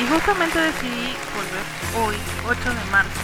Y 0.00 0.06
justamente 0.08 0.58
decidí 0.58 1.14
volver 1.32 1.62
hoy, 2.04 2.16
8 2.48 2.58
de 2.58 2.90
marzo, 2.90 3.20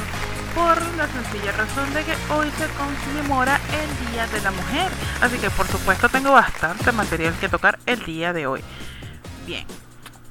por 0.55 0.81
la 0.97 1.09
sencilla 1.09 1.51
razón 1.53 1.93
de 1.93 2.05
que 2.05 2.15
hoy 2.33 2.49
se 2.57 2.69
conmemora 2.75 3.61
el 3.73 4.13
Día 4.13 4.29
de 4.29 4.41
la 4.43 4.53
Mujer. 4.53 4.93
Así 5.21 5.39
que 5.39 5.51
por 5.51 5.67
supuesto 5.67 6.09
tengo 6.09 6.31
bastante 6.31 6.93
material 6.93 7.35
que 7.41 7.49
tocar 7.49 7.81
el 7.85 8.05
día 8.05 8.33
de 8.33 8.47
hoy. 8.47 8.63
Bien, 9.45 9.67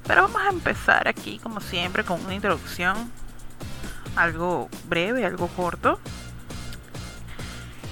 pero 0.06 0.22
vamos 0.22 0.40
a 0.40 0.48
empezar 0.48 1.06
aquí 1.06 1.38
como 1.38 1.60
siempre 1.60 2.02
con 2.02 2.24
una 2.24 2.34
introducción 2.34 3.12
algo 4.16 4.70
breve, 4.88 5.26
algo 5.26 5.48
corto. 5.48 6.00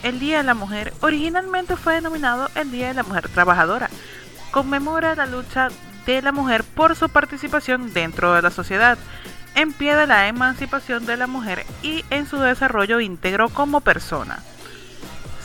El 0.02 0.18
Día 0.18 0.38
de 0.38 0.42
la 0.42 0.54
Mujer 0.54 0.92
originalmente 1.00 1.76
fue 1.76 1.94
denominado 1.94 2.50
el 2.56 2.72
Día 2.72 2.88
de 2.88 2.94
la 2.94 3.04
Mujer 3.04 3.28
Trabajadora. 3.28 3.88
Conmemora 4.50 5.14
la 5.14 5.26
lucha 5.26 5.68
de 6.06 6.20
la 6.22 6.32
mujer 6.32 6.64
por 6.64 6.96
su 6.96 7.08
participación 7.08 7.92
dentro 7.92 8.34
de 8.34 8.42
la 8.42 8.50
sociedad, 8.50 8.98
en 9.54 9.72
pie 9.72 9.94
de 9.94 10.08
la 10.08 10.26
emancipación 10.26 11.06
de 11.06 11.16
la 11.16 11.28
mujer 11.28 11.64
y 11.82 12.04
en 12.10 12.26
su 12.26 12.38
desarrollo 12.38 12.98
íntegro 12.98 13.48
como 13.48 13.80
persona. 13.80 14.40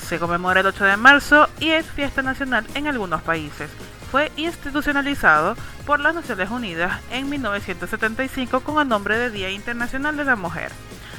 Se 0.08 0.17
conmemora 0.17 0.61
el 0.61 0.66
8 0.66 0.86
de 0.86 0.97
marzo 0.97 1.47
y 1.59 1.69
es 1.69 1.86
fiesta 1.86 2.23
nacional 2.23 2.66
en 2.73 2.88
algunos 2.88 3.21
países. 3.21 3.69
Fue 4.11 4.31
institucionalizado 4.38 5.55
por 5.86 5.99
las 5.99 6.16
Naciones 6.16 6.49
Unidas 6.49 6.99
en 7.11 7.30
1975 7.30 8.61
con 8.61 8.81
el 8.81 8.88
nombre 8.88 9.17
de 9.19 9.30
Día 9.30 9.52
Internacional 9.52 10.17
de 10.17 10.25
la 10.25 10.36
Mujer. 10.36 10.71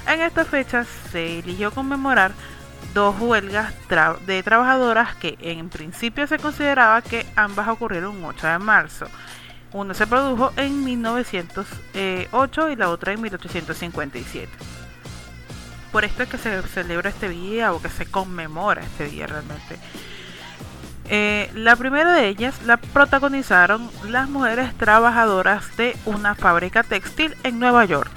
En 0.09 0.23
esta 0.23 0.45
fecha 0.45 0.85
se 1.13 1.41
eligió 1.41 1.71
conmemorar 1.71 2.33
dos 2.99 3.15
huelgas 3.21 3.73
de 4.27 4.43
trabajadoras 4.43 5.15
que 5.15 5.39
en 5.41 5.69
principio 5.69 6.27
se 6.27 6.39
consideraba 6.39 7.01
que 7.01 7.25
ambas 7.37 7.69
ocurrieron 7.69 8.17
un 8.17 8.25
8 8.25 8.47
de 8.49 8.59
marzo. 8.59 9.07
Una 9.73 9.95
se 9.95 10.09
produjo 10.09 10.53
en 10.57 10.85
1908 10.85 12.71
y 12.71 12.77
la 12.77 12.91
otra 12.91 13.13
en 13.13 13.21
1857. 13.23 14.51
Por 15.93 16.05
esto 16.05 16.25
es 16.25 16.29
que 16.29 16.39
se 16.39 16.61
celebra 16.63 17.11
este 17.11 17.29
día 17.29 17.73
o 17.73 17.81
que 17.81 17.89
se 17.89 18.05
conmemora 18.05 18.83
este 18.83 19.05
día 19.05 19.29
realmente. 19.29 19.79
Eh, 21.09 21.53
la 21.55 21.77
primera 21.77 22.13
de 22.13 22.27
ellas 22.27 22.61
la 22.67 22.79
protagonizaron 22.79 23.89
las 24.09 24.29
mujeres 24.29 24.77
trabajadoras 24.77 25.77
de 25.77 25.97
una 26.05 26.35
fábrica 26.35 26.83
textil 26.83 27.37
en 27.45 27.61
Nueva 27.61 27.85
York. 27.85 28.11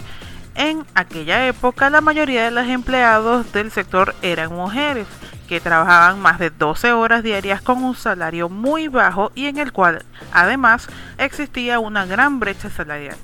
En 0.62 0.86
aquella 0.94 1.48
época 1.48 1.90
la 1.90 2.02
mayoría 2.02 2.44
de 2.44 2.52
los 2.52 2.68
empleados 2.68 3.52
del 3.52 3.72
sector 3.72 4.14
eran 4.22 4.54
mujeres 4.54 5.08
que 5.48 5.60
trabajaban 5.60 6.20
más 6.20 6.38
de 6.38 6.52
12 6.52 6.92
horas 6.92 7.24
diarias 7.24 7.64
con 7.64 7.84
un 7.84 7.96
salario 7.96 8.48
muy 8.48 8.88
bajo 8.88 9.32
y 9.34 9.48
en 9.48 9.58
el 9.58 9.72
cual 9.72 10.06
además 10.32 10.88
existía 11.18 11.80
una 11.80 12.06
gran 12.06 12.40
brecha 12.40 12.70
salarial. 12.70 13.18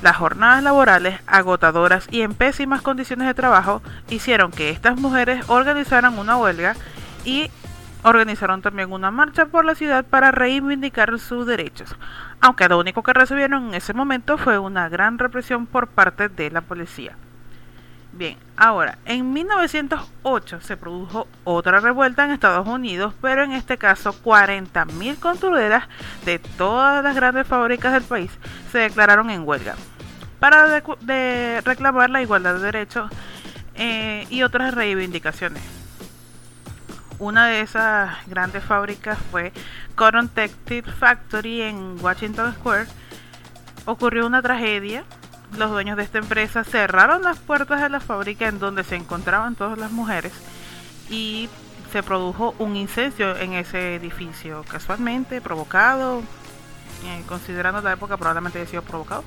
Las 0.00 0.16
jornadas 0.16 0.62
laborales 0.62 1.18
agotadoras 1.26 2.06
y 2.08 2.20
en 2.22 2.34
pésimas 2.34 2.82
condiciones 2.82 3.26
de 3.26 3.34
trabajo 3.34 3.82
hicieron 4.08 4.52
que 4.52 4.70
estas 4.70 4.96
mujeres 4.96 5.42
organizaran 5.48 6.20
una 6.20 6.36
huelga 6.36 6.76
y 7.24 7.50
organizaron 8.02 8.62
también 8.62 8.92
una 8.92 9.10
marcha 9.10 9.46
por 9.46 9.64
la 9.64 9.74
ciudad 9.74 10.04
para 10.04 10.30
reivindicar 10.30 11.18
sus 11.18 11.46
derechos, 11.46 11.94
aunque 12.40 12.68
lo 12.68 12.78
único 12.78 13.02
que 13.02 13.12
recibieron 13.12 13.68
en 13.68 13.74
ese 13.74 13.92
momento 13.92 14.38
fue 14.38 14.58
una 14.58 14.88
gran 14.88 15.18
represión 15.18 15.66
por 15.66 15.86
parte 15.86 16.28
de 16.28 16.50
la 16.50 16.60
policía. 16.60 17.16
Bien, 18.12 18.36
ahora, 18.56 18.98
en 19.04 19.32
1908 19.32 20.60
se 20.62 20.76
produjo 20.76 21.28
otra 21.44 21.78
revuelta 21.78 22.24
en 22.24 22.32
Estados 22.32 22.66
Unidos, 22.66 23.14
pero 23.22 23.44
en 23.44 23.52
este 23.52 23.78
caso 23.78 24.12
40.000 24.24 25.18
costureras 25.20 25.84
de 26.24 26.40
todas 26.40 27.04
las 27.04 27.14
grandes 27.14 27.46
fábricas 27.46 27.92
del 27.92 28.02
país 28.02 28.32
se 28.72 28.78
declararon 28.78 29.30
en 29.30 29.46
huelga 29.46 29.76
para 30.40 30.80
reclamar 31.60 32.10
la 32.10 32.22
igualdad 32.22 32.54
de 32.54 32.60
derechos 32.62 33.10
eh, 33.76 34.26
y 34.28 34.42
otras 34.42 34.74
reivindicaciones 34.74 35.79
una 37.20 37.46
de 37.46 37.60
esas 37.60 38.10
grandes 38.26 38.64
fábricas 38.64 39.18
fue 39.30 39.52
Cotton 39.94 40.28
Textile 40.28 40.90
Factory 40.90 41.62
en 41.62 41.96
Washington 42.00 42.54
Square. 42.54 42.86
Ocurrió 43.84 44.26
una 44.26 44.42
tragedia. 44.42 45.04
Los 45.56 45.70
dueños 45.70 45.96
de 45.96 46.02
esta 46.02 46.18
empresa 46.18 46.64
cerraron 46.64 47.22
las 47.22 47.38
puertas 47.38 47.82
de 47.82 47.90
la 47.90 48.00
fábrica 48.00 48.48
en 48.48 48.58
donde 48.58 48.84
se 48.84 48.96
encontraban 48.96 49.54
todas 49.54 49.78
las 49.78 49.92
mujeres 49.92 50.32
y 51.10 51.48
se 51.92 52.02
produjo 52.02 52.54
un 52.58 52.76
incendio 52.76 53.36
en 53.36 53.52
ese 53.52 53.96
edificio, 53.96 54.64
casualmente 54.68 55.40
provocado, 55.40 56.22
eh, 57.04 57.22
considerando 57.26 57.82
la 57.82 57.92
época 57.92 58.16
probablemente 58.16 58.60
haya 58.60 58.70
sido 58.70 58.82
provocado, 58.82 59.24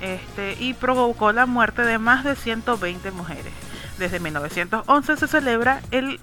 este, 0.00 0.56
y 0.60 0.74
provocó 0.74 1.32
la 1.32 1.46
muerte 1.46 1.82
de 1.82 1.98
más 1.98 2.22
de 2.22 2.36
120 2.36 3.10
mujeres. 3.12 3.52
Desde 3.98 4.20
1911 4.20 5.16
se 5.16 5.26
celebra 5.26 5.80
el 5.90 6.20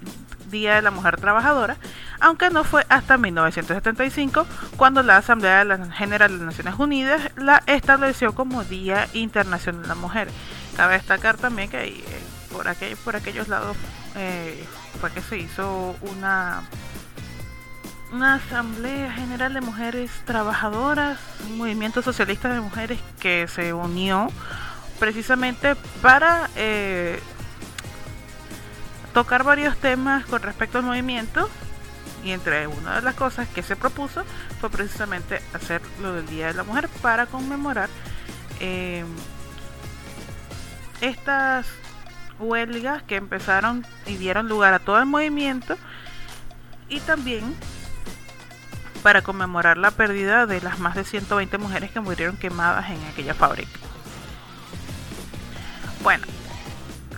Día 0.54 0.76
de 0.76 0.82
la 0.82 0.92
Mujer 0.92 1.20
Trabajadora, 1.20 1.76
aunque 2.20 2.48
no 2.48 2.62
fue 2.62 2.86
hasta 2.88 3.18
1975 3.18 4.46
cuando 4.76 5.02
la 5.02 5.16
Asamblea 5.16 5.66
General 5.92 6.30
de 6.30 6.38
las 6.38 6.46
Naciones 6.46 6.78
Unidas 6.78 7.20
la 7.36 7.62
estableció 7.66 8.34
como 8.34 8.62
Día 8.62 9.08
Internacional 9.12 9.82
de 9.82 9.88
la 9.88 9.94
Mujer. 9.96 10.28
Cabe 10.76 10.94
destacar 10.94 11.36
también 11.36 11.68
que 11.68 11.84
eh, 11.84 12.04
por, 12.52 12.68
aquel, 12.68 12.96
por 12.98 13.16
aquellos 13.16 13.48
lados 13.48 13.76
eh, 14.14 14.64
fue 15.00 15.10
que 15.10 15.20
se 15.20 15.38
hizo 15.38 15.96
una 16.02 16.62
una 18.12 18.34
Asamblea 18.34 19.10
General 19.10 19.52
de 19.52 19.60
Mujeres 19.60 20.08
Trabajadoras, 20.24 21.18
un 21.50 21.58
movimiento 21.58 22.00
socialista 22.00 22.48
de 22.54 22.60
mujeres 22.60 23.00
que 23.18 23.48
se 23.48 23.72
unió 23.72 24.28
precisamente 25.00 25.74
para 26.00 26.48
eh, 26.54 27.18
tocar 29.14 29.44
varios 29.44 29.76
temas 29.76 30.26
con 30.26 30.42
respecto 30.42 30.78
al 30.78 30.84
movimiento 30.84 31.48
y 32.24 32.32
entre 32.32 32.66
una 32.66 32.96
de 32.96 33.02
las 33.02 33.14
cosas 33.14 33.48
que 33.48 33.62
se 33.62 33.76
propuso 33.76 34.24
fue 34.60 34.70
precisamente 34.70 35.40
hacer 35.52 35.80
lo 36.02 36.12
del 36.14 36.26
Día 36.26 36.48
de 36.48 36.54
la 36.54 36.64
Mujer 36.64 36.88
para 37.00 37.26
conmemorar 37.26 37.88
em, 38.60 39.06
estas 41.00 41.66
huelgas 42.40 43.04
que 43.04 43.16
empezaron 43.16 43.86
y 44.06 44.16
dieron 44.16 44.48
lugar 44.48 44.74
a 44.74 44.80
todo 44.80 44.98
el 44.98 45.06
movimiento 45.06 45.76
y 46.88 46.98
también 47.00 47.54
para 49.04 49.22
conmemorar 49.22 49.76
la 49.76 49.92
pérdida 49.92 50.46
de 50.46 50.60
las 50.60 50.80
más 50.80 50.96
de 50.96 51.04
120 51.04 51.56
mujeres 51.58 51.92
que 51.92 52.00
murieron 52.00 52.36
quemadas 52.36 52.90
en 52.90 53.02
aquella 53.04 53.34
fábrica. 53.34 53.78
Bueno, 56.02 56.26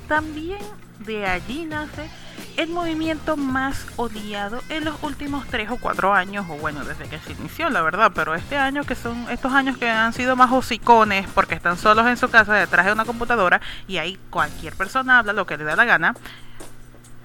también 0.09 0.59
de 1.06 1.27
allí 1.27 1.65
nace 1.65 2.11
el 2.56 2.69
movimiento 2.69 3.37
más 3.37 3.86
odiado 3.97 4.60
en 4.69 4.84
los 4.84 5.03
últimos 5.03 5.47
tres 5.47 5.71
o 5.71 5.77
cuatro 5.77 6.13
años, 6.13 6.47
o 6.48 6.54
bueno, 6.54 6.84
desde 6.84 7.09
que 7.09 7.19
se 7.19 7.33
inició, 7.33 7.71
la 7.71 7.83
verdad, 7.83 8.13
pero 8.15 8.34
este 8.34 8.57
año 8.57 8.84
que 8.84 8.95
son 8.95 9.27
estos 9.30 9.53
años 9.53 9.78
que 9.78 9.89
han 9.89 10.13
sido 10.13 10.36
más 10.36 10.51
hocicones 10.51 11.27
porque 11.34 11.54
están 11.54 11.77
solos 11.77 12.07
en 12.07 12.16
su 12.16 12.28
casa 12.28 12.54
detrás 12.54 12.86
de 12.86 12.92
una 12.92 13.04
computadora 13.04 13.60
y 13.86 13.98
ahí 13.98 14.19
cualquier 14.30 14.75
persona 14.75 15.19
habla 15.19 15.33
lo 15.33 15.47
que 15.47 15.57
le 15.57 15.65
da 15.65 15.77
la 15.77 15.84
gana. 15.84 16.15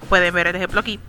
Pueden 0.08 0.34
ver 0.34 0.48
el 0.48 0.56
ejemplo 0.56 0.80
aquí. 0.80 1.00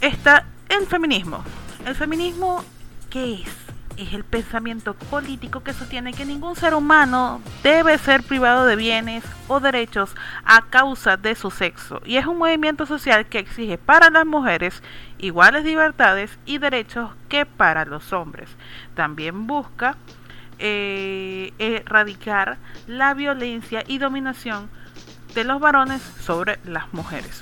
Está 0.00 0.46
el 0.68 0.86
feminismo. 0.86 1.44
El 1.84 1.94
feminismo, 1.94 2.64
¿qué 3.10 3.34
es? 3.34 3.69
Es 3.96 4.12
el 4.12 4.24
pensamiento 4.24 4.94
político 4.94 5.62
que 5.62 5.72
sostiene 5.72 6.12
que 6.12 6.24
ningún 6.24 6.56
ser 6.56 6.74
humano 6.74 7.40
debe 7.62 7.98
ser 7.98 8.22
privado 8.22 8.64
de 8.64 8.76
bienes 8.76 9.24
o 9.48 9.60
derechos 9.60 10.14
a 10.44 10.62
causa 10.62 11.16
de 11.16 11.34
su 11.34 11.50
sexo 11.50 12.00
y 12.04 12.16
es 12.16 12.26
un 12.26 12.38
movimiento 12.38 12.86
social 12.86 13.26
que 13.26 13.38
exige 13.38 13.78
para 13.78 14.10
las 14.10 14.26
mujeres 14.26 14.82
iguales 15.18 15.64
libertades 15.64 16.38
y 16.46 16.58
derechos 16.58 17.10
que 17.28 17.46
para 17.46 17.84
los 17.84 18.12
hombres. 18.12 18.48
También 18.94 19.46
busca 19.46 19.96
eh, 20.58 21.52
erradicar 21.58 22.58
la 22.86 23.14
violencia 23.14 23.84
y 23.86 23.98
dominación 23.98 24.70
de 25.34 25.44
los 25.44 25.60
varones 25.60 26.02
sobre 26.20 26.58
las 26.64 26.92
mujeres. 26.92 27.40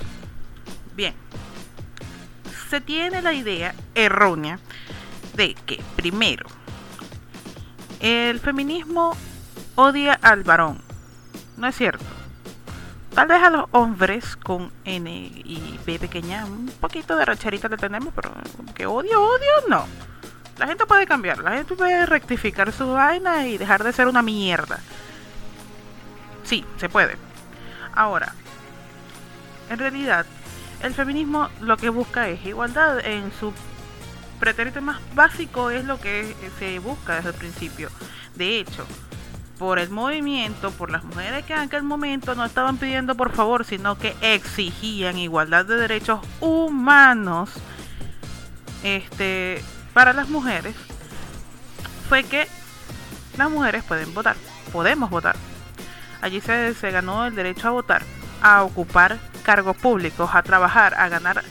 Bien, 0.95 1.13
se 2.69 2.81
tiene 2.81 3.21
la 3.21 3.33
idea 3.33 3.73
errónea 3.95 4.59
de 5.33 5.53
que, 5.53 5.81
primero, 5.95 6.45
el 7.99 8.39
feminismo 8.39 9.15
odia 9.75 10.13
al 10.21 10.43
varón. 10.43 10.81
No 11.57 11.67
es 11.67 11.75
cierto. 11.75 12.05
Tal 13.13 13.27
vez 13.27 13.41
a 13.41 13.49
los 13.49 13.65
hombres 13.71 14.35
con 14.37 14.71
N 14.85 15.09
y 15.09 15.79
B 15.85 15.99
pequeña, 15.99 16.45
un 16.45 16.71
poquito 16.79 17.15
de 17.15 17.25
racharita 17.25 17.67
le 17.67 17.77
tenemos, 17.77 18.13
pero 18.13 18.31
que 18.75 18.85
odio, 18.85 19.21
odio, 19.21 19.51
no. 19.67 19.85
La 20.57 20.67
gente 20.67 20.85
puede 20.85 21.07
cambiar, 21.07 21.39
la 21.39 21.51
gente 21.51 21.75
puede 21.75 22.05
rectificar 22.05 22.71
su 22.71 22.91
vaina 22.91 23.47
y 23.47 23.57
dejar 23.57 23.83
de 23.83 23.93
ser 23.93 24.07
una 24.07 24.21
mierda. 24.21 24.79
Sí, 26.43 26.65
se 26.77 26.89
puede. 26.89 27.17
Ahora, 27.93 28.33
en 29.69 29.79
realidad, 29.79 30.25
el 30.81 30.93
feminismo 30.93 31.49
lo 31.61 31.77
que 31.77 31.89
busca 31.89 32.27
es 32.29 32.45
igualdad 32.45 32.99
en 33.05 33.31
su 33.39 33.53
pretérito 34.39 34.81
más 34.81 34.99
básico 35.13 35.69
es 35.69 35.85
lo 35.85 35.99
que 35.99 36.35
se 36.57 36.79
busca 36.79 37.15
desde 37.15 37.29
el 37.29 37.35
principio. 37.35 37.89
De 38.35 38.59
hecho, 38.59 38.85
por 39.59 39.77
el 39.77 39.89
movimiento, 39.89 40.71
por 40.71 40.89
las 40.89 41.03
mujeres 41.03 41.45
que 41.45 41.53
en 41.53 41.59
aquel 41.59 41.83
momento 41.83 42.33
no 42.33 42.45
estaban 42.45 42.77
pidiendo 42.77 43.15
por 43.15 43.33
favor, 43.33 43.65
sino 43.65 43.97
que 43.97 44.15
exigían 44.21 45.17
igualdad 45.17 45.65
de 45.65 45.75
derechos 45.75 46.21
humanos 46.39 47.51
este, 48.83 49.61
para 49.93 50.13
las 50.13 50.29
mujeres, 50.29 50.75
fue 52.07 52.23
que 52.23 52.47
las 53.37 53.49
mujeres 53.51 53.83
pueden 53.83 54.13
votar, 54.13 54.37
podemos 54.71 55.09
votar. 55.09 55.35
Allí 56.21 56.39
se, 56.41 56.73
se 56.73 56.91
ganó 56.91 57.25
el 57.25 57.35
derecho 57.35 57.67
a 57.67 57.71
votar, 57.71 58.03
a 58.41 58.63
ocupar 58.63 59.19
cargos 59.43 59.75
públicos, 59.75 60.29
a 60.33 60.41
trabajar, 60.43 60.93
a 60.95 61.09
ganar 61.09 61.43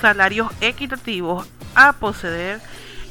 salarios 0.00 0.52
equitativos, 0.60 1.48
a 1.74 1.92
poseer 1.94 2.60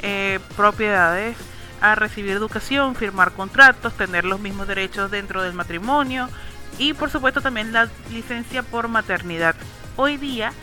eh, 0.01 0.39
propiedades, 0.55 1.37
a 1.81 1.95
recibir 1.95 2.31
educación, 2.31 2.95
firmar 2.95 3.31
contratos, 3.33 3.93
tener 3.93 4.25
los 4.25 4.39
mismos 4.39 4.67
derechos 4.67 5.11
dentro 5.11 5.43
del 5.43 5.53
matrimonio 5.53 6.29
y 6.77 6.93
por 6.93 7.09
supuesto 7.09 7.41
también 7.41 7.73
la 7.73 7.89
licencia 8.11 8.63
por 8.63 8.87
maternidad. 8.87 9.55
Hoy 9.95 10.17
día 10.17 10.53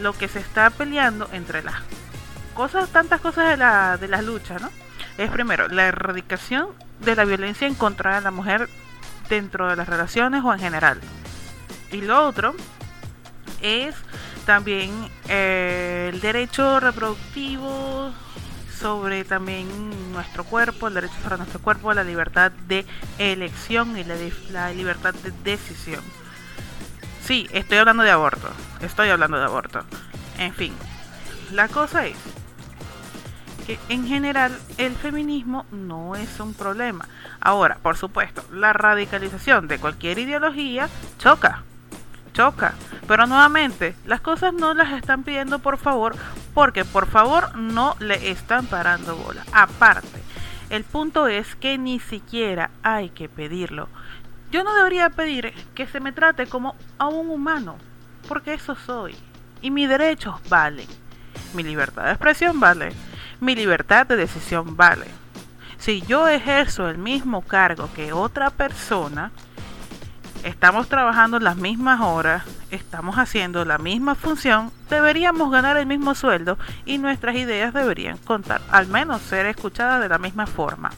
lo 0.00 0.12
que 0.12 0.28
se 0.28 0.40
está 0.40 0.70
peleando 0.70 1.28
entre 1.32 1.62
las 1.62 1.76
cosas, 2.54 2.88
tantas 2.88 3.20
cosas 3.20 3.48
de 3.48 3.56
la, 3.56 3.96
de 3.96 4.08
las 4.08 4.24
luchas, 4.24 4.60
¿no? 4.60 4.70
Es 5.18 5.30
primero 5.30 5.68
la 5.68 5.86
erradicación 5.86 6.68
de 7.00 7.16
la 7.16 7.24
violencia 7.24 7.66
en 7.66 7.74
contra 7.74 8.16
de 8.16 8.20
la 8.22 8.30
mujer 8.30 8.68
dentro 9.28 9.68
de 9.68 9.76
las 9.76 9.88
relaciones 9.88 10.42
o 10.44 10.52
en 10.52 10.60
general. 10.60 11.00
Y 11.92 12.00
lo 12.00 12.26
otro 12.26 12.54
es 13.62 13.94
también 14.46 14.90
eh, 15.28 16.10
el 16.12 16.20
derecho 16.20 16.80
reproductivo 16.80 18.12
sobre 18.78 19.24
también 19.24 20.12
nuestro 20.12 20.44
cuerpo, 20.44 20.88
el 20.88 20.94
derecho 20.94 21.14
sobre 21.22 21.36
nuestro 21.36 21.60
cuerpo, 21.60 21.92
la 21.92 22.04
libertad 22.04 22.50
de 22.66 22.86
elección 23.18 23.96
y 23.96 24.04
la, 24.04 24.16
la 24.50 24.72
libertad 24.72 25.14
de 25.14 25.32
decisión. 25.44 26.02
Sí, 27.22 27.46
estoy 27.52 27.78
hablando 27.78 28.02
de 28.02 28.10
aborto, 28.10 28.48
estoy 28.80 29.10
hablando 29.10 29.38
de 29.38 29.44
aborto. 29.44 29.84
En 30.38 30.54
fin, 30.54 30.72
la 31.52 31.68
cosa 31.68 32.06
es 32.06 32.16
que 33.66 33.78
en 33.88 34.06
general 34.06 34.58
el 34.78 34.94
feminismo 34.96 35.66
no 35.70 36.16
es 36.16 36.40
un 36.40 36.54
problema. 36.54 37.06
Ahora, 37.40 37.78
por 37.82 37.96
supuesto, 37.96 38.42
la 38.50 38.72
radicalización 38.72 39.68
de 39.68 39.78
cualquier 39.78 40.18
ideología 40.18 40.88
choca, 41.18 41.62
choca. 42.32 42.74
Pero 43.06 43.26
nuevamente, 43.26 43.94
las 44.06 44.20
cosas 44.20 44.52
no 44.54 44.74
las 44.74 44.92
están 44.92 45.22
pidiendo 45.24 45.58
por 45.58 45.78
favor, 45.78 46.14
porque 46.54 46.84
por 46.84 47.06
favor 47.06 47.56
no 47.56 47.96
le 47.98 48.30
están 48.30 48.66
parando 48.66 49.16
bola. 49.16 49.44
Aparte, 49.52 50.22
el 50.70 50.84
punto 50.84 51.26
es 51.26 51.56
que 51.56 51.78
ni 51.78 51.98
siquiera 51.98 52.70
hay 52.82 53.10
que 53.10 53.28
pedirlo. 53.28 53.88
Yo 54.52 54.64
no 54.64 54.74
debería 54.74 55.10
pedir 55.10 55.52
que 55.74 55.86
se 55.86 56.00
me 56.00 56.12
trate 56.12 56.46
como 56.46 56.74
a 56.98 57.08
un 57.08 57.30
humano, 57.30 57.76
porque 58.28 58.54
eso 58.54 58.74
soy. 58.74 59.16
Y 59.62 59.70
mis 59.70 59.88
derechos 59.88 60.36
valen. 60.48 60.88
Mi 61.54 61.62
libertad 61.62 62.04
de 62.04 62.10
expresión 62.10 62.60
vale. 62.60 62.92
Mi 63.40 63.54
libertad 63.54 64.06
de 64.06 64.16
decisión 64.16 64.76
vale. 64.76 65.06
Si 65.78 66.02
yo 66.02 66.28
ejerzo 66.28 66.88
el 66.88 66.98
mismo 66.98 67.42
cargo 67.42 67.88
que 67.94 68.12
otra 68.12 68.50
persona, 68.50 69.32
estamos 70.44 70.88
trabajando 70.88 71.38
las 71.38 71.56
mismas 71.56 72.00
horas, 72.00 72.44
estamos 72.70 73.16
haciendo 73.16 73.64
la 73.64 73.78
misma 73.78 74.14
función, 74.14 74.72
deberíamos 74.88 75.50
ganar 75.50 75.76
el 75.76 75.86
mismo 75.86 76.14
sueldo 76.14 76.58
y 76.84 76.98
nuestras 76.98 77.36
ideas 77.36 77.74
deberían 77.74 78.18
contar, 78.18 78.60
al 78.70 78.86
menos 78.86 79.22
ser 79.22 79.46
escuchadas 79.46 80.00
de 80.00 80.08
la 80.08 80.18
misma 80.18 80.46
forma. 80.46 80.90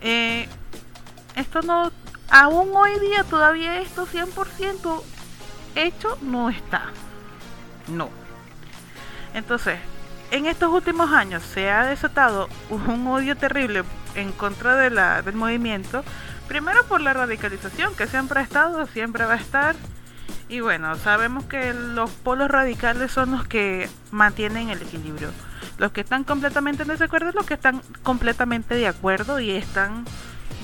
Eh, 0.00 0.48
esto 1.36 1.62
no, 1.62 1.90
aún 2.30 2.70
hoy 2.74 2.98
día 3.00 3.24
todavía 3.24 3.80
esto 3.80 4.06
100% 4.06 5.02
hecho 5.74 6.18
no 6.22 6.50
está. 6.50 6.84
No. 7.88 8.08
Entonces, 9.34 9.78
en 10.30 10.46
estos 10.46 10.72
últimos 10.72 11.12
años 11.12 11.42
se 11.42 11.70
ha 11.70 11.84
desatado 11.84 12.48
un 12.70 13.06
odio 13.08 13.36
terrible 13.36 13.84
en 14.14 14.32
contra 14.32 14.76
de 14.76 14.90
la, 14.90 15.22
del 15.22 15.34
movimiento 15.34 16.04
Primero 16.50 16.82
por 16.86 17.00
la 17.00 17.12
radicalización, 17.12 17.94
que 17.94 18.08
siempre 18.08 18.40
ha 18.40 18.42
estado, 18.42 18.84
siempre 18.88 19.24
va 19.24 19.34
a 19.34 19.36
estar. 19.36 19.76
Y 20.48 20.58
bueno, 20.58 20.96
sabemos 20.96 21.44
que 21.44 21.72
los 21.72 22.10
polos 22.10 22.50
radicales 22.50 23.12
son 23.12 23.30
los 23.30 23.46
que 23.46 23.88
mantienen 24.10 24.68
el 24.68 24.82
equilibrio. 24.82 25.30
Los 25.78 25.92
que 25.92 26.00
están 26.00 26.24
completamente 26.24 26.82
en 26.82 26.88
desacuerdo, 26.88 27.30
los 27.30 27.46
que 27.46 27.54
están 27.54 27.80
completamente 28.02 28.74
de 28.74 28.88
acuerdo 28.88 29.38
y 29.38 29.52
están 29.52 30.04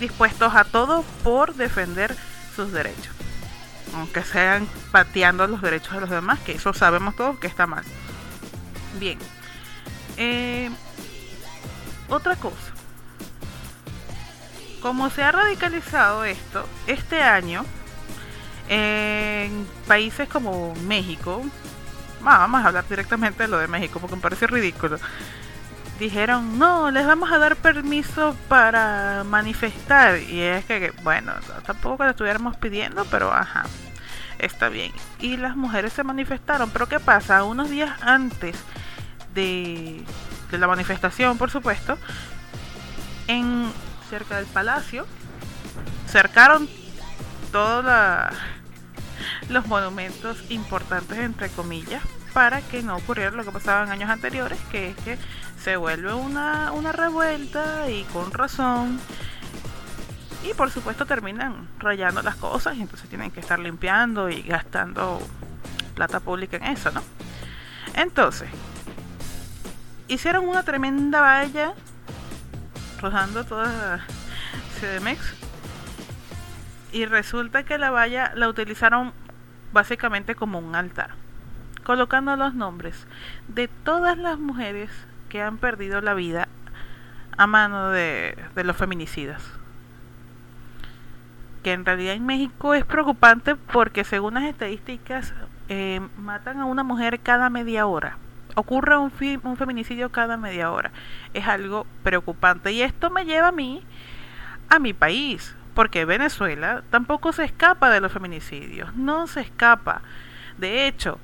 dispuestos 0.00 0.56
a 0.56 0.64
todo 0.64 1.04
por 1.22 1.54
defender 1.54 2.16
sus 2.56 2.72
derechos. 2.72 3.14
Aunque 3.94 4.24
sean 4.24 4.66
pateando 4.90 5.46
los 5.46 5.62
derechos 5.62 5.94
de 5.94 6.00
los 6.00 6.10
demás, 6.10 6.40
que 6.40 6.50
eso 6.50 6.74
sabemos 6.74 7.14
todos 7.14 7.38
que 7.38 7.46
está 7.46 7.68
mal. 7.68 7.84
Bien. 8.98 9.20
Eh, 10.16 10.68
otra 12.08 12.34
cosa 12.34 12.75
como 14.80 15.10
se 15.10 15.22
ha 15.22 15.32
radicalizado 15.32 16.24
esto, 16.24 16.66
este 16.86 17.22
año, 17.22 17.64
en 18.68 19.66
países 19.86 20.28
como 20.28 20.74
México, 20.86 21.44
vamos 22.20 22.64
a 22.64 22.68
hablar 22.68 22.84
directamente 22.88 23.44
de 23.44 23.48
lo 23.48 23.58
de 23.58 23.68
México 23.68 24.00
porque 24.00 24.16
me 24.16 24.22
parece 24.22 24.46
ridículo. 24.46 24.98
Dijeron, 25.98 26.58
no, 26.58 26.90
les 26.90 27.06
vamos 27.06 27.32
a 27.32 27.38
dar 27.38 27.56
permiso 27.56 28.36
para 28.48 29.24
manifestar. 29.24 30.18
Y 30.18 30.40
es 30.40 30.64
que, 30.66 30.92
bueno, 31.02 31.32
tampoco 31.64 31.98
que 31.98 32.04
lo 32.04 32.10
estuviéramos 32.10 32.56
pidiendo, 32.56 33.06
pero 33.06 33.32
ajá, 33.32 33.64
está 34.38 34.68
bien. 34.68 34.92
Y 35.20 35.38
las 35.38 35.56
mujeres 35.56 35.94
se 35.94 36.04
manifestaron. 36.04 36.68
Pero 36.70 36.86
¿qué 36.86 37.00
pasa? 37.00 37.44
Unos 37.44 37.70
días 37.70 37.90
antes 38.02 38.56
de, 39.34 40.04
de 40.50 40.58
la 40.58 40.66
manifestación, 40.66 41.38
por 41.38 41.50
supuesto, 41.50 41.96
en 43.26 43.72
cerca 44.08 44.36
del 44.36 44.46
palacio. 44.46 45.06
Cercaron 46.08 46.68
todos 47.52 47.84
los 49.48 49.66
monumentos 49.66 50.38
importantes, 50.50 51.18
entre 51.18 51.48
comillas, 51.50 52.02
para 52.32 52.60
que 52.60 52.82
no 52.82 52.96
ocurriera 52.96 53.30
lo 53.30 53.44
que 53.44 53.50
pasaba 53.50 53.84
en 53.84 53.90
años 53.90 54.10
anteriores, 54.10 54.58
que 54.70 54.90
es 54.90 54.96
que 54.98 55.18
se 55.62 55.76
vuelve 55.76 56.14
una, 56.14 56.72
una 56.72 56.92
revuelta 56.92 57.90
y 57.90 58.04
con 58.12 58.30
razón. 58.30 59.00
Y 60.44 60.54
por 60.54 60.70
supuesto 60.70 61.06
terminan 61.06 61.68
rayando 61.78 62.22
las 62.22 62.36
cosas 62.36 62.76
y 62.76 62.82
entonces 62.82 63.08
tienen 63.08 63.30
que 63.30 63.40
estar 63.40 63.58
limpiando 63.58 64.28
y 64.30 64.42
gastando 64.42 65.20
plata 65.94 66.20
pública 66.20 66.58
en 66.58 66.64
eso, 66.64 66.90
¿no? 66.92 67.02
Entonces, 67.94 68.48
hicieron 70.06 70.46
una 70.46 70.62
tremenda 70.62 71.20
valla 71.20 71.74
rozando 73.00 73.44
toda 73.44 74.00
CDMX. 74.80 75.34
Y 76.92 77.06
resulta 77.06 77.64
que 77.64 77.78
la 77.78 77.90
valla 77.90 78.32
la 78.34 78.48
utilizaron 78.48 79.12
básicamente 79.72 80.34
como 80.34 80.58
un 80.58 80.74
altar, 80.74 81.10
colocando 81.84 82.36
los 82.36 82.54
nombres 82.54 83.06
de 83.48 83.68
todas 83.68 84.16
las 84.16 84.38
mujeres 84.38 84.90
que 85.28 85.42
han 85.42 85.58
perdido 85.58 86.00
la 86.00 86.14
vida 86.14 86.48
a 87.36 87.46
mano 87.46 87.90
de, 87.90 88.36
los 88.54 88.76
feminicidas. 88.76 89.42
Que 91.62 91.72
en 91.72 91.84
realidad 91.84 92.14
en 92.14 92.24
México 92.24 92.74
es 92.74 92.84
preocupante 92.84 93.56
porque 93.56 94.04
según 94.04 94.34
las 94.34 94.44
estadísticas 94.44 95.34
eh, 95.68 96.00
matan 96.16 96.60
a 96.60 96.64
una 96.64 96.84
mujer 96.84 97.20
cada 97.20 97.50
media 97.50 97.86
hora 97.86 98.18
ocurre 98.56 98.96
un, 98.96 99.12
un 99.44 99.56
feminicidio 99.56 100.10
cada 100.10 100.36
media 100.36 100.72
hora. 100.72 100.90
Es 101.34 101.46
algo 101.46 101.86
preocupante. 102.02 102.72
Y 102.72 102.82
esto 102.82 103.10
me 103.10 103.24
lleva 103.24 103.48
a 103.48 103.52
mí, 103.52 103.82
a 104.68 104.78
mi 104.78 104.92
país, 104.92 105.54
porque 105.74 106.04
Venezuela 106.04 106.82
tampoco 106.90 107.32
se 107.32 107.44
escapa 107.44 107.90
de 107.90 108.00
los 108.00 108.10
feminicidios, 108.10 108.94
no 108.96 109.26
se 109.26 109.42
escapa. 109.42 110.00
De 110.56 110.86
hecho, 110.86 111.18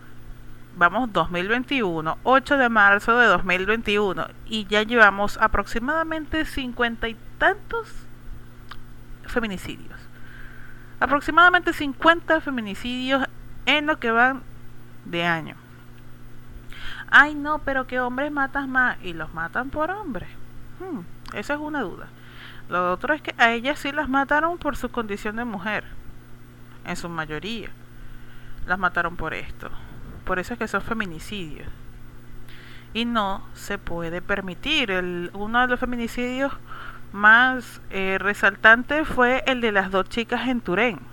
vamos 0.76 1.10
2021, 1.12 2.18
8 2.22 2.58
de 2.58 2.68
marzo 2.68 3.18
de 3.18 3.26
2021, 3.26 4.26
y 4.46 4.66
ya 4.66 4.82
llevamos 4.82 5.38
aproximadamente 5.38 6.44
cincuenta 6.44 7.08
y 7.08 7.16
tantos 7.38 7.88
feminicidios. 9.26 9.98
Aproximadamente 11.00 11.72
50 11.72 12.42
feminicidios 12.42 13.26
en 13.64 13.86
lo 13.86 13.98
que 13.98 14.10
van 14.10 14.42
de 15.06 15.24
año 15.24 15.61
ay 17.12 17.34
no, 17.34 17.58
pero 17.58 17.86
que 17.86 18.00
hombres 18.00 18.32
matas 18.32 18.66
más 18.66 18.96
y 19.02 19.12
los 19.12 19.32
matan 19.34 19.70
por 19.70 19.90
hombres. 19.90 20.28
Hmm, 20.80 21.00
esa 21.36 21.54
es 21.54 21.60
una 21.60 21.82
duda. 21.82 22.08
Lo 22.68 22.90
otro 22.90 23.12
es 23.12 23.20
que 23.20 23.34
a 23.36 23.52
ellas 23.52 23.78
sí 23.78 23.92
las 23.92 24.08
mataron 24.08 24.56
por 24.56 24.76
su 24.76 24.90
condición 24.90 25.36
de 25.36 25.44
mujer, 25.44 25.84
en 26.86 26.96
su 26.96 27.08
mayoría. 27.08 27.68
Las 28.66 28.78
mataron 28.78 29.16
por 29.16 29.34
esto. 29.34 29.70
por 30.24 30.38
eso 30.38 30.54
es 30.54 30.58
que 30.58 30.68
son 30.68 30.80
feminicidios. 30.82 31.68
Y 32.94 33.04
no 33.04 33.44
se 33.54 33.76
puede 33.78 34.22
permitir. 34.22 34.90
El, 34.90 35.30
uno 35.34 35.60
de 35.60 35.66
los 35.66 35.80
feminicidios 35.80 36.52
más 37.12 37.80
eh, 37.90 38.16
resaltantes 38.18 39.06
fue 39.06 39.44
el 39.46 39.60
de 39.60 39.72
las 39.72 39.90
dos 39.90 40.08
chicas 40.08 40.48
en 40.48 40.60
Turén. 40.60 41.11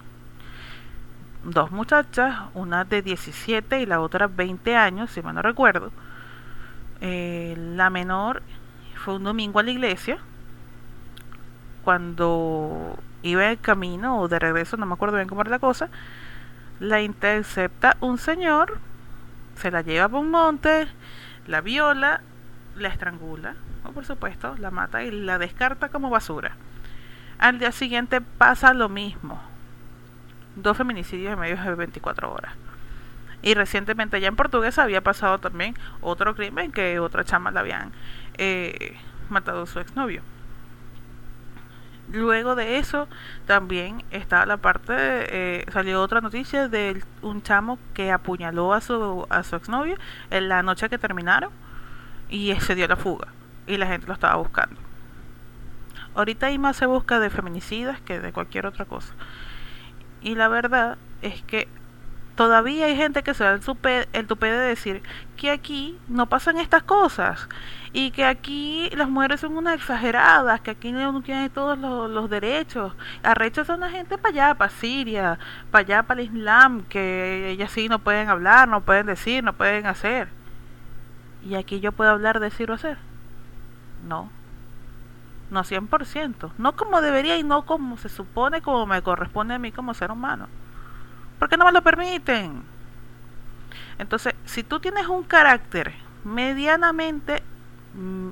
Dos 1.43 1.71
muchachas, 1.71 2.35
una 2.53 2.83
de 2.83 3.01
17 3.01 3.81
y 3.81 3.85
la 3.85 4.01
otra 4.01 4.27
20 4.27 4.75
años, 4.75 5.11
si 5.11 5.21
mal 5.21 5.35
no 5.35 5.41
recuerdo. 5.41 5.91
Eh, 7.01 7.55
la 7.75 7.89
menor 7.89 8.43
fue 8.95 9.15
un 9.15 9.23
domingo 9.23 9.59
a 9.59 9.63
la 9.63 9.71
iglesia. 9.71 10.17
Cuando 11.83 12.97
iba 13.23 13.51
en 13.51 13.57
camino 13.57 14.19
o 14.19 14.27
de 14.27 14.37
regreso, 14.37 14.77
no 14.77 14.85
me 14.85 14.93
acuerdo 14.93 15.15
bien 15.15 15.29
cómo 15.29 15.41
era 15.41 15.49
la 15.49 15.59
cosa, 15.59 15.89
la 16.79 17.01
intercepta 17.01 17.97
un 18.01 18.17
señor, 18.17 18.77
se 19.55 19.71
la 19.71 19.81
lleva 19.81 20.09
por 20.09 20.19
un 20.19 20.31
monte, 20.31 20.87
la 21.47 21.61
viola, 21.61 22.21
la 22.75 22.89
estrangula, 22.89 23.55
o 23.85 23.91
por 23.91 24.05
supuesto, 24.05 24.55
la 24.59 24.71
mata 24.71 25.03
y 25.03 25.11
la 25.11 25.37
descarta 25.37 25.89
como 25.89 26.09
basura. 26.09 26.55
Al 27.37 27.59
día 27.59 27.71
siguiente 27.71 28.21
pasa 28.21 28.73
lo 28.73 28.89
mismo. 28.89 29.48
Dos 30.61 30.77
feminicidios 30.77 31.33
en 31.33 31.39
medio 31.39 31.55
de 31.55 31.75
24 31.75 32.31
horas. 32.31 32.53
Y 33.41 33.53
recientemente 33.53 34.19
ya 34.19 34.27
en 34.27 34.35
Portuguesa 34.35 34.83
había 34.83 35.01
pasado 35.01 35.39
también 35.39 35.75
otro 36.01 36.35
crimen 36.35 36.71
que 36.71 36.99
otra 36.99 37.23
chama 37.23 37.51
la 37.51 37.61
habían 37.61 37.91
eh, 38.37 38.97
matado 39.29 39.63
a 39.63 39.67
su 39.67 39.79
exnovio. 39.79 40.21
Luego 42.11 42.55
de 42.55 42.79
eso 42.79 43.07
también 43.45 44.03
está 44.09 44.45
la 44.45 44.57
parte, 44.57 44.93
eh, 44.97 45.65
salió 45.71 46.01
otra 46.01 46.21
noticia 46.21 46.67
de 46.67 47.03
un 47.21 47.43
chamo 47.43 47.77
que 47.93 48.11
apuñaló 48.11 48.73
a 48.73 48.81
su, 48.81 49.27
a 49.29 49.43
su 49.43 49.55
exnovio 49.55 49.95
en 50.31 50.49
la 50.49 50.63
noche 50.63 50.89
que 50.89 50.97
terminaron 50.97 51.51
y 52.29 52.53
se 52.61 52.73
dio 52.73 52.87
la 52.87 52.95
fuga 52.95 53.27
y 53.67 53.77
la 53.77 53.85
gente 53.85 54.07
lo 54.07 54.13
estaba 54.13 54.35
buscando. 54.35 54.81
Ahorita 56.15 56.47
hay 56.47 56.57
más 56.57 56.77
se 56.77 56.87
busca 56.87 57.19
de 57.19 57.29
feminicidas 57.29 58.01
que 58.01 58.19
de 58.19 58.33
cualquier 58.33 58.65
otra 58.65 58.85
cosa. 58.85 59.13
Y 60.21 60.35
la 60.35 60.47
verdad 60.47 60.97
es 61.21 61.41
que 61.43 61.67
todavía 62.35 62.85
hay 62.85 62.95
gente 62.95 63.23
que 63.23 63.33
se 63.33 63.43
da 63.43 63.51
el, 63.51 64.07
el 64.13 64.27
tupé 64.27 64.51
de 64.51 64.57
decir 64.57 65.03
que 65.35 65.51
aquí 65.51 65.97
no 66.07 66.27
pasan 66.27 66.57
estas 66.57 66.83
cosas 66.83 67.49
y 67.91 68.11
que 68.11 68.23
aquí 68.23 68.89
las 68.95 69.09
mujeres 69.09 69.39
son 69.41 69.57
unas 69.57 69.75
exageradas, 69.75 70.61
que 70.61 70.71
aquí 70.71 70.91
no 70.91 71.21
tienen 71.21 71.49
todos 71.49 71.77
los, 71.77 72.29
derechos. 72.29 72.93
Arrechos 73.23 73.67
son 73.67 73.79
la 73.79 73.89
gente 73.89 74.17
para 74.17 74.29
allá, 74.29 74.55
para 74.55 74.71
Siria, 74.71 75.39
para 75.71 75.81
allá, 75.81 76.03
para 76.03 76.21
el 76.21 76.27
Islam, 76.27 76.83
que 76.83 77.49
ellas 77.49 77.71
sí 77.71 77.89
no 77.89 77.99
pueden 77.99 78.29
hablar, 78.29 78.67
no 78.67 78.81
pueden 78.81 79.07
decir, 79.07 79.43
no 79.43 79.53
pueden 79.53 79.87
hacer. 79.87 80.29
Y 81.43 81.55
aquí 81.55 81.79
yo 81.79 81.91
puedo 81.91 82.11
hablar, 82.11 82.39
decir 82.39 82.69
o 82.69 82.75
hacer. 82.75 82.97
No. 84.07 84.29
No 85.49 85.63
100%. 85.63 86.51
No 86.57 86.75
como 86.75 87.01
debería 87.01 87.37
y 87.37 87.43
no 87.43 87.65
como 87.65 87.97
se 87.97 88.09
supone, 88.09 88.61
como 88.61 88.85
me 88.85 89.01
corresponde 89.01 89.55
a 89.55 89.59
mí 89.59 89.71
como 89.71 89.93
ser 89.93 90.11
humano. 90.11 90.47
Porque 91.39 91.57
no 91.57 91.65
me 91.65 91.71
lo 91.71 91.81
permiten. 91.81 92.63
Entonces, 93.97 94.33
si 94.45 94.63
tú 94.63 94.79
tienes 94.79 95.07
un 95.07 95.23
carácter 95.23 95.93
medianamente 96.23 97.43
Mm, 97.93 98.29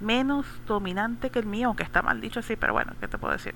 menos 0.00 0.46
dominante 0.66 1.30
que 1.30 1.38
el 1.38 1.46
mío, 1.46 1.68
aunque 1.68 1.82
está 1.82 2.02
mal 2.02 2.20
dicho 2.20 2.40
así, 2.40 2.56
pero 2.56 2.72
bueno, 2.72 2.92
¿qué 3.00 3.08
te 3.08 3.18
puedo 3.18 3.32
decir? 3.32 3.54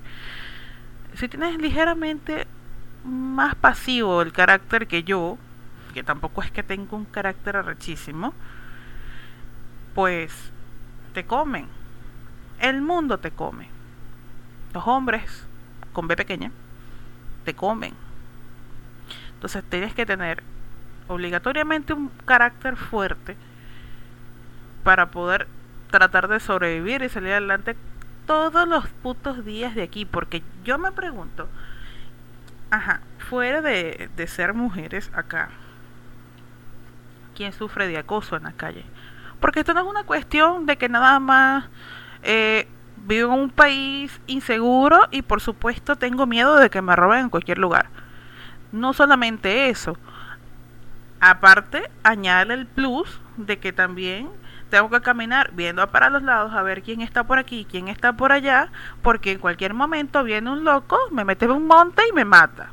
Si 1.15 1.27
tienes 1.27 1.57
ligeramente 1.59 2.47
más 3.03 3.55
pasivo 3.55 4.21
el 4.21 4.31
carácter 4.31 4.87
que 4.87 5.03
yo, 5.03 5.37
que 5.93 6.03
tampoco 6.03 6.43
es 6.43 6.51
que 6.51 6.63
tengo 6.63 6.97
un 6.97 7.05
carácter 7.05 7.57
arrechísimo, 7.57 8.33
pues 9.93 10.51
te 11.13 11.25
comen. 11.25 11.67
El 12.59 12.81
mundo 12.81 13.17
te 13.17 13.31
come. 13.31 13.67
Los 14.73 14.87
hombres 14.87 15.45
con 15.93 16.07
B 16.07 16.15
pequeña 16.15 16.51
te 17.43 17.53
comen. 17.53 17.93
Entonces 19.35 19.63
tienes 19.69 19.93
que 19.93 20.05
tener 20.05 20.43
obligatoriamente 21.07 21.93
un 21.93 22.09
carácter 22.25 22.75
fuerte 22.75 23.37
para 24.83 25.11
poder 25.11 25.47
tratar 25.91 26.27
de 26.27 26.39
sobrevivir 26.39 27.03
y 27.03 27.09
salir 27.09 27.31
adelante 27.31 27.75
todos 28.25 28.67
los 28.67 28.87
putos 28.87 29.45
días 29.45 29.75
de 29.75 29.83
aquí. 29.83 30.05
Porque 30.05 30.43
yo 30.63 30.77
me 30.77 30.91
pregunto, 30.91 31.47
ajá, 32.71 33.01
fuera 33.17 33.61
de, 33.61 34.09
ser 34.27 34.53
mujeres 34.53 35.11
acá, 35.13 35.49
¿quién 37.35 37.53
sufre 37.53 37.87
de 37.87 37.97
acoso 37.97 38.35
en 38.35 38.43
la 38.43 38.51
calle? 38.51 38.85
Porque 39.39 39.59
esto 39.59 39.73
no 39.73 39.81
es 39.81 39.87
una 39.87 40.03
cuestión 40.03 40.65
de 40.65 40.77
que 40.77 40.89
nada 40.89 41.19
más 41.19 41.65
eh, 42.25 42.67
vivo 42.97 43.33
en 43.33 43.39
un 43.39 43.49
país 43.49 44.19
inseguro 44.27 44.99
y 45.11 45.21
por 45.21 45.39
supuesto 45.39 45.95
tengo 45.95 46.25
miedo 46.25 46.57
de 46.57 46.69
que 46.69 46.81
me 46.81 46.95
roben 46.95 47.21
en 47.21 47.29
cualquier 47.29 47.59
lugar. 47.59 47.87
No 48.71 48.93
solamente 48.93 49.69
eso. 49.69 49.97
Aparte, 51.19 51.89
añade 52.03 52.53
el 52.53 52.65
plus 52.65 53.21
de 53.37 53.59
que 53.59 53.71
también 53.71 54.29
tengo 54.69 54.89
que 54.89 55.01
caminar 55.01 55.51
viendo 55.53 55.87
para 55.87 56.09
los 56.09 56.23
lados 56.23 56.53
a 56.53 56.63
ver 56.63 56.81
quién 56.81 57.01
está 57.01 57.23
por 57.23 57.37
aquí, 57.37 57.65
quién 57.69 57.87
está 57.87 58.13
por 58.13 58.31
allá, 58.31 58.69
porque 59.01 59.33
en 59.33 59.39
cualquier 59.39 59.73
momento 59.73 60.23
viene 60.23 60.49
un 60.49 60.63
loco, 60.63 60.97
me 61.11 61.23
mete 61.23 61.45
en 61.45 61.51
un 61.51 61.67
monte 61.67 62.01
y 62.09 62.13
me 62.13 62.25
mata. 62.25 62.69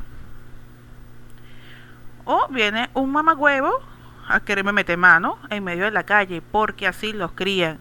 O 2.24 2.48
viene 2.48 2.88
un 2.94 3.12
mamagüevo 3.12 3.70
a 4.28 4.40
quererme 4.40 4.72
meter 4.72 4.96
mano 4.96 5.38
en 5.50 5.62
medio 5.62 5.84
de 5.84 5.90
la 5.90 6.04
calle, 6.04 6.40
porque 6.40 6.86
así 6.86 7.12
los 7.12 7.32
crían. 7.32 7.78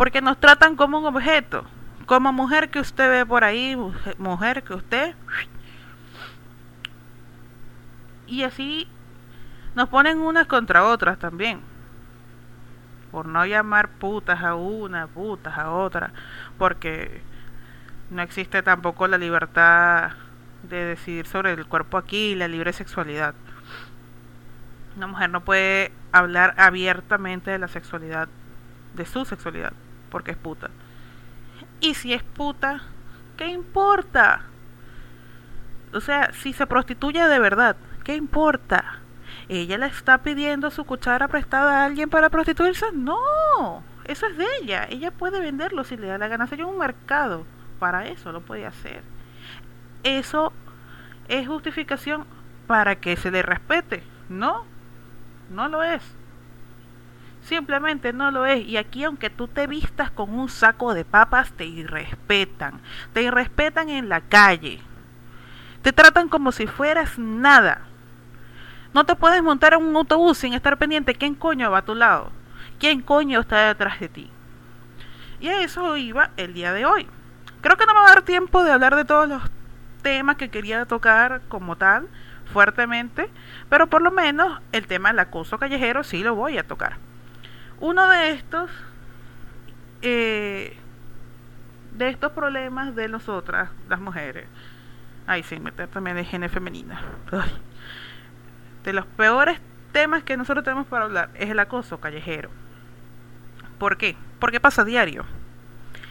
Porque 0.00 0.22
nos 0.22 0.40
tratan 0.40 0.76
como 0.76 0.98
un 0.98 1.04
objeto, 1.04 1.66
como 2.06 2.32
mujer 2.32 2.70
que 2.70 2.80
usted 2.80 3.10
ve 3.10 3.26
por 3.26 3.44
ahí, 3.44 3.76
mujer 4.16 4.62
que 4.62 4.72
usted... 4.72 5.14
Y 8.26 8.44
así 8.44 8.88
nos 9.74 9.90
ponen 9.90 10.16
unas 10.20 10.46
contra 10.46 10.86
otras 10.86 11.18
también 11.18 11.60
por 13.12 13.26
no 13.26 13.44
llamar 13.44 13.90
putas 13.90 14.42
a 14.42 14.54
una, 14.54 15.06
putas 15.06 15.58
a 15.58 15.70
otra, 15.70 16.12
porque 16.56 17.20
no 18.08 18.22
existe 18.22 18.62
tampoco 18.62 19.06
la 19.06 19.18
libertad 19.18 20.12
de 20.62 20.82
decidir 20.82 21.26
sobre 21.26 21.52
el 21.52 21.66
cuerpo 21.66 21.98
aquí 21.98 22.34
la 22.34 22.48
libre 22.48 22.72
sexualidad. 22.72 23.34
Una 24.96 25.08
mujer 25.08 25.28
no 25.28 25.42
puede 25.42 25.92
hablar 26.10 26.54
abiertamente 26.56 27.50
de 27.50 27.58
la 27.58 27.68
sexualidad, 27.68 28.30
de 28.94 29.04
su 29.04 29.26
sexualidad, 29.26 29.74
porque 30.10 30.32
es 30.32 30.36
puta. 30.36 30.70
Y 31.80 31.94
si 31.94 32.12
es 32.12 32.22
puta, 32.22 32.82
¿qué 33.36 33.48
importa? 33.48 34.42
O 35.92 36.00
sea, 36.00 36.32
si 36.32 36.52
se 36.52 36.66
prostituye 36.66 37.26
de 37.26 37.38
verdad, 37.38 37.76
¿qué 38.04 38.14
importa? 38.16 39.00
ella 39.48 39.78
le 39.78 39.86
está 39.86 40.18
pidiendo 40.18 40.70
su 40.70 40.84
cuchara 40.84 41.26
prestada 41.26 41.80
a 41.80 41.84
alguien 41.84 42.08
para 42.08 42.30
prostituirse. 42.30 42.86
No, 42.94 43.82
eso 44.04 44.26
es 44.26 44.36
de 44.36 44.46
ella. 44.62 44.86
Ella 44.88 45.10
puede 45.10 45.40
venderlo 45.40 45.82
si 45.82 45.96
le 45.96 46.06
da 46.06 46.18
la 46.18 46.28
gana. 46.28 46.48
Hay 46.50 46.62
un 46.62 46.78
mercado 46.78 47.44
para 47.80 48.06
eso, 48.06 48.30
lo 48.30 48.42
puede 48.42 48.66
hacer. 48.66 49.02
Eso 50.04 50.52
es 51.28 51.48
justificación 51.48 52.26
para 52.66 52.96
que 52.96 53.16
se 53.16 53.30
le 53.30 53.42
respete. 53.42 54.04
No, 54.28 54.64
no 55.50 55.68
lo 55.68 55.82
es. 55.82 56.02
Simplemente 57.42 58.12
no 58.12 58.30
lo 58.30 58.46
es. 58.46 58.66
Y 58.66 58.76
aquí 58.76 59.04
aunque 59.04 59.30
tú 59.30 59.48
te 59.48 59.66
vistas 59.66 60.10
con 60.10 60.38
un 60.38 60.48
saco 60.48 60.94
de 60.94 61.04
papas, 61.04 61.52
te 61.52 61.64
irrespetan. 61.64 62.80
Te 63.12 63.22
irrespetan 63.22 63.88
en 63.88 64.08
la 64.08 64.20
calle. 64.20 64.80
Te 65.82 65.92
tratan 65.92 66.28
como 66.28 66.52
si 66.52 66.66
fueras 66.66 67.18
nada. 67.18 67.82
No 68.92 69.04
te 69.04 69.14
puedes 69.14 69.42
montar 69.42 69.74
en 69.74 69.82
un 69.82 69.96
autobús 69.96 70.38
sin 70.38 70.52
estar 70.52 70.76
pendiente 70.76 71.14
quién 71.14 71.34
coño 71.34 71.70
va 71.70 71.78
a 71.78 71.84
tu 71.84 71.94
lado, 71.94 72.32
quién 72.78 73.02
coño 73.02 73.40
está 73.40 73.68
detrás 73.68 74.00
de 74.00 74.08
ti. 74.08 74.30
Y 75.40 75.48
a 75.48 75.62
eso 75.62 75.96
iba 75.96 76.30
el 76.36 76.54
día 76.54 76.72
de 76.72 76.84
hoy. 76.84 77.06
Creo 77.60 77.76
que 77.76 77.86
no 77.86 77.94
me 77.94 78.00
va 78.00 78.06
a 78.06 78.14
dar 78.14 78.22
tiempo 78.22 78.64
de 78.64 78.72
hablar 78.72 78.96
de 78.96 79.04
todos 79.04 79.28
los 79.28 79.42
temas 80.02 80.36
que 80.36 80.50
quería 80.50 80.86
tocar 80.86 81.42
como 81.48 81.76
tal, 81.76 82.08
fuertemente, 82.52 83.30
pero 83.68 83.86
por 83.86 84.02
lo 84.02 84.10
menos 84.10 84.60
el 84.72 84.86
tema 84.86 85.10
del 85.10 85.20
acoso 85.20 85.58
callejero 85.58 86.02
sí 86.02 86.22
lo 86.24 86.34
voy 86.34 86.58
a 86.58 86.66
tocar. 86.66 86.96
Uno 87.80 88.08
de 88.08 88.30
estos, 88.32 88.70
eh, 90.02 90.76
de 91.92 92.08
estos 92.08 92.32
problemas 92.32 92.94
de 92.94 93.08
nosotras, 93.08 93.70
las 93.88 94.00
mujeres, 94.00 94.46
ay 95.26 95.42
sí, 95.42 95.58
meter 95.58 95.88
también 95.88 96.16
de 96.16 96.24
género 96.24 96.52
femenina. 96.52 97.00
De 98.84 98.92
los 98.92 99.06
peores 99.06 99.60
temas 99.92 100.22
que 100.22 100.36
nosotros 100.36 100.64
tenemos 100.64 100.86
para 100.86 101.04
hablar 101.04 101.30
es 101.34 101.50
el 101.50 101.58
acoso 101.58 102.00
callejero. 102.00 102.50
¿Por 103.78 103.96
qué? 103.96 104.16
Porque 104.38 104.60
pasa 104.60 104.84
diario. 104.84 105.24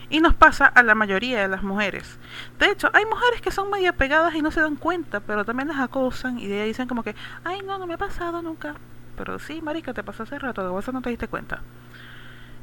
Y 0.10 0.22
nos 0.22 0.34
pasa 0.34 0.66
a 0.66 0.82
la 0.82 0.96
mayoría 0.96 1.40
de 1.40 1.48
las 1.48 1.62
mujeres. 1.62 2.20
De 2.58 2.72
hecho, 2.72 2.90
hay 2.94 3.06
mujeres 3.06 3.42
que 3.42 3.52
son 3.52 3.70
medio 3.70 3.94
pegadas 3.94 4.34
y 4.34 4.42
no 4.42 4.50
se 4.50 4.60
dan 4.60 4.76
cuenta, 4.76 5.20
pero 5.20 5.46
también 5.46 5.68
las 5.68 5.80
acosan 5.80 6.40
y 6.40 6.48
de 6.48 6.62
ahí 6.62 6.70
dicen 6.70 6.88
como 6.88 7.04
que, 7.04 7.16
ay, 7.44 7.62
no, 7.62 7.78
no 7.78 7.86
me 7.86 7.94
ha 7.94 7.98
pasado 7.98 8.42
nunca. 8.42 8.74
Pero 9.20 9.38
sí, 9.38 9.62
marica, 9.62 9.94
te 9.94 10.02
pasó 10.02 10.24
hace 10.24 10.40
rato, 10.40 10.64
de 10.64 10.70
vos 10.70 10.88
no 10.94 11.02
te 11.02 11.10
diste 11.10 11.28
cuenta. 11.28 11.60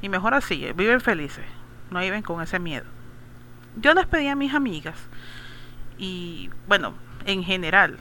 Y 0.01 0.09
mejor 0.09 0.33
así, 0.33 0.65
eh, 0.65 0.73
viven 0.73 1.03
felices, 1.03 1.45
no 1.91 2.01
viven 2.01 2.23
con 2.23 2.41
ese 2.41 2.59
miedo. 2.59 2.87
Yo 3.77 3.93
les 3.93 4.07
pedí 4.07 4.27
a 4.29 4.35
mis 4.35 4.55
amigas, 4.55 4.97
y 5.99 6.49
bueno, 6.67 6.95
en 7.27 7.45
general, 7.45 7.99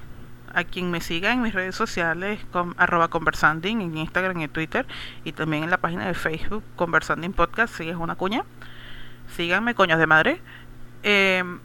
a 0.54 0.64
quien 0.64 0.90
me 0.90 1.02
siga 1.02 1.34
en 1.34 1.42
mis 1.42 1.54
redes 1.54 1.76
sociales, 1.76 2.40
con, 2.54 2.76
arroba 2.78 3.10
conversanding, 3.10 3.82
en 3.82 3.98
Instagram 3.98 4.40
y 4.40 4.48
Twitter, 4.48 4.86
y 5.26 5.34
también 5.34 5.66
en 5.66 5.70
la 5.70 5.80
página 5.80 6.08
de 6.08 6.14
Facebook, 6.14 6.64
Conversanding 6.78 7.34
Podcast, 7.34 7.76
si 7.76 7.90
es 7.90 7.98
una 7.98 8.16
cuña. 8.16 8.46
Síganme, 9.36 9.76
coños 9.76 10.00
de 10.00 10.08
madre. 10.08 10.42
Em, 11.04 11.60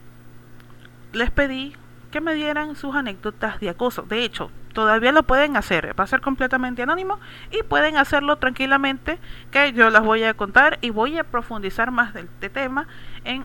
les 1.12 1.30
pedí 1.30 1.76
que 2.10 2.20
me 2.20 2.34
dieran 2.34 2.74
sus 2.74 2.96
anécdotas 2.96 3.60
de 3.60 3.68
acoso. 3.68 4.02
De 4.02 4.24
hecho, 4.24 4.50
todavía 4.72 5.12
lo 5.12 5.22
pueden 5.22 5.56
hacer, 5.56 5.94
va 5.98 6.04
a 6.04 6.06
ser 6.06 6.20
completamente 6.20 6.82
anónimo 6.82 7.18
y 7.50 7.62
pueden 7.62 7.96
hacerlo 7.96 8.36
tranquilamente, 8.36 9.18
que 9.50 9.72
yo 9.72 9.90
las 9.90 10.02
voy 10.02 10.24
a 10.24 10.34
contar 10.34 10.78
y 10.80 10.90
voy 10.90 11.18
a 11.18 11.24
profundizar 11.24 11.90
más 11.90 12.14
del 12.14 12.26
este 12.26 12.48
tema 12.48 12.86
en 13.24 13.44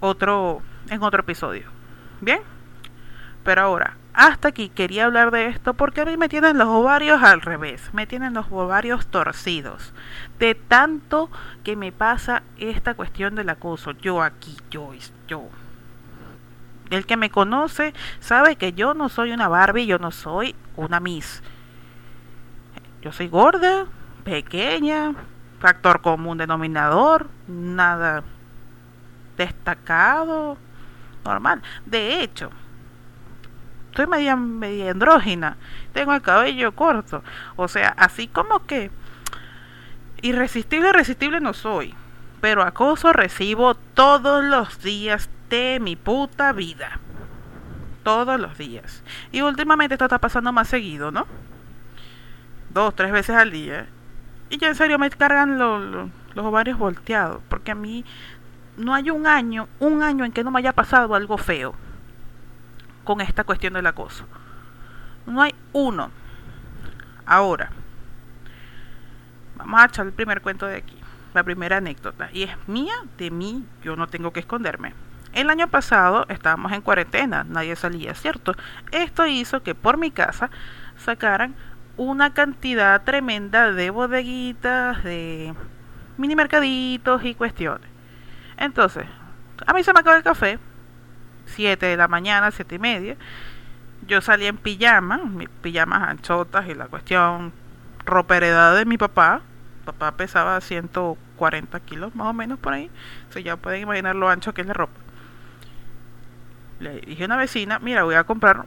otro 0.00 0.62
en 0.88 1.02
otro 1.02 1.20
episodio. 1.20 1.66
Bien, 2.20 2.40
pero 3.44 3.62
ahora 3.62 3.96
hasta 4.12 4.48
aquí 4.48 4.68
quería 4.68 5.04
hablar 5.04 5.30
de 5.30 5.46
esto 5.46 5.74
porque 5.74 6.00
a 6.00 6.04
mí 6.04 6.16
me 6.16 6.28
tienen 6.28 6.58
los 6.58 6.68
ovarios 6.68 7.22
al 7.22 7.40
revés, 7.40 7.90
me 7.92 8.06
tienen 8.06 8.34
los 8.34 8.46
ovarios 8.50 9.06
torcidos. 9.06 9.92
De 10.38 10.54
tanto 10.54 11.30
que 11.64 11.76
me 11.76 11.92
pasa 11.92 12.42
esta 12.58 12.94
cuestión 12.94 13.34
del 13.34 13.48
acoso. 13.50 13.92
Yo 13.92 14.22
aquí, 14.22 14.56
yo, 14.70 14.92
yo. 15.28 15.48
El 16.90 17.06
que 17.06 17.16
me 17.16 17.30
conoce 17.30 17.94
sabe 18.18 18.56
que 18.56 18.72
yo 18.72 18.94
no 18.94 19.08
soy 19.08 19.32
una 19.32 19.48
Barbie, 19.48 19.86
yo 19.86 19.98
no 19.98 20.10
soy 20.10 20.54
una 20.76 21.00
Miss. 21.00 21.42
Yo 23.00 23.12
soy 23.12 23.28
gorda, 23.28 23.86
pequeña, 24.24 25.14
factor 25.60 26.00
común 26.02 26.38
denominador, 26.38 27.28
nada 27.46 28.24
destacado, 29.36 30.58
normal. 31.24 31.62
De 31.86 32.20
hecho, 32.20 32.50
estoy 33.90 34.06
media, 34.06 34.36
media 34.36 34.90
andrógina, 34.90 35.56
tengo 35.92 36.12
el 36.12 36.20
cabello 36.20 36.72
corto, 36.72 37.22
o 37.56 37.68
sea, 37.68 37.94
así 37.96 38.26
como 38.28 38.66
que 38.66 38.90
irresistible, 40.22 40.90
irresistible 40.90 41.40
no 41.40 41.54
soy, 41.54 41.94
pero 42.40 42.62
acoso 42.62 43.12
recibo 43.12 43.74
todos 43.74 44.44
los 44.44 44.82
días 44.82 45.30
de 45.50 45.78
mi 45.80 45.96
puta 45.96 46.52
vida. 46.52 46.98
Todos 48.02 48.40
los 48.40 48.56
días. 48.56 49.02
Y 49.30 49.42
últimamente 49.42 49.94
esto 49.94 50.06
está 50.06 50.18
pasando 50.18 50.52
más 50.52 50.68
seguido, 50.68 51.10
¿no? 51.10 51.26
Dos, 52.70 52.94
tres 52.94 53.12
veces 53.12 53.36
al 53.36 53.50
día. 53.50 53.86
Y 54.48 54.56
ya 54.56 54.68
en 54.68 54.74
serio 54.74 54.98
me 54.98 55.10
cargan 55.10 55.58
los 55.58 56.08
ovarios 56.36 56.78
volteados. 56.78 57.42
Porque 57.48 57.72
a 57.72 57.74
mí 57.74 58.04
no 58.78 58.94
hay 58.94 59.10
un 59.10 59.26
año, 59.26 59.68
un 59.80 60.02
año 60.02 60.24
en 60.24 60.32
que 60.32 60.42
no 60.42 60.50
me 60.50 60.60
haya 60.60 60.72
pasado 60.72 61.14
algo 61.14 61.36
feo 61.36 61.74
con 63.04 63.20
esta 63.20 63.44
cuestión 63.44 63.74
del 63.74 63.86
acoso. 63.86 64.24
No 65.26 65.42
hay 65.42 65.54
uno. 65.72 66.10
Ahora, 67.26 67.70
vamos 69.56 69.80
a 69.80 69.84
echar 69.86 70.06
el 70.06 70.12
primer 70.12 70.40
cuento 70.40 70.66
de 70.66 70.76
aquí, 70.76 70.96
la 71.34 71.44
primera 71.44 71.76
anécdota. 71.76 72.30
Y 72.32 72.44
es 72.44 72.56
mía, 72.66 72.94
de 73.18 73.30
mí, 73.30 73.64
yo 73.82 73.94
no 73.94 74.06
tengo 74.06 74.32
que 74.32 74.40
esconderme. 74.40 74.94
El 75.32 75.48
año 75.48 75.68
pasado 75.68 76.26
estábamos 76.28 76.72
en 76.72 76.80
cuarentena, 76.80 77.44
nadie 77.48 77.76
salía, 77.76 78.14
¿cierto? 78.14 78.54
Esto 78.90 79.26
hizo 79.26 79.62
que 79.62 79.74
por 79.74 79.96
mi 79.96 80.10
casa 80.10 80.50
sacaran 80.96 81.54
una 81.96 82.34
cantidad 82.34 83.02
tremenda 83.02 83.72
de 83.72 83.90
bodeguitas, 83.90 85.04
de 85.04 85.54
mini 86.16 86.34
mercaditos 86.34 87.24
y 87.24 87.34
cuestiones. 87.34 87.88
Entonces, 88.56 89.06
a 89.66 89.72
mí 89.72 89.84
se 89.84 89.92
me 89.92 90.00
acabó 90.00 90.16
el 90.16 90.22
café, 90.22 90.58
7 91.46 91.86
de 91.86 91.96
la 91.96 92.08
mañana, 92.08 92.50
7 92.50 92.74
y 92.74 92.78
media. 92.78 93.16
Yo 94.06 94.20
salí 94.20 94.46
en 94.46 94.56
pijama, 94.56 95.18
mis 95.18 95.48
pijamas 95.48 96.08
anchotas 96.08 96.66
y 96.68 96.74
la 96.74 96.86
cuestión 96.86 97.52
ropa 98.04 98.36
heredada 98.36 98.74
de 98.74 98.84
mi 98.84 98.98
papá. 98.98 99.42
Papá 99.84 100.12
pesaba 100.12 100.60
140 100.60 101.80
kilos 101.80 102.14
más 102.14 102.26
o 102.28 102.32
menos 102.32 102.58
por 102.58 102.72
ahí. 102.72 102.90
Entonces 103.18 103.44
ya 103.44 103.56
pueden 103.56 103.82
imaginar 103.82 104.16
lo 104.16 104.28
ancho 104.28 104.52
que 104.52 104.62
es 104.62 104.66
la 104.66 104.74
ropa. 104.74 104.98
Le 106.80 107.00
dije 107.02 107.22
a 107.22 107.26
una 107.26 107.36
vecina, 107.36 107.78
mira, 107.78 108.04
voy 108.04 108.14
a 108.14 108.24
comprar 108.24 108.64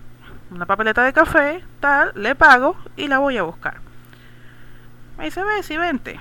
una 0.51 0.65
papeleta 0.65 1.03
de 1.03 1.13
café, 1.13 1.63
tal, 1.79 2.11
le 2.15 2.35
pago 2.35 2.77
y 2.95 3.07
la 3.07 3.17
voy 3.19 3.37
a 3.37 3.43
buscar. 3.43 3.81
Me 5.17 5.25
dice, 5.25 5.43
ve, 5.43 5.63
si 5.63 5.77
vente. 5.77 6.19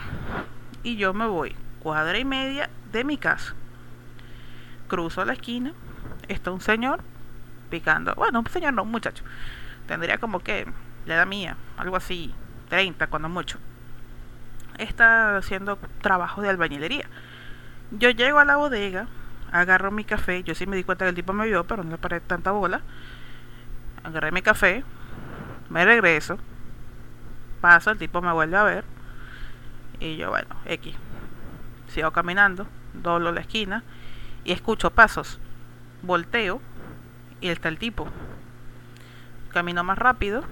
Y 0.83 0.97
yo 0.97 1.13
me 1.13 1.27
voy 1.27 1.55
cuadra 1.83 2.19
y 2.19 2.25
media 2.25 2.71
de 2.93 3.05
mi 3.05 3.19
casa. 3.19 3.55
Cruzo 4.89 5.25
la 5.25 5.35
esquina, 5.35 5.73
está 6.29 6.51
un 6.51 6.61
señor 6.61 7.03
picando, 7.71 8.15
bueno, 8.15 8.41
un 8.41 8.47
señor 8.47 8.73
no, 8.73 8.83
un 8.83 8.91
muchacho. 8.91 9.25
Tendría 9.87 10.19
como 10.19 10.41
que 10.41 10.67
la 11.07 11.15
edad 11.15 11.27
mía, 11.27 11.57
algo 11.77 11.97
así, 11.97 12.35
30 12.69 13.09
cuando 13.09 13.29
mucho. 13.29 13.59
Está 14.79 15.37
haciendo 15.37 15.77
trabajo 16.01 16.41
de 16.41 16.49
albañilería. 16.49 17.07
Yo 17.91 18.11
llego 18.11 18.39
a 18.39 18.45
la 18.45 18.57
bodega, 18.57 19.07
agarro 19.53 19.91
mi 19.91 20.05
café, 20.05 20.43
yo 20.43 20.55
sí 20.55 20.67
me 20.67 20.77
di 20.77 20.83
cuenta 20.83 21.05
que 21.05 21.11
el 21.11 21.15
tipo 21.15 21.33
me 21.33 21.47
vio, 21.47 21.65
pero 21.65 21.85
no 21.85 21.91
le 21.91 21.99
paré 21.99 22.21
tanta 22.21 22.51
bola. 22.51 22.81
Agarré 24.03 24.33
mi 24.33 24.43
café, 24.43 24.83
me 25.69 25.85
regreso, 25.85 26.39
paso, 27.61 27.91
el 27.91 27.99
tipo 27.99 28.21
me 28.21 28.33
vuelve 28.33 28.57
a 28.57 28.65
ver. 28.65 28.85
Y 30.01 30.17
yo, 30.17 30.31
bueno, 30.31 30.57
X. 30.65 30.97
Sigo 31.89 32.11
caminando, 32.11 32.67
doblo 32.95 33.31
la 33.31 33.41
esquina 33.41 33.85
y 34.45 34.53
escucho 34.53 34.91
pasos. 34.91 35.39
Volteo 36.03 36.61
y 37.41 37.49
está 37.49 37.69
el 37.69 37.79
tipo. 37.79 38.09
Camino 39.53 39.85
más 39.85 39.99
rápido 39.99 40.43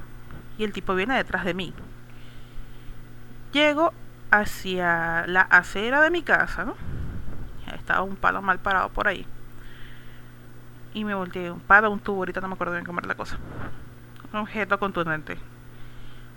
y 0.59 0.65
el 0.65 0.73
tipo 0.73 0.95
viene 0.95 1.17
detrás 1.17 1.45
de 1.45 1.55
mí. 1.55 1.73
Llego 3.53 3.93
hacia 4.31 5.27
la 5.27 5.41
acera 5.41 6.03
de 6.03 6.11
mi 6.11 6.23
casa, 6.23 6.65
¿no? 6.65 6.90
Estaba 7.91 8.05
un 8.05 8.15
palo 8.15 8.41
mal 8.41 8.61
parado 8.61 8.89
por 8.91 9.09
ahí. 9.09 9.27
Y 10.95 11.05
me 11.05 11.13
volteé, 11.13 11.51
un 11.51 11.59
palo, 11.59 11.91
un 11.91 11.99
tubo, 11.99 12.19
ahorita 12.19 12.41
no 12.41 12.47
me 12.47 12.55
acuerdo 12.55 12.75
bien 12.75 12.85
cómo 12.85 13.01
era 13.01 13.09
la 13.09 13.17
cosa. 13.17 13.37
Un 14.33 14.39
objeto 14.39 14.79
contundente. 14.79 15.39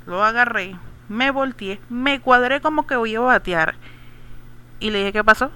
Lo 0.08 0.24
agarré, 0.24 0.76
me 1.10 1.30
volteé, 1.30 1.80
me 1.90 2.20
cuadré 2.22 2.60
como 2.60 2.88
que 2.88 2.96
voy 2.96 3.14
a 3.14 3.20
batear. 3.20 3.76
Y 4.80 4.90
le 4.90 4.98
dije, 4.98 5.14
¿qué 5.14 5.24
pasó? 5.24 5.52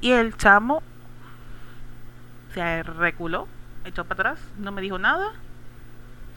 Y 0.00 0.12
el 0.12 0.36
chamo 0.36 0.84
se 2.54 2.84
reculó, 2.84 3.48
echó 3.84 4.04
para 4.04 4.30
atrás, 4.30 4.48
no 4.56 4.70
me 4.70 4.82
dijo 4.82 5.00
nada. 5.00 5.32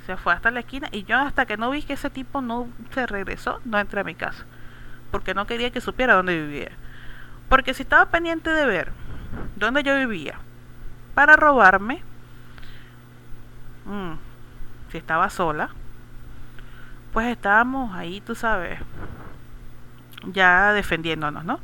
Se 0.07 0.17
fue 0.17 0.33
hasta 0.33 0.49
la 0.49 0.61
esquina 0.61 0.89
y 0.91 1.03
yo 1.03 1.19
hasta 1.19 1.45
que 1.45 1.55
no 1.55 1.69
vi 1.69 1.83
que 1.83 1.93
ese 1.93 2.09
tipo 2.09 2.41
no 2.41 2.67
se 2.95 3.05
regresó, 3.05 3.61
no 3.63 3.77
entré 3.77 4.01
a 4.01 4.05
mi 4.05 4.15
casa. 4.15 4.43
Porque 5.11 5.35
no 5.35 5.45
quería 5.45 5.69
que 5.69 5.81
supiera 5.81 6.15
dónde 6.15 6.41
vivía. 6.41 6.71
Porque 7.51 7.73
si 7.73 7.83
estaba 7.83 8.05
pendiente 8.05 8.49
de 8.49 8.65
ver 8.65 8.93
dónde 9.57 9.83
yo 9.83 9.93
vivía 9.97 10.39
para 11.13 11.35
robarme, 11.35 12.01
mm, 13.83 14.13
si 14.89 14.97
estaba 14.97 15.29
sola, 15.29 15.69
pues 17.11 17.27
estábamos 17.27 17.93
ahí, 17.93 18.21
tú 18.21 18.35
sabes, 18.35 18.79
ya 20.27 20.71
defendiéndonos, 20.71 21.43
¿no? 21.43 21.59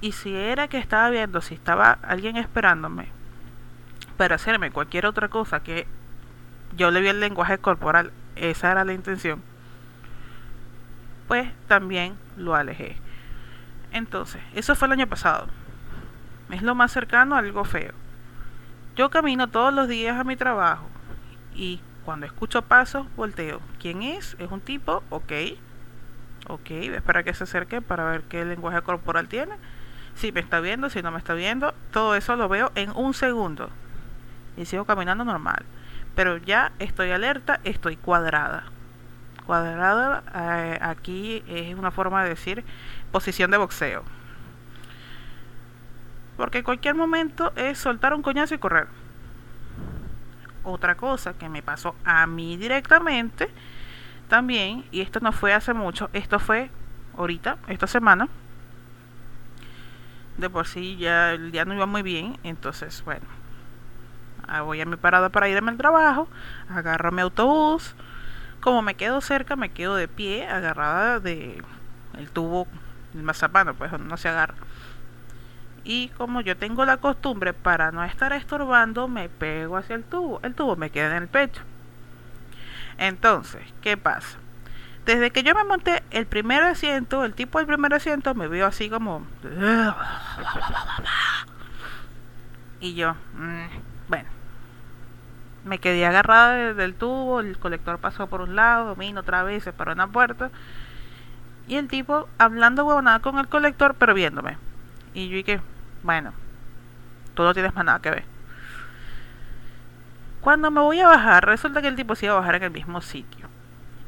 Y 0.00 0.12
si 0.12 0.32
era 0.32 0.68
que 0.68 0.78
estaba 0.78 1.10
viendo 1.10 1.40
si 1.40 1.54
estaba 1.54 1.98
alguien 2.00 2.36
esperándome 2.36 3.08
para 4.16 4.36
hacerme 4.36 4.70
cualquier 4.70 5.06
otra 5.06 5.26
cosa 5.26 5.64
que 5.64 5.88
yo 6.76 6.92
le 6.92 7.00
vi 7.00 7.08
el 7.08 7.18
lenguaje 7.18 7.58
corporal, 7.58 8.12
esa 8.36 8.70
era 8.70 8.84
la 8.84 8.92
intención, 8.92 9.42
pues 11.26 11.50
también 11.66 12.14
lo 12.36 12.54
alejé. 12.54 13.02
Entonces, 13.92 14.42
eso 14.54 14.74
fue 14.74 14.86
el 14.86 14.92
año 14.92 15.06
pasado. 15.06 15.46
Es 16.50 16.62
lo 16.62 16.74
más 16.74 16.92
cercano 16.92 17.34
a 17.34 17.38
algo 17.38 17.64
feo. 17.64 17.92
Yo 18.96 19.10
camino 19.10 19.48
todos 19.48 19.72
los 19.72 19.88
días 19.88 20.18
a 20.18 20.24
mi 20.24 20.36
trabajo 20.36 20.86
y 21.54 21.80
cuando 22.04 22.26
escucho 22.26 22.62
pasos, 22.62 23.06
volteo. 23.16 23.60
¿Quién 23.80 24.02
es? 24.02 24.36
¿Es 24.38 24.50
un 24.50 24.60
tipo? 24.60 25.02
Ok. 25.10 25.32
Ok, 26.48 26.70
espera 26.70 27.22
que 27.22 27.32
se 27.32 27.44
acerque 27.44 27.80
para 27.80 28.04
ver 28.04 28.22
qué 28.22 28.44
lenguaje 28.44 28.82
corporal 28.82 29.28
tiene. 29.28 29.54
Si 30.14 30.32
me 30.32 30.40
está 30.40 30.60
viendo, 30.60 30.90
si 30.90 31.00
no 31.00 31.10
me 31.10 31.18
está 31.18 31.34
viendo. 31.34 31.72
Todo 31.92 32.16
eso 32.16 32.36
lo 32.36 32.48
veo 32.48 32.72
en 32.74 32.90
un 32.90 33.14
segundo. 33.14 33.70
Y 34.56 34.64
sigo 34.66 34.84
caminando 34.84 35.24
normal. 35.24 35.64
Pero 36.14 36.36
ya 36.36 36.72
estoy 36.78 37.12
alerta, 37.12 37.60
estoy 37.64 37.96
cuadrada. 37.96 38.64
Cuadrada 39.46 40.22
eh, 40.34 40.78
aquí 40.82 41.42
es 41.48 41.74
una 41.76 41.90
forma 41.90 42.22
de 42.24 42.30
decir 42.30 42.64
posición 43.12 43.50
de 43.50 43.58
boxeo. 43.58 44.02
Porque 46.36 46.58
en 46.58 46.64
cualquier 46.64 46.94
momento 46.94 47.52
es 47.54 47.78
soltar 47.78 48.14
un 48.14 48.22
coñazo 48.22 48.54
y 48.54 48.58
correr. 48.58 48.88
Otra 50.64 50.96
cosa 50.96 51.34
que 51.34 51.48
me 51.48 51.62
pasó 51.62 51.94
a 52.04 52.26
mí 52.26 52.56
directamente, 52.56 53.50
también, 54.28 54.84
y 54.90 55.02
esto 55.02 55.20
no 55.20 55.32
fue 55.32 55.52
hace 55.52 55.74
mucho, 55.74 56.08
esto 56.12 56.38
fue 56.38 56.70
ahorita, 57.16 57.58
esta 57.68 57.86
semana. 57.86 58.28
De 60.38 60.48
por 60.48 60.66
sí 60.66 60.96
ya 60.96 61.32
el 61.32 61.52
día 61.52 61.64
no 61.64 61.74
iba 61.74 61.86
muy 61.86 62.02
bien, 62.02 62.38
entonces 62.42 63.04
bueno, 63.04 63.26
ah, 64.48 64.62
voy 64.62 64.80
a 64.80 64.86
mi 64.86 64.96
parada 64.96 65.28
para 65.28 65.48
irme 65.48 65.70
al 65.70 65.76
trabajo, 65.76 66.28
agarro 66.70 67.12
mi 67.12 67.20
autobús, 67.20 67.94
como 68.60 68.80
me 68.80 68.94
quedo 68.94 69.20
cerca, 69.20 69.56
me 69.56 69.70
quedo 69.70 69.96
de 69.96 70.08
pie, 70.08 70.48
agarrada 70.48 71.20
de 71.20 71.62
el 72.16 72.30
tubo, 72.30 72.66
el 73.14 73.22
mazapano, 73.22 73.74
pues 73.74 73.92
no 73.98 74.16
se 74.16 74.28
agarra. 74.28 74.54
Y 75.84 76.08
como 76.10 76.40
yo 76.40 76.56
tengo 76.56 76.84
la 76.84 76.98
costumbre, 76.98 77.52
para 77.52 77.90
no 77.90 78.04
estar 78.04 78.32
estorbando, 78.32 79.08
me 79.08 79.28
pego 79.28 79.76
hacia 79.76 79.96
el 79.96 80.04
tubo. 80.04 80.40
El 80.42 80.54
tubo 80.54 80.76
me 80.76 80.90
queda 80.90 81.16
en 81.16 81.22
el 81.24 81.28
pecho. 81.28 81.62
Entonces, 82.98 83.62
¿qué 83.80 83.96
pasa? 83.96 84.38
Desde 85.04 85.32
que 85.32 85.42
yo 85.42 85.54
me 85.54 85.64
monté 85.64 86.04
el 86.10 86.26
primer 86.26 86.62
asiento, 86.62 87.24
el 87.24 87.34
tipo 87.34 87.58
del 87.58 87.66
primer 87.66 87.92
asiento 87.92 88.34
me 88.34 88.46
vio 88.46 88.66
así 88.66 88.88
como... 88.88 89.26
Y 92.80 92.94
yo, 92.94 93.14
mm, 93.34 93.66
bueno, 94.08 94.28
me 95.64 95.78
quedé 95.78 96.06
agarrada 96.06 96.74
del 96.74 96.94
tubo, 96.94 97.40
el 97.40 97.58
colector 97.58 97.98
pasó 97.98 98.28
por 98.28 98.40
un 98.40 98.56
lado, 98.56 98.96
vino 98.96 99.20
otra 99.20 99.42
vez, 99.42 99.64
se 99.64 99.72
paró 99.72 99.92
en 99.92 100.10
puerta. 100.10 100.50
Y 101.68 101.76
el 101.76 101.88
tipo 101.88 102.28
hablando 102.38 102.84
huevonada 102.84 103.20
con 103.20 103.38
el 103.38 103.48
colector, 103.48 103.94
pero 103.94 104.14
viéndome. 104.14 104.58
Y 105.14 105.28
yo 105.28 105.36
dije, 105.36 105.60
bueno, 106.02 106.32
tú 107.34 107.42
no 107.42 107.54
tienes 107.54 107.74
más 107.74 107.84
nada 107.84 108.00
que 108.00 108.10
ver. 108.10 108.24
Cuando 110.40 110.70
me 110.70 110.80
voy 110.80 110.98
a 111.00 111.06
bajar, 111.06 111.46
resulta 111.46 111.80
que 111.80 111.88
el 111.88 111.96
tipo 111.96 112.14
se 112.14 112.26
iba 112.26 112.34
a 112.34 112.40
bajar 112.40 112.56
en 112.56 112.64
el 112.64 112.70
mismo 112.72 113.00
sitio. 113.00 113.46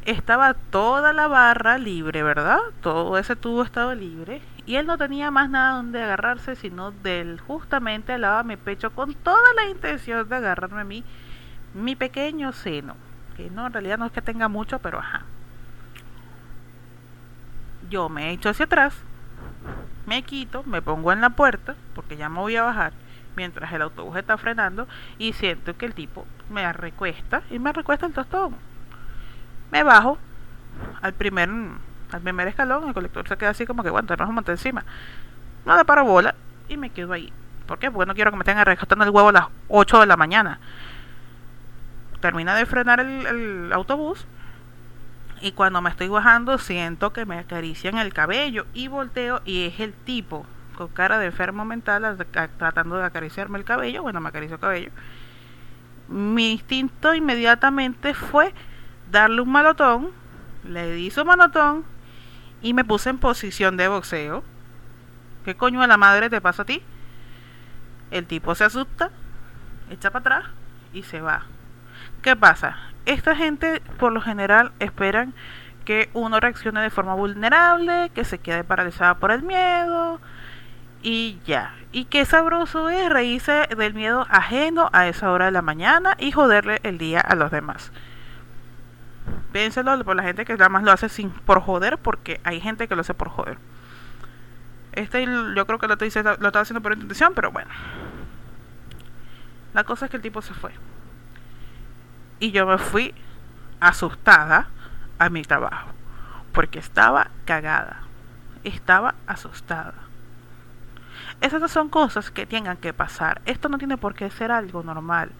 Estaba 0.04 0.54
toda 0.54 1.12
la 1.12 1.28
barra 1.28 1.78
libre, 1.78 2.22
¿verdad? 2.22 2.58
Todo 2.82 3.16
ese 3.18 3.36
tubo 3.36 3.62
estaba 3.62 3.94
libre. 3.94 4.42
Y 4.66 4.76
él 4.76 4.86
no 4.86 4.98
tenía 4.98 5.30
más 5.30 5.48
nada 5.48 5.76
donde 5.76 6.02
agarrarse, 6.02 6.56
sino 6.56 6.90
del 6.90 7.40
justamente 7.40 8.14
al 8.14 8.22
lado 8.22 8.38
de 8.38 8.44
mi 8.44 8.56
pecho, 8.56 8.90
con 8.90 9.14
toda 9.14 9.54
la 9.54 9.66
intención 9.70 10.28
de 10.28 10.36
agarrarme 10.36 10.80
a 10.80 10.84
mí 10.84 11.04
mi 11.74 11.96
pequeño 11.96 12.52
seno, 12.52 12.96
que 13.36 13.50
no, 13.50 13.66
en 13.66 13.72
realidad 13.72 13.98
no 13.98 14.06
es 14.06 14.12
que 14.12 14.22
tenga 14.22 14.48
mucho, 14.48 14.78
pero 14.78 14.98
ajá. 14.98 15.22
Yo 17.90 18.08
me 18.08 18.30
echo 18.32 18.48
hacia 18.48 18.66
atrás, 18.66 18.94
me 20.06 20.22
quito, 20.22 20.62
me 20.64 20.82
pongo 20.82 21.12
en 21.12 21.20
la 21.20 21.30
puerta, 21.30 21.74
porque 21.94 22.16
ya 22.16 22.28
me 22.28 22.40
voy 22.40 22.56
a 22.56 22.62
bajar, 22.62 22.92
mientras 23.36 23.72
el 23.72 23.82
autobús 23.82 24.16
está 24.16 24.36
frenando, 24.36 24.86
y 25.18 25.32
siento 25.32 25.76
que 25.76 25.86
el 25.86 25.94
tipo 25.94 26.26
me 26.50 26.72
recuesta 26.72 27.42
y 27.50 27.58
me 27.58 27.72
recuesta 27.72 28.06
el 28.06 28.12
tostón. 28.12 28.56
Me 29.70 29.82
bajo 29.82 30.18
al 31.02 31.12
primer, 31.12 31.48
al 32.10 32.20
primer 32.20 32.48
escalón, 32.48 32.88
el 32.88 32.94
colector 32.94 33.26
se 33.28 33.36
queda 33.36 33.50
así 33.50 33.66
como 33.66 33.82
que, 33.82 33.90
bueno, 33.90 34.06
tenemos 34.06 34.28
un 34.28 34.34
monte 34.34 34.52
encima. 34.52 34.84
No 35.64 35.84
para 35.84 36.02
bola 36.02 36.34
y 36.68 36.76
me 36.76 36.90
quedo 36.90 37.12
ahí. 37.12 37.32
¿Por 37.66 37.78
qué? 37.78 37.90
Porque 37.90 38.06
no 38.06 38.14
quiero 38.14 38.30
que 38.30 38.36
me 38.36 38.42
estén 38.42 38.62
recostando 38.62 39.04
el 39.04 39.10
huevo 39.10 39.30
a 39.30 39.32
las 39.32 39.46
8 39.68 40.00
de 40.00 40.06
la 40.06 40.16
mañana 40.16 40.60
termina 42.24 42.56
de 42.56 42.64
frenar 42.64 43.00
el, 43.00 43.70
autobús 43.74 44.26
y 45.44 45.52
cuando 45.52 45.82
me 45.82 45.90
estoy 45.90 46.08
bajando 46.08 46.56
siento 46.56 47.12
que 47.12 47.26
me 47.26 47.38
acarician 47.38 47.98
el 47.98 48.14
cabello 48.14 48.64
y 48.72 48.88
volteo 48.88 49.42
y 49.44 49.66
es 49.66 49.78
el 49.78 49.92
tipo 49.92 50.46
con 50.74 50.88
cara 50.88 51.18
de 51.18 51.26
enfermo 51.26 51.66
mental 51.66 52.16
tratando 52.56 52.96
de 52.96 53.04
acariciarme 53.04 53.58
el 53.58 53.64
cabello, 53.64 54.00
bueno, 54.00 54.22
me 54.22 54.30
acarició 54.30 54.54
el 54.54 54.60
cabello. 54.62 54.90
Mi 56.08 56.52
instinto 56.52 57.12
inmediatamente 57.12 58.14
fue 58.14 58.54
darle 59.10 59.42
un 59.42 59.52
malotón, 59.52 60.12
le 60.66 60.90
di 60.92 61.10
su 61.10 61.22
malotón 61.26 61.84
y 62.62 62.72
me 62.72 62.86
puse 62.86 63.10
en 63.10 63.18
posición 63.18 63.76
de 63.76 63.88
boxeo. 63.88 64.42
¿Qué 65.44 65.54
coño 65.56 65.82
de 65.82 65.88
la 65.88 65.98
madre 65.98 66.30
te 66.30 66.40
pasa 66.40 66.62
a 66.62 66.64
ti? 66.64 66.82
El 68.10 68.24
tipo 68.24 68.54
se 68.54 68.64
asusta, 68.64 69.10
echa 69.90 70.10
para 70.10 70.38
atrás 70.38 70.54
y 70.94 71.02
se 71.02 71.20
va. 71.20 71.42
¿Qué 72.22 72.34
pasa? 72.34 72.93
Esta 73.06 73.36
gente 73.36 73.82
por 73.98 74.12
lo 74.12 74.20
general 74.20 74.72
esperan 74.78 75.34
que 75.84 76.08
uno 76.14 76.40
reaccione 76.40 76.80
de 76.80 76.90
forma 76.90 77.14
vulnerable, 77.14 78.10
que 78.14 78.24
se 78.24 78.38
quede 78.38 78.64
paralizada 78.64 79.16
por 79.16 79.30
el 79.30 79.42
miedo 79.42 80.20
y 81.02 81.38
ya. 81.44 81.74
Y 81.92 82.06
qué 82.06 82.24
sabroso 82.24 82.88
es 82.88 83.10
reírse 83.10 83.68
del 83.76 83.92
miedo 83.92 84.26
ajeno 84.30 84.88
a 84.92 85.06
esa 85.06 85.30
hora 85.30 85.44
de 85.46 85.50
la 85.50 85.60
mañana 85.60 86.16
y 86.18 86.32
joderle 86.32 86.80
el 86.82 86.96
día 86.96 87.20
a 87.20 87.34
los 87.34 87.50
demás. 87.50 87.92
Piénselo 89.52 90.02
por 90.04 90.16
la 90.16 90.22
gente 90.22 90.46
que 90.46 90.54
nada 90.54 90.70
más 90.70 90.82
lo 90.82 90.90
hace 90.90 91.10
sin 91.10 91.30
por 91.30 91.60
joder, 91.60 91.98
porque 91.98 92.40
hay 92.42 92.60
gente 92.60 92.88
que 92.88 92.94
lo 92.94 93.02
hace 93.02 93.14
por 93.14 93.28
joder. 93.28 93.58
Este 94.92 95.24
yo 95.26 95.66
creo 95.66 95.78
que 95.78 95.88
lo, 95.88 95.96
lo 95.96 96.06
estaba 96.06 96.60
haciendo 96.60 96.80
por 96.80 96.94
intención, 96.94 97.34
pero 97.34 97.52
bueno. 97.52 97.70
La 99.74 99.84
cosa 99.84 100.06
es 100.06 100.10
que 100.10 100.16
el 100.16 100.22
tipo 100.22 100.40
se 100.40 100.54
fue 100.54 100.72
y 102.44 102.50
yo 102.50 102.66
me 102.66 102.76
fui 102.76 103.14
asustada 103.80 104.68
a 105.18 105.30
mi 105.30 105.40
trabajo 105.40 105.88
porque 106.52 106.78
estaba 106.78 107.30
cagada, 107.46 108.02
estaba 108.64 109.14
asustada. 109.26 109.94
Esas 111.40 111.70
son 111.70 111.88
cosas 111.88 112.30
que 112.30 112.44
tengan 112.44 112.76
que 112.76 112.92
pasar. 112.92 113.40
Esto 113.46 113.70
no 113.70 113.78
tiene 113.78 113.96
por 113.96 114.14
qué 114.14 114.30
ser 114.30 114.52
algo 114.52 114.82
normal. 114.82 115.30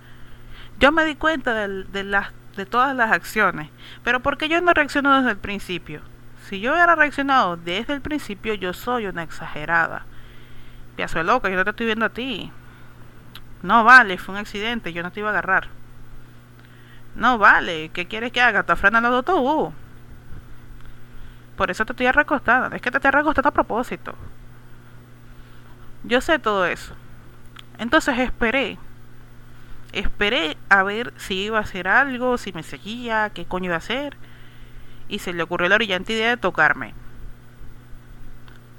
Yo 0.80 0.92
me 0.92 1.04
di 1.04 1.14
cuenta 1.14 1.52
de, 1.52 2.04
las, 2.04 2.28
de 2.56 2.64
todas 2.64 2.96
las 2.96 3.12
acciones, 3.12 3.68
pero 4.02 4.20
porque 4.20 4.48
yo 4.48 4.58
no 4.62 4.72
reacciono 4.72 5.14
desde 5.18 5.32
el 5.32 5.36
principio. 5.36 6.00
Si 6.48 6.58
yo 6.58 6.72
hubiera 6.72 6.94
reaccionado 6.94 7.58
desde 7.58 7.92
el 7.92 8.00
principio, 8.00 8.54
yo 8.54 8.72
soy 8.72 9.06
una 9.06 9.24
exagerada. 9.24 10.06
Piazo 10.96 11.18
de 11.18 11.24
loca, 11.24 11.50
yo 11.50 11.56
no 11.56 11.64
te 11.64 11.70
estoy 11.70 11.84
viendo 11.84 12.06
a 12.06 12.14
ti. 12.14 12.50
No 13.62 13.84
vale, 13.84 14.16
fue 14.16 14.34
un 14.34 14.40
accidente, 14.40 14.94
yo 14.94 15.02
no 15.02 15.12
te 15.12 15.20
iba 15.20 15.28
a 15.28 15.32
agarrar. 15.32 15.83
No 17.14 17.38
vale, 17.38 17.90
¿qué 17.90 18.06
quieres 18.06 18.32
que 18.32 18.40
haga? 18.40 18.60
Está 18.60 18.76
frenando 18.76 19.22
todo. 19.22 19.72
Por 21.56 21.70
eso 21.70 21.84
te 21.84 21.92
estoy 21.92 22.10
recostando. 22.10 22.74
Es 22.74 22.82
que 22.82 22.90
te 22.90 22.98
estoy 22.98 23.12
recostando 23.12 23.48
a 23.48 23.52
propósito. 23.52 24.14
Yo 26.02 26.20
sé 26.20 26.38
todo 26.38 26.66
eso. 26.66 26.94
Entonces 27.78 28.18
esperé. 28.18 28.78
Esperé 29.92 30.56
a 30.68 30.82
ver 30.82 31.14
si 31.16 31.44
iba 31.44 31.58
a 31.58 31.62
hacer 31.62 31.86
algo, 31.86 32.36
si 32.36 32.52
me 32.52 32.64
seguía, 32.64 33.30
qué 33.30 33.44
coño 33.44 33.66
iba 33.66 33.76
a 33.76 33.78
hacer. 33.78 34.16
Y 35.08 35.20
se 35.20 35.32
le 35.32 35.42
ocurrió 35.42 35.68
la 35.68 35.76
brillante 35.76 36.12
idea 36.14 36.30
de 36.30 36.36
tocarme. 36.36 36.94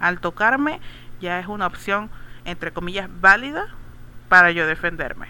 Al 0.02 0.19
tocarme 0.19 0.82
ya 1.21 1.39
es 1.39 1.48
una 1.48 1.67
opción, 1.67 2.10
entre 2.43 2.74
comillas, 2.74 3.10
válida 3.21 3.67
para 4.28 4.52
yo 4.52 4.67
defenderme. 4.67 5.28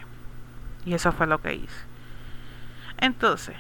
Y 0.86 0.96
eso 0.96 1.12
fue 1.12 1.28
lo 1.28 1.40
que 1.40 1.54
hice. 1.54 1.95
Entonces, 3.00 3.56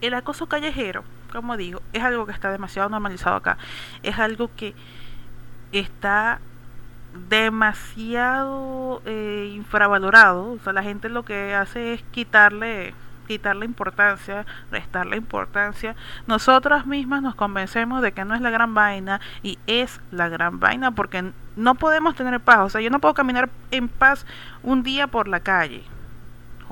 el 0.00 0.14
acoso 0.14 0.46
callejero, 0.46 1.04
como 1.32 1.56
digo, 1.56 1.80
es 1.92 2.02
algo 2.02 2.26
que 2.26 2.32
está 2.32 2.50
demasiado 2.50 2.88
normalizado 2.88 3.36
acá. 3.36 3.56
Es 4.02 4.18
algo 4.18 4.50
que 4.56 4.74
está 5.72 6.40
demasiado 7.28 9.02
eh, 9.04 9.52
infravalorado. 9.54 10.52
O 10.52 10.58
sea, 10.58 10.72
la 10.72 10.82
gente 10.82 11.08
lo 11.08 11.24
que 11.24 11.54
hace 11.54 11.94
es 11.94 12.02
quitarle 12.10 12.94
quitarle 13.26 13.64
importancia, 13.64 14.44
restarle 14.70 15.16
importancia, 15.16 15.94
nosotras 16.26 16.86
mismas 16.86 17.22
nos 17.22 17.34
convencemos 17.34 18.02
de 18.02 18.12
que 18.12 18.24
no 18.24 18.34
es 18.34 18.40
la 18.40 18.50
gran 18.50 18.74
vaina 18.74 19.20
y 19.42 19.58
es 19.66 20.00
la 20.10 20.28
gran 20.28 20.60
vaina 20.60 20.90
porque 20.90 21.32
no 21.56 21.74
podemos 21.76 22.14
tener 22.14 22.40
paz. 22.40 22.58
O 22.60 22.68
sea, 22.68 22.80
yo 22.80 22.90
no 22.90 22.98
puedo 22.98 23.14
caminar 23.14 23.48
en 23.70 23.88
paz 23.88 24.26
un 24.62 24.82
día 24.82 25.06
por 25.06 25.28
la 25.28 25.40
calle. 25.40 25.82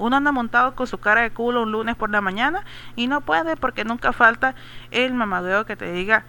Uno 0.00 0.16
anda 0.16 0.32
montado 0.32 0.74
con 0.74 0.86
su 0.86 0.98
cara 0.98 1.20
de 1.20 1.30
culo 1.30 1.62
un 1.62 1.72
lunes 1.72 1.94
por 1.94 2.08
la 2.08 2.22
mañana 2.22 2.64
y 2.96 3.06
no 3.06 3.20
puede 3.20 3.54
porque 3.56 3.84
nunca 3.84 4.12
falta 4.12 4.54
el 4.90 5.12
mamadeo 5.12 5.66
que 5.66 5.76
te 5.76 5.92
diga 5.92 6.24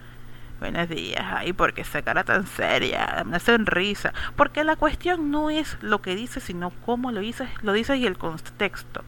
buenos 0.60 0.88
días, 0.90 1.24
ay, 1.28 1.54
porque 1.54 1.80
esa 1.80 2.02
cara 2.02 2.22
tan 2.22 2.46
seria, 2.46 3.22
una 3.26 3.40
sonrisa. 3.40 4.12
Porque 4.36 4.62
la 4.62 4.76
cuestión 4.76 5.30
no 5.30 5.50
es 5.50 5.78
lo 5.80 6.02
que 6.02 6.14
dices, 6.14 6.44
sino 6.44 6.70
cómo 6.84 7.10
lo 7.10 7.20
dices, 7.20 7.48
lo 7.62 7.72
dices 7.72 7.98
y 7.98 8.06
el 8.06 8.18
contexto. 8.18 9.02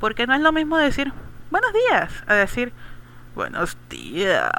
Porque 0.00 0.26
no 0.26 0.34
es 0.34 0.40
lo 0.40 0.50
mismo 0.50 0.78
decir 0.78 1.12
buenos 1.50 1.70
días 1.72 2.24
a 2.26 2.34
decir 2.34 2.72
buenos 3.34 3.76
días. 3.90 4.50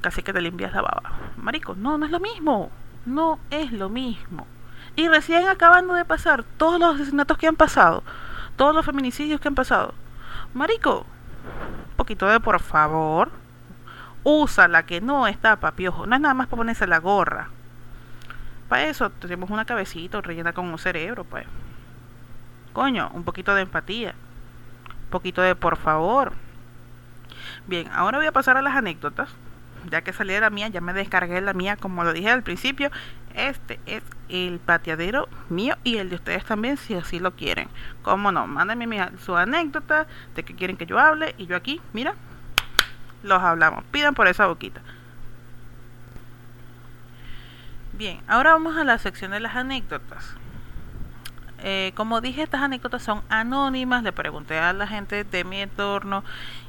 Casi 0.00 0.22
que 0.22 0.32
te 0.32 0.40
limpias 0.40 0.72
la 0.72 0.82
baba. 0.82 1.02
Marico, 1.36 1.74
no, 1.74 1.98
no 1.98 2.06
es 2.06 2.12
lo 2.12 2.20
mismo. 2.20 2.70
No 3.06 3.40
es 3.50 3.72
lo 3.72 3.88
mismo. 3.88 4.46
Y 4.96 5.08
recién 5.08 5.48
acabando 5.48 5.94
de 5.94 6.04
pasar 6.04 6.44
todos 6.56 6.78
los 6.78 6.96
asesinatos 6.96 7.38
que 7.38 7.48
han 7.48 7.56
pasado, 7.56 8.02
todos 8.56 8.74
los 8.74 8.84
feminicidios 8.84 9.40
que 9.40 9.48
han 9.48 9.54
pasado. 9.54 9.94
Marico, 10.54 11.06
un 11.90 11.96
poquito 11.96 12.26
de 12.26 12.40
por 12.40 12.60
favor. 12.60 13.30
Usa 14.24 14.68
la 14.68 14.84
que 14.84 15.00
no 15.00 15.26
está 15.26 15.56
papiojo. 15.56 16.06
No 16.06 16.14
es 16.14 16.20
nada 16.20 16.34
más 16.34 16.46
para 16.46 16.58
ponerse 16.58 16.86
la 16.86 16.98
gorra. 16.98 17.48
Para 18.68 18.84
eso 18.84 19.10
tenemos 19.10 19.50
una 19.50 19.64
cabecita 19.64 20.20
rellena 20.20 20.52
con 20.52 20.66
un 20.66 20.78
cerebro, 20.78 21.24
pues. 21.24 21.46
Coño, 22.72 23.10
un 23.14 23.24
poquito 23.24 23.54
de 23.54 23.62
empatía. 23.62 24.14
poquito 25.10 25.42
de 25.42 25.54
por 25.54 25.76
favor. 25.76 26.32
Bien, 27.66 27.88
ahora 27.92 28.18
voy 28.18 28.26
a 28.26 28.32
pasar 28.32 28.56
a 28.56 28.62
las 28.62 28.76
anécdotas. 28.76 29.28
Ya 29.90 30.02
que 30.02 30.12
salí 30.12 30.32
de 30.32 30.40
la 30.40 30.50
mía, 30.50 30.68
ya 30.68 30.80
me 30.80 30.92
descargué 30.92 31.40
la 31.40 31.52
mía, 31.52 31.76
como 31.76 32.04
lo 32.04 32.12
dije 32.12 32.30
al 32.30 32.42
principio. 32.42 32.90
Este 33.34 33.80
es 33.86 34.02
el 34.28 34.58
pateadero 34.58 35.28
mío 35.48 35.76
y 35.84 35.98
el 35.98 36.10
de 36.10 36.16
ustedes 36.16 36.44
también, 36.44 36.76
si 36.76 36.94
así 36.94 37.18
lo 37.18 37.32
quieren. 37.32 37.68
Como 38.02 38.32
no, 38.32 38.46
mándenme 38.46 39.10
su 39.24 39.36
anécdota 39.36 40.06
de 40.34 40.42
que 40.42 40.54
quieren 40.54 40.76
que 40.76 40.86
yo 40.86 40.98
hable 40.98 41.34
y 41.38 41.46
yo 41.46 41.56
aquí, 41.56 41.80
mira, 41.92 42.14
los 43.22 43.42
hablamos. 43.42 43.84
Pidan 43.90 44.14
por 44.14 44.26
esa 44.26 44.46
boquita. 44.46 44.80
Bien, 47.92 48.20
ahora 48.26 48.52
vamos 48.52 48.76
a 48.76 48.84
la 48.84 48.98
sección 48.98 49.32
de 49.32 49.40
las 49.40 49.54
anécdotas. 49.54 50.34
Eh, 51.64 51.92
como 51.94 52.20
dije, 52.20 52.42
estas 52.42 52.62
anécdotas 52.62 53.02
son 53.02 53.22
anónimas. 53.28 54.02
Le 54.02 54.12
pregunté 54.12 54.58
a 54.58 54.72
la 54.72 54.86
gente 54.86 55.24
de 55.24 55.44
mi 55.44 55.60
entorno 55.60 56.24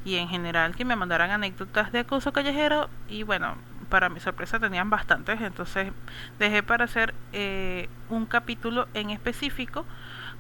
y 0.05 0.17
en 0.17 0.27
general 0.27 0.75
que 0.75 0.85
me 0.85 0.95
mandaran 0.95 1.31
anécdotas 1.31 1.91
de 1.91 1.99
acoso 1.99 2.31
callejero. 2.31 2.89
Y 3.09 3.23
bueno, 3.23 3.55
para 3.93 4.09
mi 4.09 4.19
sorpresa 4.19 4.59
tenían 4.59 4.89
bastantes. 4.89 5.39
Entonces 5.39 5.93
dejé 6.39 6.63
para 6.63 6.85
hacer 6.85 7.13
eh, 7.31 7.87
un 8.09 8.25
capítulo 8.25 8.87
en 8.95 9.11
específico 9.11 9.85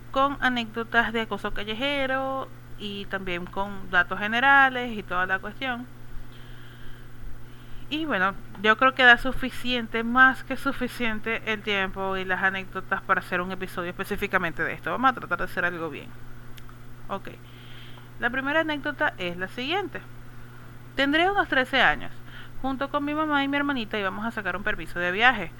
con 0.09 0.39
anécdotas 0.41 1.13
de 1.13 1.21
acoso 1.21 1.53
callejero 1.53 2.47
y 2.79 3.05
también 3.05 3.45
con 3.45 3.91
datos 3.91 4.17
generales 4.17 4.97
y 4.97 5.03
toda 5.03 5.27
la 5.27 5.37
cuestión. 5.37 5.85
Y 7.91 8.05
bueno, 8.05 8.33
yo 8.63 8.75
creo 8.75 8.95
que 8.95 9.03
da 9.03 9.19
suficiente, 9.19 10.03
más 10.03 10.43
que 10.43 10.57
suficiente 10.57 11.43
el 11.45 11.61
tiempo 11.61 12.17
y 12.17 12.25
las 12.25 12.41
anécdotas 12.41 13.03
para 13.03 13.19
hacer 13.19 13.39
un 13.39 13.51
episodio 13.51 13.91
específicamente 13.91 14.63
de 14.63 14.73
esto. 14.73 14.89
Vamos 14.89 15.11
a 15.11 15.13
tratar 15.13 15.37
de 15.37 15.43
hacer 15.43 15.63
algo 15.63 15.91
bien. 15.91 16.09
Ok. 17.07 17.29
La 18.19 18.31
primera 18.31 18.61
anécdota 18.61 19.13
es 19.19 19.37
la 19.37 19.47
siguiente. 19.47 20.01
Tendré 20.95 21.29
unos 21.29 21.47
13 21.47 21.81
años. 21.83 22.22
Junto 22.63 22.89
con 22.89 23.03
mi 23.03 23.13
mamá 23.13 23.43
y 23.43 23.49
mi 23.49 23.57
hermanita 23.57 23.99
íbamos 23.99 24.25
a 24.25 24.31
sacar 24.31 24.55
un 24.55 24.63
permiso 24.63 24.97
de 24.97 25.11
viaje. 25.11 25.51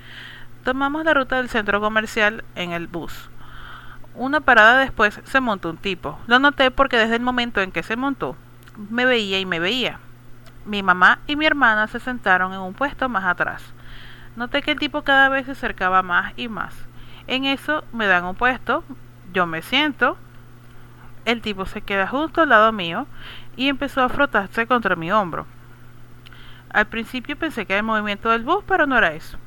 Tomamos 0.64 1.04
la 1.04 1.14
ruta 1.14 1.36
del 1.36 1.50
centro 1.50 1.82
comercial 1.82 2.46
en 2.56 2.72
el 2.72 2.88
bus. 2.88 3.30
Una 4.16 4.40
parada 4.40 4.78
después 4.78 5.20
se 5.26 5.42
montó 5.42 5.70
un 5.70 5.76
tipo. 5.76 6.18
Lo 6.28 6.40
noté 6.40 6.72
porque 6.72 6.98
desde 6.98 7.18
el 7.18 7.22
momento 7.22 7.60
en 7.60 7.74
que 7.74 7.84
se 7.84 7.98
montó, 7.98 8.38
me 8.90 9.04
veía 9.04 9.38
y 9.38 9.46
me 9.46 9.60
veía. 9.60 10.00
Mi 10.64 10.82
mamá 10.82 11.20
y 11.28 11.36
mi 11.36 11.46
hermana 11.46 11.88
se 11.88 12.00
sentaron 12.00 12.54
en 12.54 12.62
un 12.62 12.74
puesto 12.74 13.10
más 13.10 13.26
atrás. 13.26 13.74
Noté 14.38 14.62
que 14.62 14.72
el 14.72 14.80
tipo 14.80 15.02
cada 15.02 15.28
vez 15.28 15.46
se 15.46 15.52
acercaba 15.52 16.04
más 16.04 16.32
y 16.38 16.48
más. 16.48 16.74
En 17.28 17.44
eso 17.44 17.84
me 17.92 18.08
dan 18.08 18.24
un 18.24 18.36
puesto, 18.36 18.82
yo 19.34 19.46
me 19.46 19.62
siento, 19.62 20.18
el 21.26 21.42
tipo 21.42 21.66
se 21.66 21.82
queda 21.82 22.08
justo 22.08 22.44
al 22.44 22.50
lado 22.50 22.72
mío 22.72 23.08
y 23.58 23.68
empezó 23.68 24.04
a 24.04 24.08
frotarse 24.08 24.68
contra 24.68 24.96
mi 24.96 25.12
hombro. 25.12 25.46
Al 26.74 26.88
principio 26.88 27.38
pensé 27.38 27.66
que 27.66 27.74
era 27.74 27.80
el 27.80 27.86
movimiento 27.86 28.30
del 28.30 28.44
bus, 28.44 28.64
pero 28.68 28.86
no 28.86 28.98
era 28.98 29.14
eso. 29.14 29.38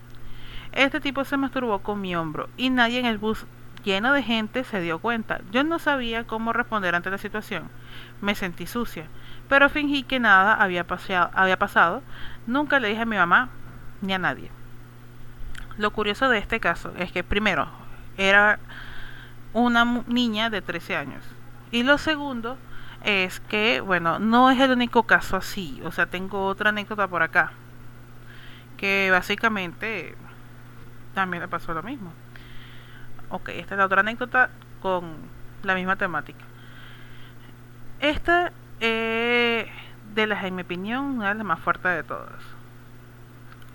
Este 0.73 1.01
tipo 1.01 1.25
se 1.25 1.37
masturbó 1.37 1.81
con 1.81 2.01
mi 2.01 2.17
hombro 2.17 2.49
y 2.57 2.71
nadie 2.71 3.01
en 3.01 3.07
el 3.07 3.19
bus 3.19 3.47
lleno 3.85 4.13
de 4.13 4.23
gente 4.23 4.65
se 4.65 4.81
dio 4.81 4.99
cuenta. 4.99 5.41
Yo 5.51 5.65
no 5.65 5.79
sabía 5.79 6.25
cómo 6.25 6.53
responder 6.53 6.95
ante 6.95 7.11
la 7.11 7.19
situación. 7.19 7.69
Me 8.21 8.35
sentí 8.35 8.67
sucia 8.67 9.07
pero 9.49 9.69
fingí 9.69 10.03
que 10.03 10.19
nada 10.19 10.55
había, 10.55 10.87
había 11.35 11.59
pasado. 11.59 12.03
Nunca 12.47 12.81
le 12.81 12.89
dije 12.89 13.03
a 13.03 13.07
mi 13.07 13.17
mamá 13.17 13.49
ni 14.01 14.13
a 14.13 14.19
nadie. 14.19 14.51
Lo 15.79 15.91
curioso 15.91 16.29
de 16.29 16.39
este 16.39 16.61
caso 16.61 16.93
es 16.97 17.13
que 17.13 17.23
primero 17.23 17.69
era 18.17 18.59
una 19.53 19.85
niña 20.07 20.51
de 20.51 20.63
13 20.63 20.97
años. 20.97 21.25
Y 21.71 21.83
lo 21.83 21.99
segundo 21.99 22.57
es 23.05 23.41
que, 23.41 23.81
bueno, 23.81 24.19
no 24.19 24.51
es 24.51 24.61
el 24.61 24.73
único 24.73 25.05
caso 25.05 25.37
así. 25.37 25.81
O 25.85 25.93
sea, 25.93 26.07
tengo 26.07 26.47
otra 26.47 26.71
anécdota 26.71 27.09
por 27.09 27.23
acá. 27.23 27.53
Que 28.77 29.11
básicamente 29.11 30.15
también 31.15 31.43
le 31.43 31.49
pasó 31.49 31.73
lo 31.73 31.83
mismo. 31.83 32.13
Ok, 33.31 33.49
esta 33.51 33.75
es 33.75 33.79
la 33.79 33.87
otra 33.87 34.01
anécdota 34.01 34.51
con 34.81 35.15
la 35.63 35.75
misma 35.75 35.97
temática. 35.97 36.45
Esta 38.01 38.53
eh, 38.81 39.71
de 40.15 40.27
las, 40.27 40.45
en 40.45 40.55
mi 40.55 40.63
opinión, 40.63 41.05
una 41.05 41.29
de 41.29 41.35
las 41.35 41.47
más 41.47 41.61
fuertes 41.61 41.95
de 41.95 42.03
todas. 42.03 42.43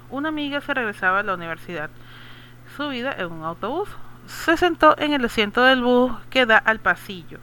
Una 0.09 0.29
amiga 0.29 0.61
se 0.61 0.73
regresaba 0.73 1.19
a 1.19 1.23
la 1.23 1.33
universidad, 1.33 1.89
subida 2.75 3.13
en 3.13 3.31
un 3.31 3.43
autobús. 3.43 3.89
Se 4.27 4.55
sentó 4.57 4.95
en 4.97 5.13
el 5.13 5.25
asiento 5.25 5.63
del 5.63 5.81
bus 5.81 6.11
que 6.29 6.45
da 6.45 6.57
al 6.57 6.79
pasillo. 6.79 7.39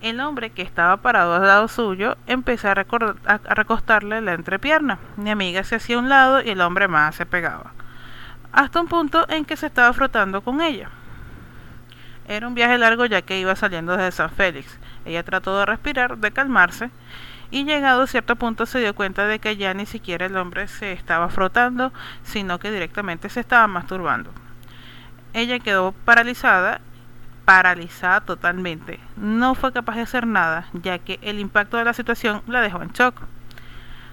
El 0.00 0.20
hombre 0.20 0.50
que 0.50 0.62
estaba 0.62 0.96
parado 0.98 1.34
al 1.34 1.42
lado 1.42 1.66
suyo 1.66 2.16
empezó 2.26 2.68
a, 2.68 2.72
a 2.72 3.54
recostarle 3.54 4.20
la 4.20 4.34
entrepierna. 4.34 4.98
Mi 5.16 5.30
amiga 5.30 5.64
se 5.64 5.76
hacía 5.76 5.96
a 5.96 5.98
un 5.98 6.08
lado 6.08 6.40
y 6.40 6.50
el 6.50 6.60
hombre 6.60 6.86
más 6.86 7.16
se 7.16 7.26
pegaba. 7.26 7.72
Hasta 8.52 8.80
un 8.80 8.86
punto 8.86 9.26
en 9.28 9.44
que 9.44 9.56
se 9.56 9.66
estaba 9.66 9.92
frotando 9.92 10.40
con 10.40 10.60
ella. 10.60 10.90
Era 12.28 12.46
un 12.46 12.54
viaje 12.54 12.78
largo 12.78 13.06
ya 13.06 13.22
que 13.22 13.40
iba 13.40 13.56
saliendo 13.56 13.96
desde 13.96 14.12
San 14.12 14.30
Félix. 14.30 14.78
Ella 15.04 15.22
trató 15.22 15.58
de 15.58 15.66
respirar, 15.66 16.18
de 16.18 16.30
calmarse, 16.30 16.90
y 17.50 17.64
llegado 17.64 18.02
a 18.02 18.06
cierto 18.06 18.36
punto 18.36 18.66
se 18.66 18.80
dio 18.80 18.94
cuenta 18.94 19.26
de 19.26 19.38
que 19.38 19.56
ya 19.56 19.72
ni 19.72 19.86
siquiera 19.86 20.26
el 20.26 20.36
hombre 20.36 20.68
se 20.68 20.92
estaba 20.92 21.30
frotando, 21.30 21.92
sino 22.22 22.58
que 22.58 22.70
directamente 22.70 23.30
se 23.30 23.40
estaba 23.40 23.66
masturbando. 23.66 24.30
Ella 25.32 25.58
quedó 25.58 25.92
paralizada, 26.04 26.82
paralizada 27.48 28.20
totalmente. 28.20 29.00
No 29.16 29.54
fue 29.54 29.72
capaz 29.72 29.96
de 29.96 30.02
hacer 30.02 30.26
nada, 30.26 30.66
ya 30.74 30.98
que 30.98 31.18
el 31.22 31.40
impacto 31.40 31.78
de 31.78 31.84
la 31.84 31.94
situación 31.94 32.42
la 32.46 32.60
dejó 32.60 32.82
en 32.82 32.90
shock. 32.90 33.22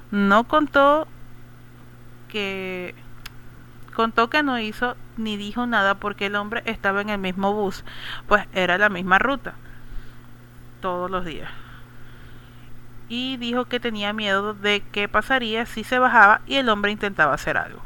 No 0.09 0.45
contó 0.45 1.05
que 2.29 2.95
contó 3.93 4.29
que 4.29 4.41
no 4.41 4.57
hizo 4.57 4.95
ni 5.17 5.35
dijo 5.35 5.65
nada 5.65 5.95
porque 5.95 6.27
el 6.27 6.37
hombre 6.37 6.63
estaba 6.63 7.01
en 7.01 7.09
el 7.09 7.17
mismo 7.17 7.51
bus, 7.51 7.83
pues 8.25 8.45
era 8.53 8.77
la 8.77 8.87
misma 8.87 9.19
ruta 9.19 9.55
todos 10.79 11.11
los 11.11 11.25
días. 11.25 11.51
Y 13.09 13.35
dijo 13.35 13.65
que 13.65 13.81
tenía 13.81 14.13
miedo 14.13 14.53
de 14.53 14.81
qué 14.93 15.09
pasaría 15.09 15.65
si 15.65 15.83
se 15.83 15.99
bajaba 15.99 16.39
y 16.47 16.55
el 16.55 16.69
hombre 16.69 16.93
intentaba 16.93 17.33
hacer 17.33 17.57
algo. 17.57 17.81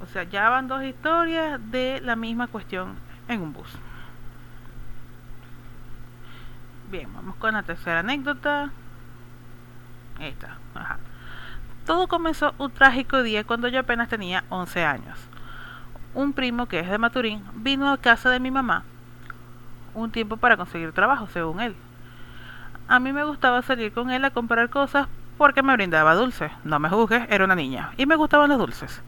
O 0.00 0.06
sea, 0.06 0.24
ya 0.24 0.48
van 0.48 0.66
dos 0.66 0.82
historias 0.82 1.60
de 1.70 2.00
la 2.02 2.16
misma 2.16 2.48
cuestión 2.48 2.96
en 3.28 3.42
un 3.42 3.52
bus. 3.52 3.78
Bien, 6.92 7.08
vamos 7.14 7.36
con 7.36 7.54
la 7.54 7.62
tercera 7.62 8.00
anécdota. 8.00 8.70
Esta. 10.20 10.58
Todo 11.86 12.06
comenzó 12.06 12.52
un 12.58 12.70
trágico 12.70 13.22
día 13.22 13.44
cuando 13.44 13.68
yo 13.68 13.80
apenas 13.80 14.10
tenía 14.10 14.44
11 14.50 14.84
años. 14.84 15.18
Un 16.12 16.34
primo 16.34 16.66
que 16.66 16.80
es 16.80 16.90
de 16.90 16.98
Maturín 16.98 17.42
vino 17.54 17.90
a 17.90 17.96
casa 17.96 18.28
de 18.28 18.40
mi 18.40 18.50
mamá 18.50 18.84
un 19.94 20.10
tiempo 20.10 20.36
para 20.36 20.58
conseguir 20.58 20.92
trabajo, 20.92 21.28
según 21.28 21.60
él. 21.60 21.74
A 22.88 23.00
mí 23.00 23.10
me 23.10 23.24
gustaba 23.24 23.62
salir 23.62 23.94
con 23.94 24.10
él 24.10 24.22
a 24.26 24.30
comprar 24.30 24.68
cosas 24.68 25.08
porque 25.38 25.62
me 25.62 25.72
brindaba 25.72 26.14
dulces. 26.14 26.52
No 26.62 26.78
me 26.78 26.90
juzgues, 26.90 27.26
era 27.30 27.46
una 27.46 27.54
niña 27.54 27.92
y 27.96 28.04
me 28.04 28.16
gustaban 28.16 28.50
los 28.50 28.58
dulces. 28.58 29.02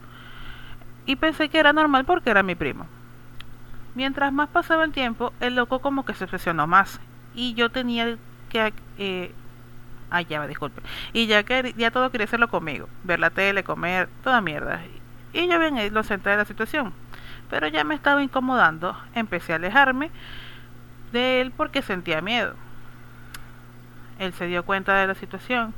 Y 1.05 1.17
pensé 1.17 1.49
que 1.49 1.59
era 1.59 1.71
normal 1.71 2.03
porque 2.03 2.31
era 2.31 2.41
mi 2.41 2.55
primo. 2.55 2.87
Mientras 3.93 4.33
más 4.33 4.49
pasaba 4.49 4.85
el 4.85 4.91
tiempo, 4.91 5.33
el 5.39 5.53
loco 5.53 5.81
como 5.81 6.03
que 6.03 6.15
se 6.15 6.23
obsesionó 6.23 6.65
más 6.65 6.99
y 7.35 7.53
yo 7.53 7.69
tenía 7.69 8.17
que... 8.49 8.73
Eh, 8.97 9.31
me 10.29 10.47
disculpe. 10.47 10.81
Y 11.11 11.27
ya 11.27 11.43
que 11.43 11.73
ya 11.77 11.91
todo 11.91 12.09
quería 12.09 12.25
hacerlo 12.25 12.47
conmigo. 12.47 12.87
Ver 13.03 13.19
la 13.19 13.29
tele, 13.31 13.63
comer, 13.63 14.07
toda 14.23 14.39
mierda. 14.39 14.81
Y 15.33 15.47
yo 15.47 15.59
bien 15.59 15.93
lo 15.93 16.03
senté 16.03 16.29
de 16.29 16.37
la 16.37 16.45
situación. 16.45 16.93
Pero 17.49 17.67
ya 17.67 17.83
me 17.83 17.95
estaba 17.95 18.23
incomodando. 18.23 18.97
Empecé 19.13 19.53
a 19.53 19.57
alejarme 19.57 20.09
de 21.11 21.41
él 21.41 21.51
porque 21.51 21.81
sentía 21.81 22.21
miedo. 22.21 22.53
Él 24.19 24.31
se 24.33 24.47
dio 24.47 24.63
cuenta 24.63 24.95
de 24.95 25.07
la 25.07 25.15
situación 25.15 25.73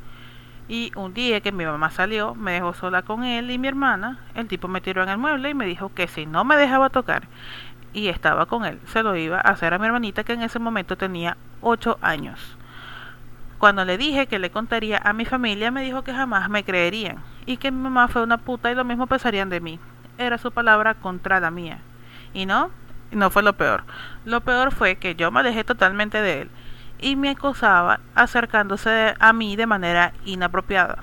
y 0.70 0.92
un 0.96 1.14
día 1.14 1.40
que 1.40 1.52
mi 1.52 1.66
mamá 1.66 1.92
salió, 1.92 2.36
me 2.36 2.52
dejó 2.52 2.74
sola 2.74 3.02
con 3.02 3.24
él 3.24 3.52
y 3.52 3.58
mi 3.58 3.68
hermana, 3.68 4.20
el 4.36 4.48
tipo 4.48 4.68
me 4.68 4.82
tiró 4.82 5.02
en 5.02 5.10
el 5.10 5.18
mueble 5.18 5.50
y 5.50 5.54
me 5.54 5.66
dijo 5.66 5.94
que 5.94 6.08
si 6.08 6.26
no 6.26 6.44
me 6.44 6.58
dejaba 6.58 6.90
tocar 6.90 7.24
y 7.98 8.10
estaba 8.10 8.46
con 8.46 8.64
él, 8.64 8.80
se 8.86 9.02
lo 9.02 9.16
iba 9.16 9.38
a 9.38 9.50
hacer 9.50 9.74
a 9.74 9.80
mi 9.80 9.88
hermanita 9.88 10.24
que 10.24 10.34
en 10.34 10.44
ese 10.44 10.60
momento 10.60 10.98
tenía 10.98 11.36
8 11.62 11.98
años. 12.00 12.56
Cuando 13.58 13.86
le 13.86 13.98
dije 13.98 14.28
que 14.28 14.38
le 14.38 14.52
contaría 14.52 15.02
a 15.04 15.14
mi 15.14 15.26
familia, 15.26 15.72
me 15.72 15.82
dijo 15.82 16.04
que 16.04 16.14
jamás 16.14 16.48
me 16.48 16.64
creerían 16.64 17.18
y 17.48 17.58
que 17.58 17.72
mi 17.72 17.82
mamá 17.82 18.08
fue 18.08 18.22
una 18.22 18.38
puta 18.38 18.70
y 18.70 18.76
lo 18.76 18.86
mismo 18.86 19.08
pensarían 19.08 19.50
de 19.50 19.62
mí. 19.62 19.80
Era 20.20 20.38
su 20.38 20.52
palabra 20.52 20.94
contra 20.94 21.40
la 21.40 21.50
mía. 21.50 21.80
Y 22.36 22.46
no, 22.46 22.70
no 23.10 23.32
fue 23.32 23.42
lo 23.42 23.54
peor. 23.54 23.84
Lo 24.26 24.42
peor 24.42 24.72
fue 24.72 24.98
que 24.98 25.16
yo 25.16 25.32
me 25.32 25.40
alejé 25.40 25.64
totalmente 25.64 26.22
de 26.22 26.42
él 26.44 26.52
y 27.00 27.16
me 27.16 27.32
acosaba 27.32 28.00
acercándose 28.14 29.16
a 29.20 29.34
mí 29.34 29.56
de 29.56 29.66
manera 29.66 30.14
inapropiada 30.24 31.00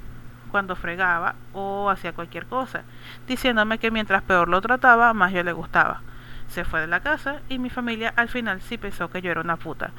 cuando 0.53 0.77
fregaba 0.77 1.35
o 1.55 1.91
hacía 1.91 2.13
cualquier 2.13 2.47
cosa, 2.47 2.83
diciéndome 3.27 3.79
que 3.79 3.91
mientras 3.91 4.23
peor 4.23 4.49
lo 4.49 4.61
trataba, 4.61 5.13
más 5.13 5.33
yo 5.33 5.43
le 5.43 5.53
gustaba. 5.53 6.01
Se 6.55 6.65
fue 6.65 6.81
de 6.81 6.87
la 6.87 7.01
casa 7.01 7.41
y 7.49 7.59
mi 7.59 7.69
familia 7.69 8.15
al 8.17 8.29
final 8.29 8.61
sí 8.63 8.79
pensó 8.79 9.11
que 9.11 9.21
yo 9.21 9.31
era 9.31 9.41
una 9.41 9.57
puta. 9.57 9.91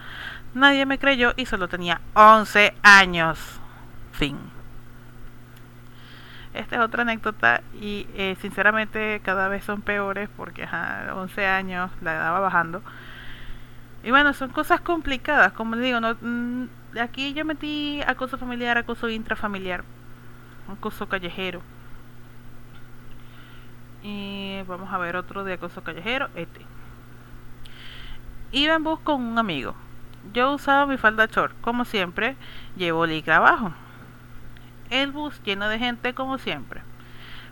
Nadie 0.54 0.86
me 0.86 0.98
creyó 0.98 1.34
y 1.36 1.46
solo 1.46 1.68
tenía 1.68 2.00
11 2.14 2.74
años. 2.82 3.60
Fin. 4.14 4.38
Esta 6.54 6.78
es 6.78 6.82
otra 6.82 7.02
anécdota 7.02 7.62
y 7.82 8.08
eh, 8.16 8.38
sinceramente 8.42 9.20
cada 9.22 9.50
vez 9.50 9.66
son 9.66 9.82
peores 9.82 10.30
porque 10.38 10.64
ajá, 10.64 11.14
11 11.14 11.46
años 11.46 11.92
la 12.02 12.14
edad 12.14 12.32
va 12.32 12.40
bajando. 12.40 12.82
Y 14.04 14.12
bueno, 14.12 14.34
son 14.34 14.52
cosas 14.52 14.80
complicadas, 14.80 15.52
como 15.52 15.76
les 15.76 15.84
digo, 15.84 16.00
no, 16.00 16.16
mm, 16.22 16.70
aquí 17.02 17.34
yo 17.34 17.44
metí 17.44 18.02
acoso 18.08 18.38
familiar, 18.38 18.78
acoso 18.78 19.10
intrafamiliar, 19.10 19.84
acoso 20.72 21.10
callejero. 21.10 21.62
Y 24.08 24.62
vamos 24.68 24.94
a 24.94 25.00
ver 25.00 25.16
otro 25.16 25.44
de 25.44 25.54
acoso 25.54 25.84
callejero, 25.84 26.30
este. 26.36 26.62
Iba 28.52 28.76
en 28.76 28.84
bus 28.84 29.00
con 29.00 29.20
un 29.20 29.40
amigo. 29.40 29.74
Yo 30.32 30.54
usaba 30.54 30.86
mi 30.86 30.96
falda 30.96 31.26
short, 31.26 31.60
como 31.62 31.86
siempre, 31.86 32.36
llevo 32.78 33.08
licra 33.08 33.38
abajo. 33.38 33.74
El 34.92 35.12
bus 35.12 35.42
lleno 35.44 35.68
de 35.70 35.80
gente, 35.80 36.14
como 36.14 36.38
siempre. 36.38 36.82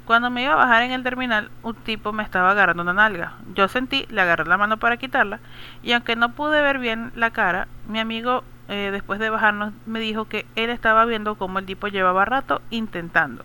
Cuando 0.05 0.29
me 0.29 0.43
iba 0.43 0.53
a 0.53 0.57
bajar 0.57 0.83
en 0.83 0.91
el 0.91 1.01
terminal, 1.01 1.49
un 1.63 1.73
tipo 1.73 2.13
me 2.13 2.21
estaba 2.21 2.51
agarrando 2.51 2.83
una 2.83 2.93
nalga. 2.93 3.33
Yo 3.55 3.67
sentí, 3.67 4.05
le 4.11 4.21
agarré 4.21 4.45
la 4.45 4.57
mano 4.59 4.77
para 4.77 4.97
quitarla, 4.97 5.39
y 5.81 5.93
aunque 5.93 6.15
no 6.15 6.33
pude 6.33 6.61
ver 6.61 6.77
bien 6.77 7.11
la 7.15 7.31
cara, 7.31 7.67
mi 7.87 7.97
amigo, 7.97 8.43
eh, 8.67 8.89
después 8.91 9.19
de 9.19 9.31
bajarnos, 9.31 9.73
me 9.87 9.99
dijo 9.99 10.25
que 10.25 10.45
él 10.55 10.69
estaba 10.69 11.03
viendo 11.05 11.33
cómo 11.33 11.57
el 11.57 11.65
tipo 11.65 11.87
llevaba 11.87 12.25
rato 12.25 12.61
intentando, 12.69 13.43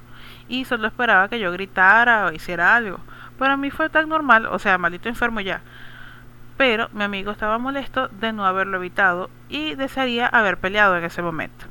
y 0.49 0.65
solo 0.65 0.87
esperaba 0.87 1.29
que 1.29 1.39
yo 1.39 1.53
gritara 1.53 2.27
o 2.27 2.33
hiciera 2.33 2.75
algo. 2.75 3.01
Para 3.39 3.57
mí 3.57 3.71
fue 3.71 3.89
tan 3.89 4.09
normal, 4.09 4.47
o 4.47 4.59
sea, 4.59 4.79
maldito 4.79 5.09
enfermo 5.09 5.41
ya. 5.41 5.61
Pero 6.57 6.89
mi 6.93 7.05
amigo 7.05 7.31
estaba 7.31 7.59
molesto 7.59 8.09
de 8.09 8.33
no 8.33 8.45
haberlo 8.45 8.79
evitado 8.79 9.31
y 9.49 9.75
desearía 9.75 10.27
haber 10.27 10.59
peleado 10.59 10.97
en 10.97 11.05
ese 11.05 11.23
momento. 11.23 11.67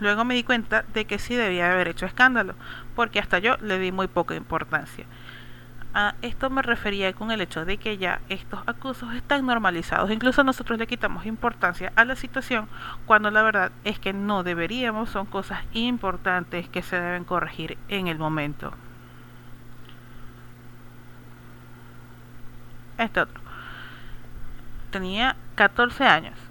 Luego 0.00 0.24
me 0.24 0.34
di 0.34 0.44
cuenta 0.44 0.84
de 0.94 1.06
que 1.06 1.18
sí 1.18 1.34
debía 1.34 1.72
haber 1.72 1.88
hecho 1.88 2.06
escándalo, 2.06 2.54
porque 2.94 3.18
hasta 3.18 3.38
yo 3.38 3.56
le 3.60 3.78
di 3.78 3.90
muy 3.90 4.06
poca 4.06 4.34
importancia. 4.34 5.06
Esto 6.22 6.50
me 6.50 6.62
refería 6.62 7.12
con 7.12 7.30
el 7.30 7.40
hecho 7.40 7.64
de 7.64 7.76
que 7.76 7.98
ya 7.98 8.20
estos 8.28 8.60
acusos 8.66 9.14
están 9.14 9.46
normalizados. 9.46 10.10
Incluso 10.10 10.44
nosotros 10.44 10.78
le 10.78 10.86
quitamos 10.86 11.26
importancia 11.26 11.92
a 11.96 12.04
la 12.04 12.16
situación 12.16 12.68
cuando 13.06 13.30
la 13.30 13.42
verdad 13.42 13.72
es 13.84 13.98
que 13.98 14.12
no 14.12 14.42
deberíamos, 14.42 15.10
son 15.10 15.26
cosas 15.26 15.60
importantes 15.72 16.68
que 16.68 16.82
se 16.82 17.00
deben 17.00 17.24
corregir 17.24 17.78
en 17.88 18.06
el 18.06 18.18
momento. 18.18 18.72
Este 22.96 23.20
otro. 23.20 23.40
Tenía 24.90 25.36
14 25.54 26.04
años 26.04 26.48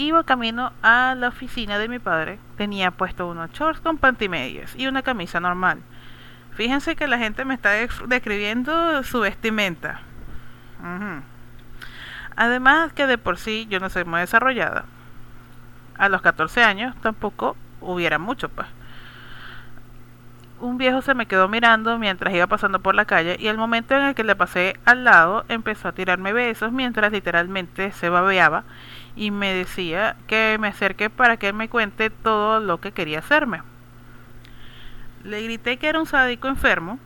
Iba 0.00 0.24
camino 0.24 0.72
a 0.82 1.14
la 1.14 1.28
oficina 1.28 1.76
de 1.76 1.86
mi 1.86 1.98
padre. 1.98 2.38
Tenía 2.56 2.90
puesto 2.90 3.28
unos 3.28 3.50
shorts 3.50 3.80
con 3.80 3.98
pantimedias 3.98 4.74
y 4.74 4.86
una 4.86 5.02
camisa 5.02 5.40
normal. 5.40 5.80
Fíjense 6.60 6.94
que 6.94 7.08
la 7.08 7.16
gente 7.16 7.46
me 7.46 7.54
está 7.54 7.70
describiendo 8.06 9.02
su 9.02 9.20
vestimenta. 9.20 10.02
Además 12.36 12.92
que 12.92 13.06
de 13.06 13.16
por 13.16 13.38
sí 13.38 13.66
yo 13.70 13.80
no 13.80 13.88
soy 13.88 14.04
muy 14.04 14.20
desarrollada. 14.20 14.84
A 15.96 16.10
los 16.10 16.20
14 16.20 16.62
años 16.62 16.94
tampoco 17.00 17.56
hubiera 17.80 18.18
mucho, 18.18 18.50
pues. 18.50 18.66
Un 20.58 20.76
viejo 20.76 21.00
se 21.00 21.14
me 21.14 21.24
quedó 21.24 21.48
mirando 21.48 21.98
mientras 21.98 22.34
iba 22.34 22.46
pasando 22.46 22.78
por 22.80 22.94
la 22.94 23.06
calle 23.06 23.38
y 23.40 23.46
el 23.46 23.56
momento 23.56 23.96
en 23.96 24.02
el 24.02 24.14
que 24.14 24.22
le 24.22 24.36
pasé 24.36 24.78
al 24.84 25.04
lado 25.04 25.46
empezó 25.48 25.88
a 25.88 25.92
tirarme 25.92 26.34
besos 26.34 26.72
mientras 26.72 27.10
literalmente 27.10 27.90
se 27.92 28.10
babeaba 28.10 28.64
y 29.16 29.30
me 29.30 29.54
decía 29.54 30.14
que 30.26 30.58
me 30.60 30.68
acerque 30.68 31.08
para 31.08 31.38
que 31.38 31.48
él 31.48 31.54
me 31.54 31.70
cuente 31.70 32.10
todo 32.10 32.60
lo 32.60 32.82
que 32.82 32.92
quería 32.92 33.20
hacerme. 33.20 33.62
Le 35.24 35.42
grité 35.42 35.76
que 35.76 35.88
era 35.88 35.98
un 35.98 36.06
sádico 36.06 36.48
enfermo, 36.48 36.98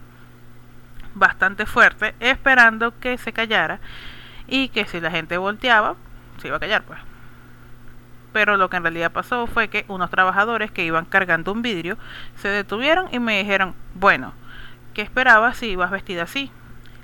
bastante 1.14 1.66
fuerte, 1.66 2.14
esperando 2.20 2.98
que 2.98 3.18
se 3.18 3.32
callara 3.32 3.80
y 4.46 4.68
que 4.68 4.84
si 4.86 5.00
la 5.00 5.10
gente 5.10 5.38
volteaba, 5.38 5.96
se 6.38 6.48
iba 6.48 6.56
a 6.56 6.60
callar 6.60 6.82
pues. 6.82 6.98
Pero 8.32 8.56
lo 8.56 8.68
que 8.68 8.76
en 8.76 8.82
realidad 8.82 9.12
pasó 9.12 9.46
fue 9.46 9.68
que 9.68 9.84
unos 9.88 10.10
trabajadores 10.10 10.70
que 10.70 10.84
iban 10.84 11.04
cargando 11.04 11.52
un 11.52 11.62
vidrio 11.62 11.96
se 12.36 12.48
detuvieron 12.48 13.06
y 13.12 13.20
me 13.20 13.38
dijeron, 13.38 13.74
bueno, 13.94 14.32
¿qué 14.92 15.02
esperabas 15.02 15.56
si 15.56 15.68
ibas 15.68 15.90
vestida 15.90 16.24
así? 16.24 16.50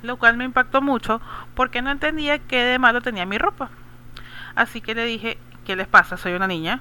Lo 0.02 0.16
cual 0.16 0.36
me 0.36 0.44
impactó 0.44 0.82
mucho 0.82 1.20
porque 1.54 1.82
no 1.82 1.90
entendía 1.90 2.38
qué 2.38 2.64
de 2.64 2.78
malo 2.78 3.00
tenía 3.00 3.26
mi 3.26 3.38
ropa. 3.38 3.70
Así 4.56 4.80
que 4.80 4.94
le 4.94 5.04
dije, 5.04 5.38
¿qué 5.64 5.76
les 5.76 5.86
pasa? 5.86 6.16
Soy 6.16 6.32
una 6.32 6.48
niña. 6.48 6.80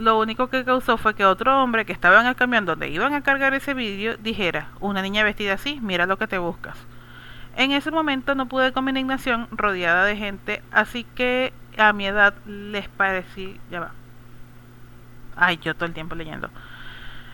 Lo 0.00 0.18
único 0.18 0.48
que 0.48 0.64
causó 0.64 0.96
fue 0.96 1.14
que 1.14 1.26
otro 1.26 1.62
hombre 1.62 1.84
que 1.84 1.92
estaba 1.92 2.22
en 2.22 2.26
el 2.26 2.34
camión 2.34 2.64
donde 2.64 2.88
iban 2.88 3.12
a 3.12 3.20
cargar 3.20 3.52
ese 3.52 3.74
vídeo 3.74 4.16
dijera, 4.16 4.68
una 4.80 5.02
niña 5.02 5.24
vestida 5.24 5.52
así, 5.52 5.78
mira 5.82 6.06
lo 6.06 6.16
que 6.16 6.26
te 6.26 6.38
buscas. 6.38 6.78
En 7.54 7.72
ese 7.72 7.90
momento 7.90 8.34
no 8.34 8.46
pude 8.46 8.72
con 8.72 8.86
mi 8.86 8.92
indignación 8.92 9.46
rodeada 9.50 10.06
de 10.06 10.16
gente, 10.16 10.62
así 10.72 11.04
que 11.04 11.52
a 11.76 11.92
mi 11.92 12.06
edad 12.06 12.32
les 12.46 12.88
parecí, 12.88 13.60
ya 13.70 13.80
va. 13.80 13.90
Ay, 15.36 15.58
yo 15.58 15.74
todo 15.74 15.84
el 15.84 15.92
tiempo 15.92 16.14
leyendo. 16.14 16.48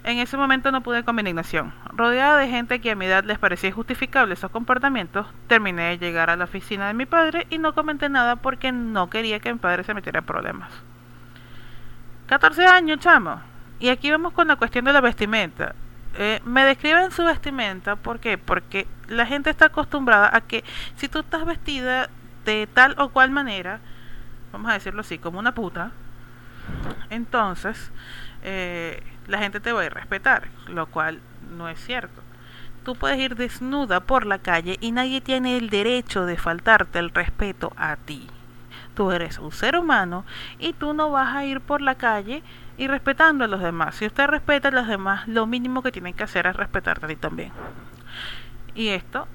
En 0.03 0.19
ese 0.19 0.37
momento 0.37 0.73
no 0.73 0.81
pude 0.81 1.05
con 1.05 1.15
mi 1.15 1.21
indignación. 1.21 1.73
Rodeada 1.93 2.37
de 2.37 2.49
gente 2.49 2.81
que 2.81 2.91
a 2.91 2.97
mi 2.97 3.07
edad 3.07 3.23
les 3.23 3.39
parecía 3.39 3.71
justificable 3.71 4.35
esos 4.35 4.51
comportamientos, 4.51 5.29
terminé 5.47 5.91
de 5.91 5.99
llegar 5.99 6.31
a 6.31 6.37
la 6.37 6.47
oficina 6.47 6.89
de 6.89 6.95
mi 6.95 7.07
padre 7.07 7.47
y 7.49 7.59
no 7.59 7.77
comenté 7.77 8.09
nada 8.09 8.35
porque 8.35 8.73
no 8.73 9.09
quería 9.09 9.39
que 9.39 9.53
mi 9.53 9.61
padre 9.61 9.85
se 9.85 9.95
metiera 9.95 10.19
en 10.19 10.27
problemas. 10.27 10.73
14 12.27 12.67
años, 12.67 12.99
chamo. 12.99 13.41
Y 13.79 13.89
aquí 13.89 14.11
vamos 14.11 14.33
con 14.33 14.49
la 14.49 14.57
cuestión 14.57 14.85
de 14.85 14.93
la 14.93 15.01
vestimenta. 15.01 15.75
Eh, 16.19 16.41
me 16.45 16.65
describen 16.65 17.11
su 17.11 17.25
vestimenta, 17.25 17.97
¿por 17.97 18.21
qué? 18.21 18.39
Porque 18.39 18.87
la 19.09 19.27
gente 19.27 19.51
está 19.51 19.67
acostumbrada 19.67 20.31
a 20.35 20.41
que 20.41 20.65
si 20.97 21.09
tú 21.09 21.19
estás 21.21 21.45
vestida 21.45 22.09
de 22.45 22.67
tal 22.73 22.95
o 22.99 23.11
cual 23.11 23.31
manera, 23.31 23.81
vamos 24.51 24.71
a 24.71 24.75
decirlo 24.75 25.03
así, 25.03 25.19
como 25.19 25.39
una 25.39 25.55
puta, 25.55 25.91
entonces 27.11 27.91
eh, 28.43 29.03
la 29.27 29.39
gente 29.39 29.61
te 29.61 29.73
va 29.73 29.83
a 29.83 29.89
respetar, 29.91 30.49
lo 30.69 30.87
cual 30.87 31.21
no 31.57 31.69
es 31.69 31.79
cierto. 31.85 32.23
Tú 32.83 32.97
puedes 32.97 33.19
ir 33.19 33.37
desnuda 33.37 34.01
por 34.01 34.25
la 34.25 34.39
calle 34.39 34.79
y 34.81 34.93
nadie 34.93 35.21
tiene 35.21 35.59
el 35.59 35.69
derecho 35.69 36.25
de 36.25 36.39
faltarte 36.39 36.99
el 36.99 37.11
respeto 37.11 37.73
a 37.77 37.97
ti. 37.97 38.27
Tú 38.97 39.13
eres 39.13 39.39
un 39.39 39.53
ser 39.53 39.77
humano 39.77 40.25
y 40.59 40.73
tú 40.73 40.95
no 40.95 41.11
vas 41.11 41.37
a 41.37 41.45
ir 41.45 41.61
por 41.61 41.83
la 41.83 41.97
calle 41.97 42.43
y 42.79 42.89
respetando 42.89 43.45
a 43.45 43.49
los 43.49 43.61
demás. 43.61 43.95
Si 43.95 44.07
usted 44.07 44.27
respeta 44.27 44.69
a 44.69 44.73
los 44.73 44.89
demás, 44.89 45.29
lo 45.29 45.47
mínimo 45.47 45.83
que 45.83 45.93
tienen 45.93 46.15
que 46.15 46.25
hacer 46.25 46.47
es 46.47 46.57
respetarte 46.57 47.05
a 47.05 47.09
ti 47.09 47.17
también. 47.17 47.53
Y 48.75 48.89
esto 48.89 49.29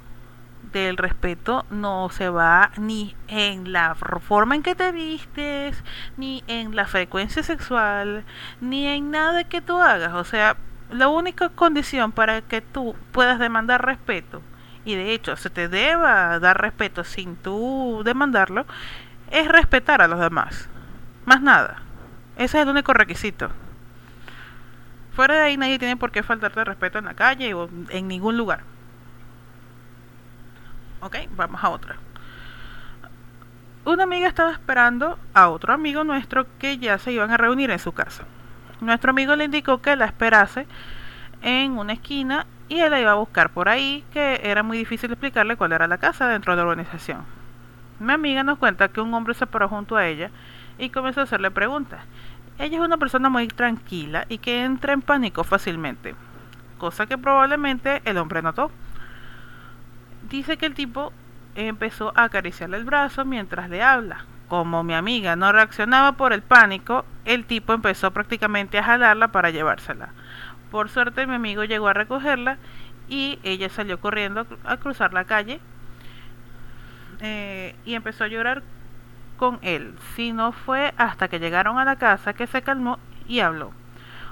del 0.74 0.98
respeto 0.98 1.66
no 1.70 2.10
se 2.10 2.30
va 2.30 2.72
ni 2.78 3.16
en 3.28 3.72
la 3.72 3.96
forma 3.96 4.56
en 4.56 4.64
que 4.64 4.74
te 4.74 4.92
vistes, 4.92 5.84
ni 6.18 6.44
en 6.48 6.76
la 6.76 6.88
frecuencia 6.88 7.44
sexual, 7.44 8.24
ni 8.62 8.88
en 8.88 9.12
nada 9.12 9.44
que 9.44 9.62
tú 9.62 9.80
hagas. 9.80 10.16
O 10.16 10.24
sea, 10.24 10.58
la 10.90 11.08
única 11.08 11.50
condición 11.50 12.12
para 12.12 12.42
que 12.42 12.62
tú 12.62 12.96
puedas 13.12 13.38
demandar 13.38 13.86
respeto, 13.86 14.42
y 14.86 14.96
de 14.96 15.14
hecho 15.14 15.36
se 15.36 15.52
te 15.52 15.68
deba 15.68 16.40
dar 16.40 16.60
respeto 16.60 17.04
sin 17.04 17.36
tú 17.36 18.02
demandarlo, 18.04 18.66
es 19.32 19.48
respetar 19.48 20.02
a 20.02 20.08
los 20.08 20.20
demás. 20.20 20.70
Más 21.26 21.42
nada. 21.42 21.82
Ese 22.38 22.58
es 22.58 22.64
el 22.64 22.70
único 22.70 22.94
requisito. 22.94 23.50
Fuera 25.14 25.36
de 25.36 25.42
ahí 25.42 25.58
nadie 25.58 25.80
tiene 25.80 25.98
por 25.98 26.12
qué 26.12 26.24
faltarte 26.24 26.64
respeto 26.64 27.00
en 27.00 27.06
la 27.06 27.14
calle 27.14 27.54
o 27.54 27.70
en 27.90 28.08
ningún 28.08 28.38
lugar. 28.38 28.62
Ok, 31.02 31.18
vamos 31.36 31.64
a 31.64 31.70
otra. 31.70 31.96
Una 33.84 34.04
amiga 34.04 34.28
estaba 34.28 34.52
esperando 34.52 35.18
a 35.34 35.50
otro 35.50 35.74
amigo 35.74 36.04
nuestro 36.04 36.46
que 36.60 36.78
ya 36.78 37.00
se 37.00 37.12
iban 37.12 37.32
a 37.32 37.38
reunir 37.38 37.72
en 37.72 37.80
su 37.80 37.92
casa. 37.94 38.26
Nuestro 38.80 39.10
amigo 39.10 39.36
le 39.36 39.46
indicó 39.46 39.82
que 39.82 39.96
la 39.96 40.06
esperase 40.06 40.68
en 41.42 41.78
una 41.78 41.94
esquina 41.94 42.46
y 42.70 42.80
él 42.80 42.92
la 42.92 43.02
iba 43.02 43.12
a 43.12 43.16
buscar 43.16 43.50
por 43.50 43.70
ahí, 43.70 44.04
que 44.14 44.42
era 44.44 44.64
muy 44.64 44.78
difícil 44.78 45.12
explicarle 45.12 45.56
cuál 45.56 45.74
era 45.74 45.88
la 45.88 45.98
casa 45.98 46.28
dentro 46.28 46.56
de 46.56 46.62
la 46.62 46.68
organización. 46.68 47.26
Mi 48.02 48.14
amiga 48.14 48.44
nos 48.44 48.58
cuenta 48.58 48.88
que 48.88 49.00
un 49.00 49.14
hombre 49.14 49.36
se 49.36 49.46
paró 49.46 49.70
junto 49.70 49.96
a 49.96 50.08
ella 50.08 50.32
y 50.80 50.90
comenzó 50.90 51.20
a 51.20 51.24
hacerle 51.24 51.52
preguntas. 51.52 52.02
Ella 52.58 52.80
es 52.80 52.84
una 52.84 52.98
persona 52.98 53.30
muy 53.30 53.48
tranquila 53.48 54.26
y 54.28 54.40
que 54.40 54.64
entra 54.64 54.94
en 54.94 55.04
pánico 55.04 55.44
fácilmente, 55.44 56.16
cosa 56.80 57.06
que 57.06 57.20
probablemente 57.20 58.02
el 58.06 58.18
hombre 58.18 58.42
notó 58.42 58.72
dice 60.32 60.58
que 60.58 60.66
el 60.66 60.74
tipo 60.74 61.14
empezó 61.54 62.12
a 62.16 62.24
acariciarle 62.24 62.78
el 62.78 62.86
brazo 62.86 63.24
mientras 63.24 63.70
le 63.70 63.84
habla. 63.84 64.26
Como 64.48 64.84
mi 64.84 64.96
amiga 64.96 65.36
no 65.36 65.52
reaccionaba 65.52 66.14
por 66.14 66.34
el 66.34 66.42
pánico, 66.42 67.06
el 67.26 67.46
tipo 67.46 67.72
empezó 67.72 68.10
prácticamente 68.10 68.80
a 68.80 68.84
jalarla 68.84 69.28
para 69.28 69.52
llevársela. 69.52 70.10
Por 70.72 70.90
suerte 70.90 71.28
mi 71.28 71.36
amigo 71.36 71.66
llegó 71.66 71.88
a 71.88 71.94
recogerla 71.94 72.58
y 73.08 73.38
ella 73.44 73.70
salió 73.70 74.00
corriendo 74.00 74.48
a 74.64 74.78
cruzar 74.78 75.14
la 75.14 75.26
calle. 75.26 75.60
Eh, 77.22 77.76
y 77.86 77.94
empezó 77.94 78.24
a 78.24 78.28
llorar 78.28 78.64
con 79.38 79.60
él. 79.62 79.96
Si 80.16 80.34
no 80.34 80.52
fue 80.52 80.94
hasta 80.98 81.28
que 81.28 81.40
llegaron 81.40 81.80
a 81.80 81.86
la 81.86 81.96
casa 81.96 82.34
que 82.34 82.48
se 82.48 82.62
calmó 82.62 83.00
y 83.28 83.40
habló. 83.40 83.72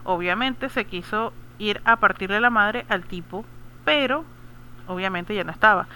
Obviamente 0.03 0.69
se 0.69 0.85
quiso 0.85 1.33
ir 1.57 1.81
a 1.85 1.97
partirle 1.97 2.39
la 2.39 2.49
madre 2.49 2.85
al 2.89 3.03
tipo, 3.03 3.45
pero 3.85 4.25
obviamente 4.87 5.35
ya 5.35 5.43
no 5.43 5.51
estaba. 5.51 5.87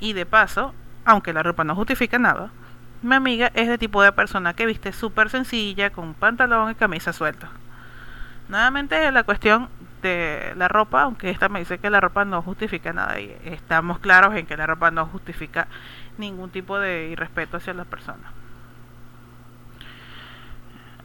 Y 0.00 0.12
de 0.12 0.26
paso, 0.26 0.74
aunque 1.04 1.32
la 1.32 1.42
ropa 1.42 1.64
no 1.64 1.74
justifica 1.74 2.18
nada, 2.18 2.50
mi 3.02 3.14
amiga 3.14 3.50
es 3.54 3.68
de 3.68 3.78
tipo 3.78 4.02
de 4.02 4.12
persona 4.12 4.54
que 4.54 4.66
viste 4.66 4.92
súper 4.92 5.30
sencilla, 5.30 5.90
con 5.90 6.14
pantalón 6.14 6.70
y 6.70 6.74
camisa 6.74 7.12
suelta. 7.12 7.48
Nuevamente 8.48 9.10
la 9.12 9.22
cuestión 9.22 9.68
de 10.02 10.52
la 10.56 10.68
ropa, 10.68 11.02
aunque 11.02 11.30
esta 11.30 11.48
me 11.48 11.58
dice 11.58 11.78
que 11.78 11.90
la 11.90 12.00
ropa 12.00 12.24
no 12.24 12.42
justifica 12.42 12.92
nada 12.92 13.20
y 13.20 13.36
estamos 13.44 13.98
claros 13.98 14.34
en 14.34 14.46
que 14.46 14.56
la 14.56 14.66
ropa 14.66 14.90
no 14.90 15.06
justifica 15.06 15.68
ningún 16.18 16.50
tipo 16.50 16.78
de 16.78 17.08
irrespeto 17.08 17.56
hacia 17.56 17.74
las 17.74 17.86
personas. 17.86 18.32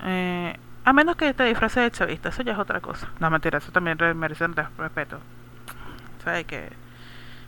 Eh, 0.04 0.58
a 0.84 0.94
menos 0.94 1.16
que 1.16 1.34
te 1.34 1.44
disfrace 1.44 1.80
de 1.80 1.92
chavista, 1.92 2.30
eso 2.30 2.42
ya 2.42 2.54
es 2.54 2.60
otra 2.60 2.82
cosa. 2.82 3.08
No, 3.20 3.30
mentira, 3.30 3.60
eso 3.60 3.72
también 3.72 3.98
merece 4.18 4.48
respeto. 4.48 5.20
¿Sabes 6.24 6.46
que 6.46 6.70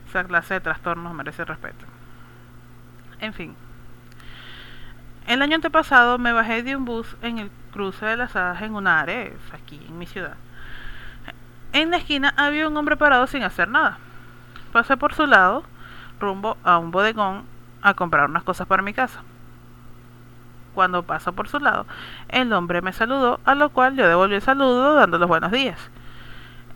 esa 0.08 0.24
clase 0.24 0.56
de 0.56 0.60
trastornos 0.62 1.14
merece 1.14 1.44
respeto? 1.46 1.86
En 3.20 3.34
fin. 3.34 3.56
El 5.28 5.42
año 5.42 5.56
antepasado 5.56 6.18
me 6.18 6.34
bajé 6.34 6.64
de 6.64 6.76
un 6.76 6.86
bus 6.86 7.16
en 7.22 7.40
el 7.40 7.50
cruce 7.72 8.06
de 8.06 8.18
las 8.18 8.36
hadas 8.36 8.62
en 8.62 8.76
una 8.76 9.00
área, 9.00 9.32
aquí 9.54 9.82
en 9.88 9.98
mi 9.98 10.06
ciudad. 10.06 10.36
En 11.72 11.90
la 11.90 11.98
esquina 11.98 12.34
había 12.38 12.68
un 12.68 12.78
hombre 12.78 12.98
parado 12.98 13.26
sin 13.26 13.42
hacer 13.42 13.68
nada. 13.68 13.98
Pasé 14.72 14.96
por 14.96 15.14
su 15.16 15.26
lado, 15.26 15.64
rumbo 16.20 16.58
a 16.64 16.78
un 16.78 16.92
bodegón 16.92 17.46
a 17.84 17.94
comprar 17.94 18.30
unas 18.30 18.44
cosas 18.44 18.66
para 18.66 18.82
mi 18.82 18.94
casa. 18.94 19.22
Cuando 20.74 21.04
paso 21.04 21.34
por 21.34 21.48
su 21.48 21.60
lado, 21.60 21.86
el 22.30 22.52
hombre 22.54 22.82
me 22.82 22.94
saludó, 22.94 23.40
a 23.46 23.54
lo 23.54 23.70
cual 23.70 23.96
yo 23.96 24.08
devolví 24.08 24.36
el 24.36 24.42
saludo 24.42 24.96
dando 24.96 25.20
los 25.20 25.28
buenos 25.28 25.52
días. 25.52 25.78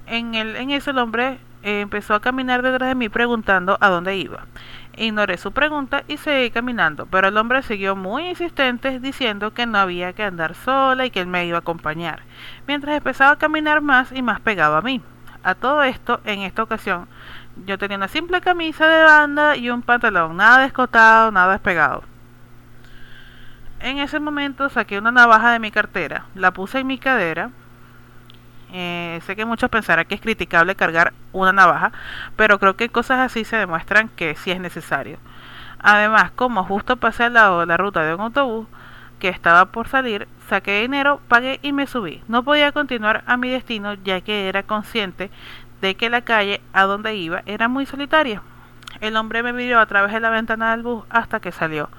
En, 0.06 0.36
el, 0.36 0.56
en 0.56 0.70
eso 0.70 0.92
el 0.92 1.00
hombre 1.00 1.40
eh, 1.64 1.82
empezó 1.82 2.14
a 2.14 2.22
caminar 2.22 2.62
detrás 2.62 2.90
de 2.90 2.96
mí 2.96 3.10
preguntando 3.10 3.78
a 3.82 3.90
dónde 3.90 4.16
iba. 4.16 4.46
Ignoré 4.96 5.38
su 5.38 5.52
pregunta 5.52 6.04
y 6.08 6.18
seguí 6.18 6.50
caminando, 6.50 7.06
pero 7.06 7.28
el 7.28 7.38
hombre 7.38 7.62
siguió 7.62 7.96
muy 7.96 8.30
insistente 8.30 9.00
diciendo 9.00 9.54
que 9.54 9.66
no 9.66 9.78
había 9.78 10.14
que 10.14 10.24
andar 10.24 10.56
sola 10.56 11.06
y 11.06 11.12
que 11.12 11.20
él 11.22 11.28
me 11.28 11.46
iba 11.46 11.58
a 11.58 11.62
acompañar, 11.62 12.22
mientras 12.68 12.98
empezaba 12.98 13.32
a 13.32 13.38
caminar 13.38 13.82
más 13.82 14.12
y 14.12 14.22
más 14.22 14.40
pegado 14.40 14.76
a 14.76 14.82
mí. 14.82 15.02
A 15.44 15.56
todo 15.56 15.84
esto, 15.84 16.20
en 16.26 16.42
esta 16.42 16.64
ocasión, 16.64 17.08
yo 17.66 17.78
tenía 17.78 17.98
una 17.98 18.08
simple 18.08 18.42
camisa 18.42 18.88
de 18.88 19.04
banda 19.04 19.56
y 19.56 19.70
un 19.70 19.82
pantalón, 19.82 20.38
nada 20.38 20.60
descotado, 20.60 21.32
nada 21.32 21.54
despegado. 21.54 22.04
En 23.80 24.00
ese 24.00 24.20
momento 24.20 24.70
saqué 24.70 24.98
una 24.98 25.12
navaja 25.12 25.52
de 25.52 25.60
mi 25.60 25.72
cartera, 25.72 26.26
la 26.36 26.52
puse 26.52 26.80
en 26.80 26.88
mi 26.88 26.98
cadera 26.98 27.52
eh, 28.74 29.22
sé 29.26 29.36
que 29.36 29.46
muchos 29.46 29.70
pensarán 29.70 30.06
que 30.06 30.16
es 30.16 30.22
criticable 30.22 30.76
cargar 30.76 31.14
una 31.32 31.54
navaja, 31.54 31.92
pero 32.36 32.60
creo 32.60 32.76
que 32.76 32.90
cosas 32.90 33.20
así 33.20 33.46
se 33.46 33.56
demuestran 33.56 34.10
que 34.10 34.36
sí 34.36 34.52
es 34.52 34.60
necesario. 34.60 35.20
Además, 35.80 36.32
como 36.32 36.64
justo 36.64 36.98
pasé 36.98 37.26
al 37.26 37.34
lado 37.34 37.62
de 37.62 37.66
la 37.68 37.78
ruta 37.78 38.04
de 38.04 38.16
un 38.16 38.22
autobús 38.22 38.68
que 39.20 39.30
estaba 39.30 39.66
por 39.66 39.88
salir, 39.88 40.28
saqué 40.50 40.82
dinero, 40.82 41.22
pagué 41.28 41.60
y 41.62 41.72
me 41.72 41.88
subí. 41.88 42.22
No 42.28 42.44
podía 42.44 42.72
continuar 42.72 43.24
a 43.26 43.38
mi 43.38 43.50
destino 43.50 43.94
ya 43.96 44.22
que 44.22 44.50
era 44.50 44.64
consciente 44.64 45.32
de 45.82 45.96
que 45.96 46.10
la 46.10 46.22
calle 46.22 46.62
a 46.74 46.84
donde 46.84 47.16
iba 47.16 47.44
era 47.46 47.68
muy 47.68 47.86
solitaria. 47.86 48.42
El 49.02 49.16
hombre 49.16 49.44
me 49.44 49.54
miró 49.54 49.80
a 49.80 49.86
través 49.86 50.14
de 50.14 50.20
la 50.20 50.30
ventana 50.30 50.72
del 50.72 50.84
bus 50.84 51.04
hasta 51.10 51.40
que 51.40 51.52
salió. 51.52 51.90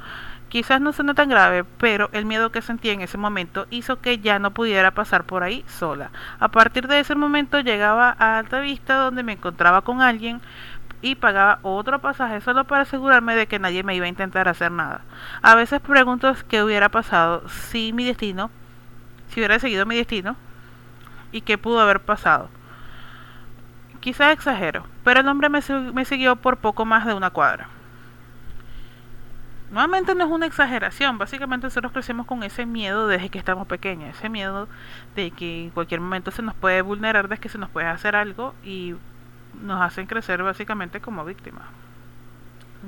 Quizás 0.49 0.81
no 0.81 0.95
suene 0.95 1.13
tan 1.13 1.29
grave, 1.29 1.65
pero 1.65 2.09
el 2.13 2.25
miedo 2.25 2.51
que 2.51 2.63
sentí 2.63 2.89
en 2.89 3.03
ese 3.03 3.19
momento 3.19 3.67
hizo 3.71 4.01
que 4.01 4.19
ya 4.19 4.39
no 4.39 4.53
pudiera 4.53 4.93
pasar 4.93 5.25
por 5.25 5.43
ahí 5.43 5.63
sola. 5.69 6.11
A 6.41 6.49
partir 6.49 6.89
de 6.89 7.01
ese 7.01 7.15
momento 7.15 7.61
llegaba 7.61 8.17
a 8.19 8.39
Alta 8.39 8.61
Vista 8.61 8.95
donde 8.95 9.23
me 9.23 9.35
encontraba 9.35 9.83
con 9.83 10.01
alguien 10.01 10.41
y 11.03 11.17
pagaba 11.17 11.59
otro 11.63 12.01
pasaje 12.01 12.41
solo 12.41 12.65
para 12.65 12.83
asegurarme 12.83 13.37
de 13.37 13.47
que 13.47 13.59
nadie 13.59 13.83
me 13.83 13.95
iba 13.95 14.07
a 14.07 14.09
intentar 14.09 14.49
hacer 14.49 14.73
nada. 14.73 15.03
A 15.43 15.55
veces 15.55 15.81
pregunto 15.81 16.35
qué 16.49 16.63
hubiera 16.63 16.89
pasado 16.89 17.47
si 17.49 17.93
mi 17.93 18.05
destino, 18.05 18.51
si 19.29 19.41
hubiera 19.41 19.59
seguido 19.59 19.85
mi 19.85 19.97
destino 19.97 20.35
y 21.31 21.43
qué 21.43 21.59
pudo 21.59 21.81
haber 21.81 22.01
pasado. 22.01 22.49
Quizás 24.01 24.33
exagero, 24.33 24.87
pero 25.03 25.21
el 25.21 25.29
hombre 25.29 25.49
me, 25.49 26.05
siguió 26.05 26.37
por 26.37 26.59
poco 26.59 26.85
más 26.85 27.05
de 27.05 27.15
una 27.15 27.31
cuadra. 27.31 27.69
Nuevamente 29.71 30.15
no 30.15 30.25
es 30.25 30.31
una 30.31 30.47
exageración, 30.47 31.19
básicamente 31.19 31.67
nosotros 31.67 31.93
crecemos 31.93 32.25
con 32.25 32.43
ese 32.43 32.65
miedo 32.65 33.07
desde 33.09 33.29
que 33.29 33.39
estamos 33.39 33.67
pequeños, 33.67 34.17
ese 34.17 34.29
miedo 34.29 34.69
de 35.15 35.31
que 35.31 35.65
en 35.65 35.71
cualquier 35.71 36.01
momento 36.01 36.31
se 36.31 36.43
nos 36.43 36.55
puede 36.55 36.81
vulnerar, 36.81 37.29
de 37.29 37.37
que 37.39 37.49
se 37.49 37.59
nos 37.59 37.69
puede 37.69 37.87
hacer 37.87 38.17
algo 38.17 38.55
y 38.65 38.95
nos 39.61 39.83
hacen 39.83 40.07
crecer 40.07 40.43
básicamente 40.43 41.01
como 41.01 41.25
víctimas. 41.25 41.65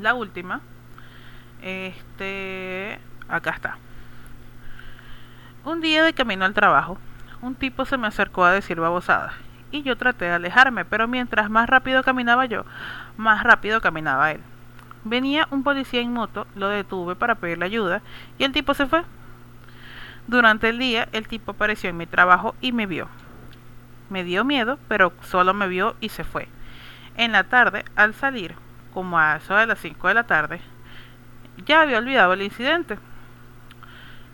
La 0.01 0.15
última, 0.15 0.61
este, 1.61 2.99
acá 3.29 3.51
está. 3.51 3.77
Un 5.65 5.81
día 5.83 6.03
de 6.03 6.15
camino 6.15 6.47
al 6.47 6.55
trabajo, 6.55 6.97
un 7.43 7.57
tipo 7.57 7.85
se 7.85 7.99
me 7.99 8.07
acercó 8.07 8.45
a 8.45 8.53
decir 8.53 8.81
babosadas 8.81 9.35
y 9.71 9.83
yo 9.83 9.97
traté 9.97 10.27
de 10.27 10.33
alejarme, 10.33 10.85
pero 10.85 11.09
mientras 11.09 11.51
más 11.51 11.69
rápido 11.69 12.03
caminaba 12.03 12.47
yo, 12.47 12.65
más 13.17 13.43
rápido 13.43 13.81
caminaba 13.81 14.33
él. 14.33 14.41
Venía 15.05 15.49
un 15.51 15.63
policía 15.63 16.01
en 16.01 16.13
moto, 16.13 16.47
lo 16.55 16.69
detuve 16.69 17.17
para 17.17 17.37
pedirle 17.37 17.65
ayuda 17.65 18.03
y 18.39 18.45
el 18.45 18.53
tipo 18.53 18.75
se 18.75 18.87
fue. 18.87 19.03
Durante 20.27 20.69
el 20.69 20.79
día 20.79 21.09
el 21.13 21.27
tipo 21.27 21.53
apareció 21.53 21.91
en 21.91 21.97
mi 21.97 22.07
trabajo 22.07 22.55
y 22.61 22.73
me 22.73 22.87
vio. 22.87 23.09
Me 24.11 24.25
dio 24.25 24.45
miedo, 24.45 24.79
pero 24.89 25.13
solo 25.23 25.55
me 25.55 25.69
vio 25.69 25.97
y 26.01 26.11
se 26.11 26.25
fue. 26.25 26.49
En 27.17 27.33
la 27.33 27.45
tarde, 27.45 27.85
al 27.97 28.15
salir, 28.15 28.55
como 28.93 29.19
a 29.19 29.37
eso 29.37 29.55
de 29.55 29.67
las 29.67 29.79
5 29.79 30.09
de 30.09 30.15
la 30.15 30.25
tarde, 30.25 30.61
ya 31.65 31.83
había 31.83 31.99
olvidado 31.99 32.33
el 32.33 32.43
incidente. 32.43 32.99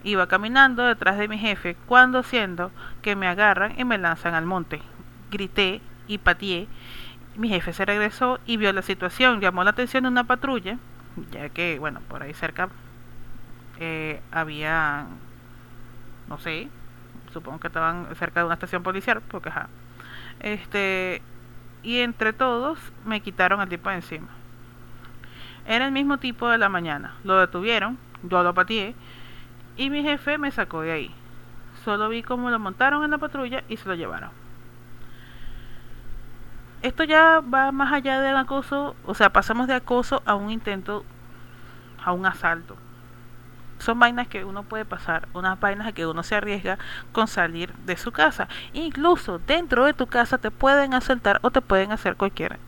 Iba 0.03 0.27
caminando 0.29 0.85
detrás 0.85 1.19
de 1.19 1.29
mi 1.29 1.39
jefe 1.39 1.77
cuando 1.87 2.23
siendo 2.23 2.71
que 3.03 3.17
me 3.17 3.29
agarran 3.29 3.79
y 3.79 3.85
me 3.85 3.99
lanzan 3.99 4.35
al 4.35 4.47
monte. 4.47 4.81
Grité 5.31 5.81
y 6.07 6.19
pateé 6.19 6.69
mi 7.37 7.49
jefe 7.49 7.73
se 7.73 7.85
regresó 7.85 8.41
y 8.47 8.57
vio 8.57 8.73
la 8.73 8.83
situación, 8.83 9.41
llamó 9.41 9.63
la 9.65 9.71
atención 9.71 10.05
de 10.05 10.09
una 10.09 10.25
patrulla, 10.25 10.79
ya 11.31 11.49
que, 11.51 11.79
bueno, 11.79 12.01
por 12.09 12.23
ahí 12.23 12.35
cerca 12.35 12.69
eh, 13.79 14.21
había, 14.33 15.07
no 16.29 16.39
sé, 16.39 16.69
supongo 17.33 17.61
que 17.61 17.67
estaban 17.67 18.09
cerca 18.17 18.41
de 18.41 18.47
una 18.47 18.55
estación 18.55 18.83
policial, 18.83 19.23
porque 19.29 19.51
ajá. 19.51 19.69
Este, 20.41 21.23
y 21.83 21.99
entre 22.01 22.33
todos 22.33 22.79
me 23.05 23.21
quitaron 23.21 23.61
al 23.61 23.69
tipo 23.69 23.89
de 23.91 23.97
encima. 23.97 24.29
Era 25.67 25.87
el 25.87 25.93
mismo 25.93 26.19
tipo 26.19 26.49
de 26.49 26.59
la 26.59 26.69
mañana. 26.69 27.15
Lo 27.25 27.39
detuvieron, 27.39 27.99
yo 28.23 28.43
lo 28.43 28.55
pateé 28.55 28.95
y 29.77 29.91
mi 29.91 30.03
jefe 30.03 30.39
me 30.39 30.51
sacó 30.51 30.83
de 30.83 30.93
ahí. 30.93 31.15
Solo 31.85 32.09
vi 32.09 32.23
cómo 32.23 32.51
lo 32.51 32.59
montaron 32.59 33.05
en 33.05 33.11
la 33.11 33.19
patrulla 33.19 33.63
y 33.69 33.77
se 33.77 33.89
lo 33.89 33.95
llevaron 33.95 34.46
esto 36.83 37.05
ya 37.05 37.41
va 37.41 37.73
más 37.73 37.93
allá 37.93 38.21
del 38.21 38.37
acoso, 38.37 38.95
o 39.05 39.15
sea, 39.15 39.31
pasamos 39.31 39.67
de 39.67 39.75
acoso 39.75 40.23
a 40.27 40.35
un 40.35 40.51
intento, 40.51 41.05
a 42.05 42.13
un 42.13 42.27
asalto. 42.27 42.77
Son 43.79 43.99
vainas 43.99 44.29
que 44.29 44.45
uno 44.45 44.63
puede 44.63 44.85
pasar, 44.85 45.29
unas 45.35 45.61
vainas 45.61 45.87
a 45.87 45.93
que 45.93 46.07
uno 46.07 46.23
se 46.23 46.35
arriesga 46.35 46.79
con 47.13 47.29
salir 47.29 47.75
de 47.85 47.97
su 47.97 48.11
casa. 48.11 48.49
Incluso 48.73 49.39
dentro 49.39 49.85
de 49.85 49.93
tu 49.93 50.07
casa 50.07 50.39
te 50.39 50.51
pueden 50.51 50.95
asaltar 50.95 51.41
o 51.43 51.51
te 51.51 51.61
pueden 51.61 51.93
hacer 51.93 52.17
cualquier 52.17 52.59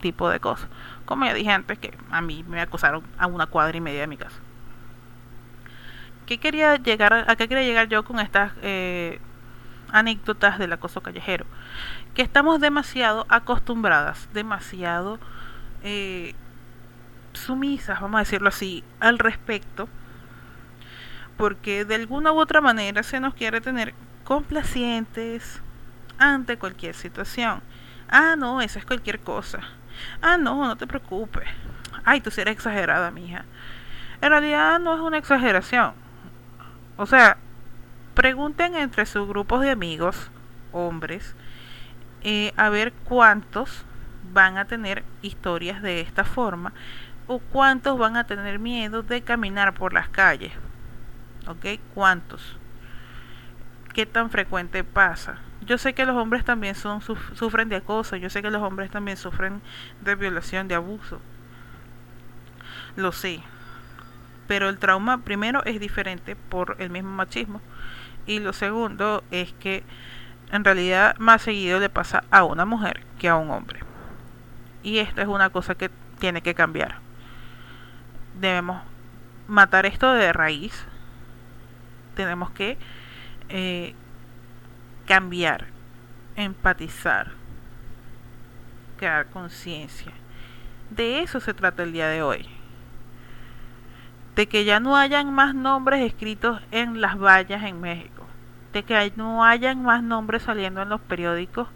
tipo 0.00 0.30
de 0.30 0.40
cosa. 0.40 0.68
Como 1.04 1.26
ya 1.26 1.34
dije 1.34 1.50
antes, 1.50 1.78
que 1.78 1.96
a 2.10 2.20
mí 2.22 2.44
me 2.48 2.60
acosaron 2.60 3.02
a 3.18 3.26
una 3.26 3.46
cuadra 3.46 3.76
y 3.76 3.80
media 3.80 4.00
de 4.02 4.06
mi 4.06 4.16
casa. 4.16 4.38
¿Qué 6.26 6.38
quería 6.38 6.76
llegar, 6.76 7.24
¿A 7.28 7.36
qué 7.36 7.48
quería 7.48 7.64
llegar 7.64 7.88
yo 7.88 8.04
con 8.04 8.20
estas 8.20 8.52
eh, 8.62 9.20
anécdotas 9.92 10.58
del 10.58 10.72
acoso 10.72 11.02
callejero? 11.02 11.46
que 12.14 12.22
estamos 12.22 12.60
demasiado 12.60 13.26
acostumbradas, 13.28 14.28
demasiado 14.32 15.18
eh, 15.82 16.34
sumisas, 17.32 18.00
vamos 18.00 18.18
a 18.18 18.24
decirlo 18.24 18.48
así, 18.48 18.84
al 18.98 19.18
respecto, 19.18 19.88
porque 21.36 21.84
de 21.84 21.94
alguna 21.94 22.32
u 22.32 22.40
otra 22.40 22.60
manera 22.60 23.02
se 23.02 23.20
nos 23.20 23.34
quiere 23.34 23.60
tener 23.60 23.94
complacientes 24.24 25.62
ante 26.18 26.58
cualquier 26.58 26.94
situación. 26.94 27.62
Ah, 28.08 28.34
no, 28.36 28.60
eso 28.60 28.78
es 28.78 28.84
cualquier 28.84 29.20
cosa. 29.20 29.60
Ah, 30.20 30.36
no, 30.36 30.66
no 30.66 30.76
te 30.76 30.86
preocupes. 30.86 31.48
Ay, 32.04 32.20
tú 32.20 32.30
sí 32.30 32.40
eres 32.40 32.52
exagerada, 32.52 33.10
mija. 33.10 33.44
En 34.20 34.30
realidad 34.30 34.78
no 34.80 34.94
es 34.94 35.00
una 35.00 35.18
exageración. 35.18 35.94
O 36.96 37.06
sea, 37.06 37.38
pregunten 38.20 38.74
entre 38.74 39.06
sus 39.06 39.26
grupos 39.26 39.62
de 39.62 39.70
amigos, 39.70 40.30
hombres, 40.72 41.34
eh, 42.22 42.52
a 42.58 42.68
ver 42.68 42.92
cuántos 42.92 43.86
van 44.34 44.58
a 44.58 44.66
tener 44.66 45.04
historias 45.22 45.80
de 45.80 46.02
esta 46.02 46.24
forma 46.24 46.74
o 47.28 47.38
cuántos 47.38 47.98
van 47.98 48.18
a 48.18 48.24
tener 48.24 48.58
miedo 48.58 49.02
de 49.02 49.22
caminar 49.22 49.72
por 49.72 49.94
las 49.94 50.10
calles. 50.10 50.52
¿Ok? 51.46 51.80
¿Cuántos? 51.94 52.58
¿Qué 53.94 54.04
tan 54.04 54.28
frecuente 54.28 54.84
pasa? 54.84 55.38
Yo 55.62 55.78
sé 55.78 55.94
que 55.94 56.04
los 56.04 56.16
hombres 56.16 56.44
también 56.44 56.74
sufren 56.74 57.70
de 57.70 57.76
acoso, 57.76 58.16
yo 58.16 58.28
sé 58.28 58.42
que 58.42 58.50
los 58.50 58.62
hombres 58.62 58.90
también 58.90 59.16
sufren 59.16 59.62
de 60.02 60.14
violación, 60.14 60.68
de 60.68 60.74
abuso. 60.74 61.22
Lo 62.96 63.12
sé. 63.12 63.40
Pero 64.46 64.68
el 64.68 64.78
trauma 64.78 65.22
primero 65.24 65.64
es 65.64 65.80
diferente 65.80 66.36
por 66.36 66.76
el 66.80 66.90
mismo 66.90 67.12
machismo. 67.12 67.62
Y 68.26 68.38
lo 68.38 68.52
segundo 68.52 69.24
es 69.30 69.52
que 69.54 69.82
en 70.52 70.64
realidad 70.64 71.16
más 71.18 71.42
seguido 71.42 71.78
le 71.78 71.88
pasa 71.88 72.24
a 72.30 72.44
una 72.44 72.64
mujer 72.64 73.02
que 73.18 73.28
a 73.28 73.36
un 73.36 73.50
hombre. 73.50 73.80
Y 74.82 74.98
esto 74.98 75.20
es 75.20 75.28
una 75.28 75.50
cosa 75.50 75.74
que 75.74 75.90
tiene 76.18 76.42
que 76.42 76.54
cambiar. 76.54 76.96
Debemos 78.40 78.82
matar 79.46 79.86
esto 79.86 80.12
de 80.12 80.32
raíz. 80.32 80.86
Tenemos 82.14 82.50
que 82.50 82.78
eh, 83.48 83.94
cambiar, 85.06 85.66
empatizar, 86.36 87.32
crear 88.98 89.26
conciencia. 89.26 90.12
De 90.90 91.20
eso 91.22 91.40
se 91.40 91.54
trata 91.54 91.82
el 91.82 91.92
día 91.92 92.08
de 92.08 92.22
hoy. 92.22 92.59
De 94.40 94.46
que 94.46 94.64
ya 94.64 94.80
no 94.80 94.96
hayan 94.96 95.34
más 95.34 95.54
nombres 95.54 96.00
escritos 96.00 96.62
en 96.70 97.02
las 97.02 97.18
vallas 97.18 97.62
en 97.62 97.78
México. 97.78 98.24
De 98.72 98.84
que 98.84 99.12
no 99.14 99.44
hayan 99.44 99.82
más 99.82 100.02
nombres 100.02 100.44
saliendo 100.44 100.80
en 100.80 100.88
los 100.88 101.02
periódicos 101.02 101.68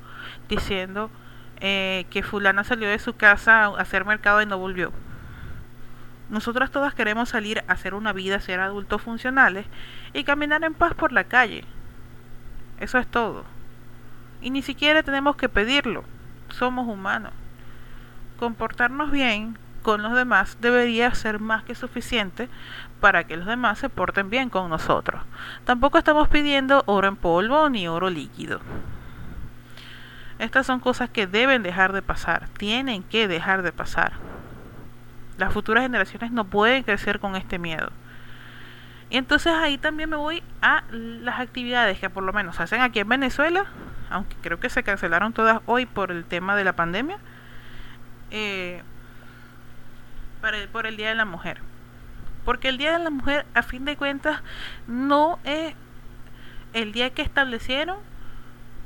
diciendo 0.49 1.11
eh, 1.61 2.07
que 2.09 2.23
fulana 2.23 2.65
salió 2.65 2.89
de 2.89 2.99
su 2.99 3.17
casa 3.17 3.65
a 3.65 3.77
hacer 3.77 4.07
mercado 4.07 4.41
y 4.41 4.47
no 4.47 4.57
volvió. 4.57 4.93
Nosotras 6.31 6.71
todas 6.71 6.95
queremos 6.95 7.29
salir 7.29 7.62
a 7.69 7.73
hacer 7.75 7.93
una 7.93 8.15
vida, 8.15 8.41
ser 8.41 8.61
adultos 8.61 9.03
funcionales 9.03 9.67
y 10.15 10.25
caminar 10.25 10.65
en 10.65 10.73
paz 10.73 10.95
por 10.95 11.12
la 11.12 11.25
calle. 11.25 11.65
Eso 12.81 12.97
es 12.97 13.07
todo. 13.07 13.45
Y 14.41 14.49
ni 14.49 14.62
siquiera 14.62 15.03
tenemos 15.03 15.37
que 15.37 15.51
pedirlo. 15.51 16.03
Somos 16.49 16.89
humanos. 16.89 17.35
Comportarnos 18.39 19.11
bien 19.11 19.59
con 19.85 20.03
los 20.03 20.14
demás 20.14 20.57
debería 20.61 21.14
ser 21.14 21.39
más 21.39 21.62
que 21.62 21.76
suficiente 21.76 22.49
para 23.01 23.24
que 23.24 23.37
los 23.37 23.47
demás 23.47 23.78
se 23.78 23.91
porten 23.91 24.30
bien 24.30 24.49
con 24.49 24.70
nosotros. 24.70 25.22
Tampoco 25.64 25.99
estamos 25.99 26.26
pidiendo 26.28 26.82
oro 26.87 27.07
en 27.07 27.16
polvo 27.16 27.68
ni 27.68 27.87
oro 27.87 28.09
líquido. 28.11 28.61
Estas 30.39 30.66
son 30.66 30.80
cosas 30.80 31.11
que 31.11 31.26
deben 31.26 31.62
dejar 31.62 31.93
de 31.93 32.03
pasar, 32.03 32.49
tienen 32.57 33.03
que 33.03 33.28
dejar 33.28 33.62
de 33.62 33.72
pasar. 33.72 34.14
Las 35.37 35.53
futuras 35.53 35.82
generaciones 35.82 36.32
no 36.32 36.45
pueden 36.45 36.82
crecer 36.82 37.20
con 37.20 37.37
este 37.37 37.59
miedo. 37.59 37.91
Y 39.11 39.18
entonces 39.18 39.53
ahí 39.53 39.76
también 39.76 40.09
me 40.09 40.16
voy 40.16 40.43
a 40.62 40.82
las 40.91 41.41
actividades 41.41 41.99
que 41.99 42.09
por 42.09 42.24
lo 42.24 42.32
menos 42.32 42.59
hacen 42.59 42.80
aquí 42.80 43.01
en 43.01 43.09
Venezuela, 43.09 43.66
aunque 44.09 44.35
creo 44.41 44.59
que 44.59 44.70
se 44.70 44.82
cancelaron 44.82 45.35
todas 45.35 45.61
hoy 45.66 45.85
por 45.85 46.11
el 46.11 46.24
tema 46.24 46.57
de 46.57 46.64
la 46.64 46.72
pandemia, 46.72 47.18
eh, 48.30 48.82
para 50.45 50.59
el, 50.59 50.68
por 50.68 50.86
el 50.86 50.99
Día 50.99 51.09
de 51.09 51.14
la 51.14 51.24
Mujer. 51.24 51.59
Porque 52.45 52.68
el 52.68 52.76
Día 52.76 52.92
de 52.92 53.03
la 53.03 53.09
Mujer, 53.09 53.47
a 53.55 53.62
fin 53.62 53.86
de 53.86 53.97
cuentas, 53.97 54.42
no 54.86 55.38
es 55.42 55.74
el 56.74 56.92
día 56.92 57.09
que 57.14 57.22
establecieron 57.22 57.97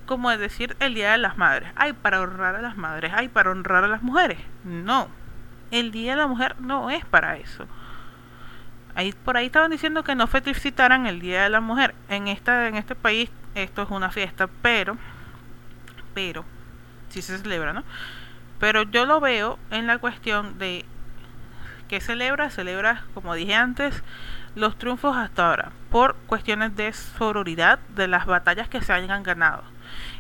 como 0.07 0.31
decir 0.31 0.77
el 0.79 0.95
Día 0.95 1.11
de 1.11 1.19
las 1.19 1.37
Madres. 1.37 1.69
Ay, 1.75 1.95
para 1.95 2.21
honrar 2.21 2.55
a 2.55 2.63
las 2.63 2.77
madres, 2.77 3.11
ay, 3.13 3.27
para 3.27 3.51
honrar 3.51 3.83
a 3.83 3.89
las 3.89 4.03
mujeres. 4.03 4.39
No, 4.63 5.09
el 5.73 5.91
Día 5.91 6.13
de 6.13 6.19
la 6.19 6.29
Mujer 6.29 6.55
no 6.61 6.91
es 6.91 7.05
para 7.05 7.37
eso 7.39 7.67
Ahí, 8.95 9.13
por 9.13 9.37
ahí 9.37 9.47
estaban 9.47 9.73
diciendo 9.73 10.05
que 10.05 10.15
no 10.15 10.29
felicitaran 10.29 11.09
el 11.09 11.19
Día 11.19 11.43
de 11.43 11.51
la 11.51 11.61
Mujer. 11.61 11.93
En, 12.09 12.29
esta, 12.29 12.69
en 12.69 12.77
este 12.77 12.95
país 12.95 13.31
esto 13.57 13.83
es 13.83 13.91
una 13.91 14.11
fiesta, 14.11 14.49
pero, 14.63 14.97
pero, 16.15 16.45
si 17.09 17.21
se 17.21 17.37
celebra, 17.37 17.73
¿no? 17.73 17.83
Pero 18.61 18.85
yo 18.85 19.07
lo 19.07 19.19
veo 19.19 19.59
en 19.73 19.89
la 19.89 19.99
cuestión 19.99 20.57
de 20.59 20.85
que 21.89 22.01
celebra, 22.01 22.51
celebra, 22.51 23.05
como 23.15 23.35
dije 23.35 23.55
antes, 23.55 24.03
los 24.55 24.77
triunfos 24.79 25.17
hasta 25.17 25.49
ahora, 25.49 25.73
por 25.91 26.15
cuestiones 26.27 26.77
de 26.77 26.93
sororidad 26.93 27.79
de 27.95 28.09
las 28.09 28.27
batallas 28.27 28.69
que 28.69 28.83
se 28.83 28.93
hayan 28.93 29.23
ganado. 29.23 29.63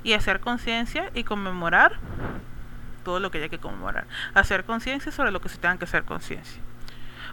Y 0.02 0.14
hacer 0.14 0.40
conciencia 0.40 1.10
y 1.14 1.24
conmemorar 1.24 1.98
todo 3.04 3.20
lo 3.20 3.30
que 3.30 3.38
haya 3.38 3.48
que 3.48 3.58
conmemorar. 3.58 4.06
Hacer 4.34 4.64
conciencia 4.64 5.12
sobre 5.12 5.30
lo 5.30 5.40
que 5.40 5.48
se 5.48 5.58
tenga 5.58 5.78
que 5.78 5.84
hacer 5.84 6.04
conciencia. 6.04 6.62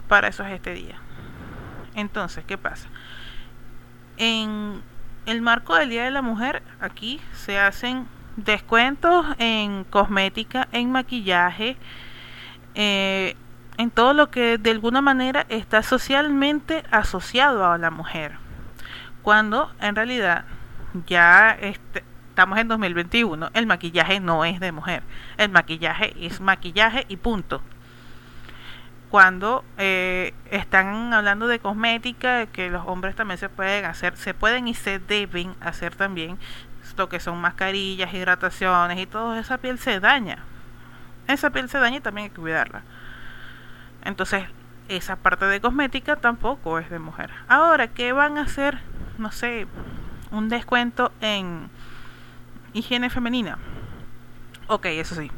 Para 0.08 0.28
eso 0.28 0.44
es 0.44 0.52
este 0.52 0.72
día. 0.74 0.96
Entonces, 1.94 2.44
¿qué 2.44 2.58
pasa? 2.58 2.88
En 4.18 4.82
el 5.26 5.42
marco 5.42 5.74
del 5.74 5.90
Día 5.90 6.04
de 6.04 6.10
la 6.10 6.22
Mujer, 6.22 6.62
aquí 6.80 7.20
se 7.32 7.58
hacen 7.58 8.06
descuentos 8.36 9.26
en 9.38 9.84
cosmética, 9.84 10.68
en 10.72 10.92
maquillaje, 10.92 11.76
eh, 12.74 13.34
en 13.78 13.90
todo 13.90 14.14
lo 14.14 14.30
que 14.30 14.58
de 14.58 14.70
alguna 14.70 15.00
manera 15.00 15.46
está 15.48 15.82
socialmente 15.82 16.84
asociado 16.90 17.66
a 17.66 17.78
la 17.78 17.90
mujer. 17.90 18.32
Cuando 19.22 19.70
en 19.80 19.96
realidad 19.96 20.44
ya 21.06 21.56
este, 21.60 22.04
estamos 22.28 22.58
en 22.58 22.68
2021, 22.68 23.50
el 23.54 23.66
maquillaje 23.66 24.20
no 24.20 24.44
es 24.44 24.60
de 24.60 24.72
mujer. 24.72 25.02
El 25.36 25.50
maquillaje 25.50 26.14
es 26.18 26.40
maquillaje 26.40 27.04
y 27.08 27.16
punto 27.16 27.62
cuando 29.10 29.64
eh, 29.78 30.34
están 30.50 31.12
hablando 31.12 31.46
de 31.46 31.58
cosmética, 31.58 32.46
que 32.46 32.70
los 32.70 32.86
hombres 32.86 33.14
también 33.14 33.38
se 33.38 33.48
pueden 33.48 33.84
hacer, 33.84 34.16
se 34.16 34.34
pueden 34.34 34.68
y 34.68 34.74
se 34.74 34.98
deben 34.98 35.54
hacer 35.60 35.94
también 35.94 36.38
lo 36.96 37.08
que 37.08 37.20
son 37.20 37.38
mascarillas, 37.40 38.12
hidrataciones 38.12 38.98
y 38.98 39.06
todo, 39.06 39.36
esa 39.36 39.58
piel 39.58 39.78
se 39.78 40.00
daña. 40.00 40.38
Esa 41.28 41.50
piel 41.50 41.68
se 41.68 41.78
daña 41.78 41.96
y 41.96 42.00
también 42.00 42.24
hay 42.24 42.30
que 42.30 42.40
cuidarla. 42.40 42.82
Entonces, 44.06 44.44
esa 44.88 45.16
parte 45.16 45.44
de 45.46 45.60
cosmética 45.60 46.16
tampoco 46.16 46.78
es 46.78 46.88
de 46.90 46.98
mujer. 46.98 47.30
Ahora, 47.48 47.88
¿qué 47.88 48.12
van 48.12 48.38
a 48.38 48.42
hacer? 48.42 48.78
No 49.18 49.32
sé, 49.32 49.66
un 50.30 50.48
descuento 50.48 51.12
en 51.20 51.68
higiene 52.72 53.10
femenina. 53.10 53.58
Ok, 54.68 54.86
eso 54.86 55.14
sí 55.14 55.30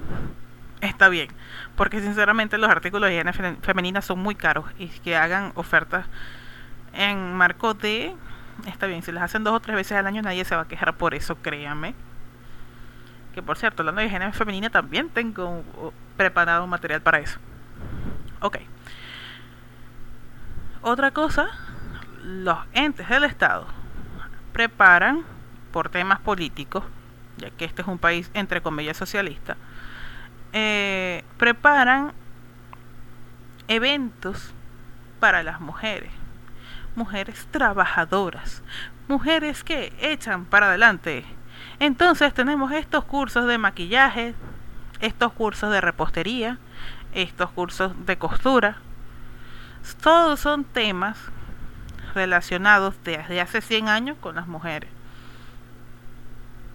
está 0.80 1.08
bien. 1.08 1.28
Porque 1.76 2.00
sinceramente 2.00 2.58
los 2.58 2.70
artículos 2.70 3.08
de 3.08 3.14
higiene 3.16 3.56
femenina 3.62 4.02
son 4.02 4.18
muy 4.18 4.34
caros 4.34 4.66
y 4.78 4.88
que 4.88 5.16
hagan 5.16 5.52
ofertas 5.54 6.06
en 6.92 7.34
marco 7.34 7.74
de... 7.74 8.14
Está 8.66 8.86
bien, 8.86 9.02
si 9.02 9.12
las 9.12 9.24
hacen 9.24 9.44
dos 9.44 9.54
o 9.54 9.60
tres 9.60 9.76
veces 9.76 9.96
al 9.96 10.06
año 10.06 10.22
nadie 10.22 10.44
se 10.44 10.56
va 10.56 10.62
a 10.62 10.68
quejar 10.68 10.96
por 10.96 11.14
eso, 11.14 11.36
créanme. 11.36 11.94
Que 13.34 13.42
por 13.42 13.56
cierto, 13.56 13.82
hablando 13.82 14.00
de 14.00 14.08
higiene 14.08 14.32
femenina 14.32 14.70
también 14.70 15.08
tengo 15.08 15.62
preparado 16.16 16.64
un 16.64 16.70
material 16.70 17.00
para 17.00 17.20
eso. 17.20 17.38
Ok. 18.41 18.59
Otra 20.82 21.11
cosa, 21.11 21.49
los 22.22 22.59
entes 22.72 23.09
del 23.09 23.24
Estado 23.24 23.66
preparan 24.53 25.24
por 25.72 25.89
temas 25.89 26.20
políticos, 26.20 26.84
ya 27.36 27.51
que 27.51 27.64
este 27.64 27.82
es 27.82 27.89
un 27.89 27.99
país 27.99 28.30
entre 28.34 28.62
comillas 28.62 28.97
socialista, 28.97 29.57
eh, 30.53 31.24
preparan 31.36 32.12
eventos 33.66 34.53
para 35.20 35.43
las 35.43 35.61
mujeres, 35.61 36.11
mujeres 36.95 37.47
trabajadoras, 37.51 38.62
mujeres 39.09 39.64
que 39.64 39.93
echan 40.01 40.45
para 40.45 40.68
adelante. 40.68 41.24
Entonces 41.80 42.32
tenemos 42.34 42.72
estos 42.72 43.05
cursos 43.05 43.47
de 43.47 43.59
maquillaje, 43.59 44.34
estos 45.01 45.32
cursos 45.32 45.70
de 45.70 45.80
repostería, 45.80 46.59
estos 47.12 47.50
cursos 47.50 47.92
de 48.06 48.18
costura. 48.18 48.78
Todos 50.02 50.40
son 50.40 50.64
temas 50.64 51.18
relacionados 52.14 52.94
desde 53.04 53.40
hace 53.40 53.61
100 53.61 53.88
años 53.88 54.16
con 54.20 54.34
las 54.34 54.46
mujeres, 54.46 54.90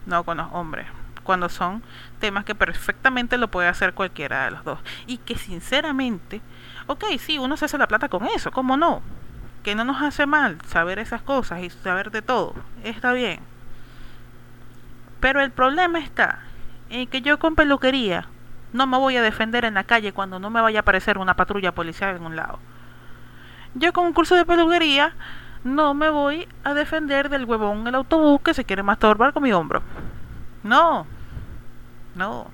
no 0.06 0.24
con 0.24 0.38
los 0.38 0.48
hombres 0.52 0.88
cuando 1.24 1.50
son 1.50 1.82
temas 2.20 2.46
que 2.46 2.54
perfectamente 2.54 3.38
lo 3.38 3.48
puede 3.48 3.68
hacer 3.68 3.94
cualquiera 3.94 4.46
de 4.46 4.52
los 4.52 4.64
dos. 4.64 4.80
Y 5.08 5.18
que 5.18 5.38
sinceramente, 5.38 6.42
ok, 6.88 7.06
sí, 7.18 7.40
uno 7.40 7.58
se 7.58 7.66
hace 7.66 7.78
la 7.78 7.88
plata 7.88 8.10
con 8.10 8.28
eso, 8.28 8.52
¿cómo 8.52 8.78
no? 8.78 9.02
Que 9.64 9.76
no 9.76 9.84
nos 9.86 10.02
hace 10.02 10.26
mal 10.26 10.58
saber 10.68 11.00
esas 11.00 11.22
cosas 11.22 11.64
y 11.64 11.70
saber 11.70 12.12
de 12.12 12.22
todo, 12.22 12.54
está 12.84 13.14
bien. 13.14 13.40
Pero 15.20 15.42
el 15.42 15.52
problema 15.52 16.00
está 16.00 16.40
en 16.90 17.08
que 17.08 17.22
yo 17.22 17.40
con 17.40 17.56
peluquería 17.56 18.28
no 18.74 18.88
me 18.88 18.98
voy 18.98 19.16
a 19.16 19.22
defender 19.22 19.66
en 19.66 19.76
la 19.76 19.84
calle 19.84 20.12
cuando 20.12 20.40
no 20.40 20.50
me 20.50 20.62
vaya 20.62 20.80
a 20.80 20.82
aparecer 20.82 21.18
una 21.18 21.36
patrulla 21.36 21.74
policial 21.74 22.16
en 22.16 22.26
un 22.26 22.36
lado. 22.36 22.60
Yo 23.76 23.94
con 23.94 24.06
un 24.06 24.14
curso 24.14 24.36
de 24.36 24.46
peluquería 24.46 25.14
no 25.64 25.94
me 25.94 26.10
voy 26.10 26.48
a 26.64 26.74
defender 26.74 27.30
del 27.30 27.46
huevón 27.46 27.88
el 27.88 27.96
autobús 27.96 28.42
que 28.42 28.54
se 28.54 28.66
quiere 28.66 28.84
masturbar 28.84 29.34
con 29.34 29.44
mi 29.44 29.54
hombro. 29.54 29.82
No, 30.64 31.08
no. 32.16 32.48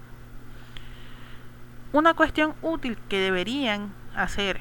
Una 1.91 2.13
cuestión 2.13 2.53
útil 2.61 2.97
que 3.09 3.19
deberían 3.19 3.91
hacer 4.15 4.59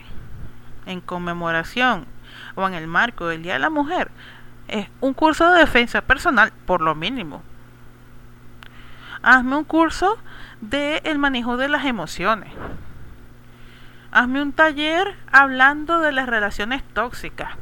en 0.87 1.01
conmemoración 1.01 2.07
o 2.55 2.67
en 2.67 2.75
el 2.75 2.87
marco 2.87 3.27
del 3.27 3.43
Día 3.43 3.55
de 3.55 3.59
la 3.59 3.71
Mujer 3.71 4.11
es 4.69 4.89
un 5.01 5.15
curso 5.15 5.51
de 5.51 5.61
defensa 5.61 6.01
personal, 6.03 6.53
por 6.67 6.81
lo 6.81 6.95
mínimo. 6.95 7.43
Hazme 9.23 9.57
un 9.57 9.65
curso 9.65 10.17
de 10.61 11.01
el 11.05 11.19
manejo 11.19 11.57
de 11.57 11.69
las 11.69 11.85
emociones. 11.85 12.53
Hazme 14.11 14.41
un 14.41 14.53
taller 14.53 15.17
hablando 15.31 16.01
de 16.01 16.13
las 16.13 16.29
relaciones 16.29 16.83
tóxicas, 16.95 17.53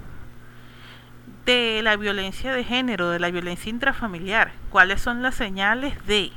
de 1.45 1.81
la 1.83 1.97
violencia 1.97 2.53
de 2.53 2.63
género, 2.63 3.11
de 3.11 3.19
la 3.19 3.31
violencia 3.31 3.71
intrafamiliar. 3.71 4.53
¿Cuáles 4.71 5.01
son 5.01 5.23
las 5.23 5.35
señales 5.35 6.07
de 6.07 6.31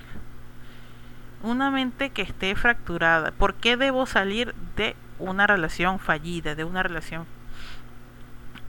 una 1.43 1.69
mente 1.69 2.09
que 2.09 2.21
esté 2.21 2.55
fracturada? 2.55 3.31
¿Por 3.31 3.55
qué 3.55 3.77
debo 3.77 4.05
salir 4.05 4.55
de 4.75 4.95
una 5.19 5.47
relación 5.47 5.99
fallida, 5.99 6.55
de 6.55 6.63
una 6.63 6.81
relación 6.81 7.25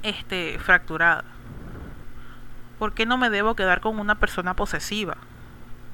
este, 0.02 0.58
fracturada? 0.58 1.24
¿Por 2.78 2.92
qué 2.92 3.06
no 3.06 3.18
me 3.18 3.30
debo 3.30 3.54
quedar 3.54 3.80
con 3.80 3.98
una 3.98 4.16
persona 4.16 4.54
posesiva? 4.54 5.16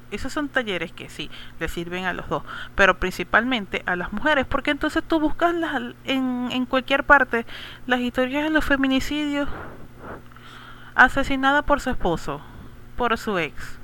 Esos 0.09 0.31
son 0.31 0.47
talleres 0.47 0.91
que 0.93 1.09
sí, 1.09 1.29
le 1.59 1.67
sirven 1.67 2.05
a 2.05 2.13
los 2.13 2.29
dos, 2.29 2.43
pero 2.75 2.97
principalmente 2.97 3.83
a 3.85 3.95
las 3.97 4.13
mujeres, 4.13 4.45
porque 4.45 4.71
entonces 4.71 5.03
tú 5.05 5.19
buscas 5.19 5.53
en, 6.05 6.49
en 6.51 6.65
cualquier 6.65 7.03
parte 7.03 7.45
las 7.87 7.99
historias 7.99 8.43
de 8.45 8.49
los 8.49 8.63
feminicidios, 8.63 9.49
asesinada 10.95 11.61
por 11.61 11.81
su 11.81 11.89
esposo, 11.89 12.41
por 12.95 13.17
su 13.17 13.37
ex, 13.37 13.79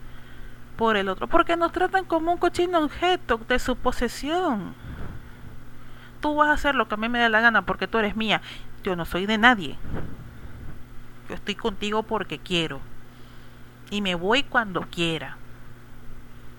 por 0.78 0.98
el 0.98 1.10
otro, 1.10 1.28
porque 1.28 1.58
nos 1.58 1.72
tratan 1.72 2.06
como 2.06 2.32
un 2.32 2.38
cochino 2.38 2.80
objeto 2.80 3.40
de 3.48 3.60
su 3.60 3.76
posesión. 3.76 4.74
Tú 6.22 6.36
vas 6.36 6.50
a 6.50 6.54
hacer 6.54 6.74
lo 6.74 6.88
que 6.88 6.96
a 6.96 6.98
mí 6.98 7.10
me 7.10 7.20
da 7.20 7.28
la 7.28 7.42
gana 7.42 7.66
porque 7.66 7.86
tú 7.86 7.98
eres 7.98 8.16
mía. 8.16 8.42
Yo 8.82 8.96
no 8.96 9.04
soy 9.04 9.26
de 9.26 9.38
nadie. 9.38 9.78
Yo 11.28 11.36
estoy 11.36 11.56
contigo 11.56 12.04
porque 12.04 12.40
quiero. 12.40 12.80
Y 13.90 14.02
me 14.02 14.16
voy 14.16 14.44
cuando 14.44 14.82
quiera. 14.82 15.38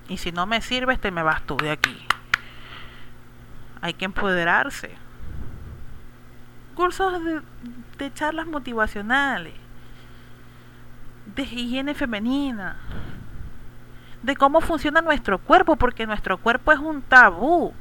Y 0.09 0.19
si 0.19 0.33
no 0.33 0.47
me 0.47 0.61
sirves, 0.61 1.01
te 1.01 1.11
me 1.11 1.23
vas 1.23 1.43
tú 1.43 1.57
de 1.57 1.71
aquí. 1.71 1.97
Hay 3.81 3.95
que 3.95 4.05
empoderarse. 4.05 4.95
Cursos 6.75 7.23
de, 7.99 8.13
charlas 8.13 8.47
motivacionales. 8.47 9.55
De 11.35 11.43
higiene 11.43 11.95
femenina. 11.95 12.77
De 14.23 14.37
cómo 14.37 14.61
funciona 14.61 15.01
nuestro 15.01 15.39
cuerpo, 15.39 15.77
porque 15.77 16.07
nuestro 16.07 16.39
cuerpo 16.39 16.73
es 16.73 16.79
un 16.79 17.03
tabú. 17.03 17.73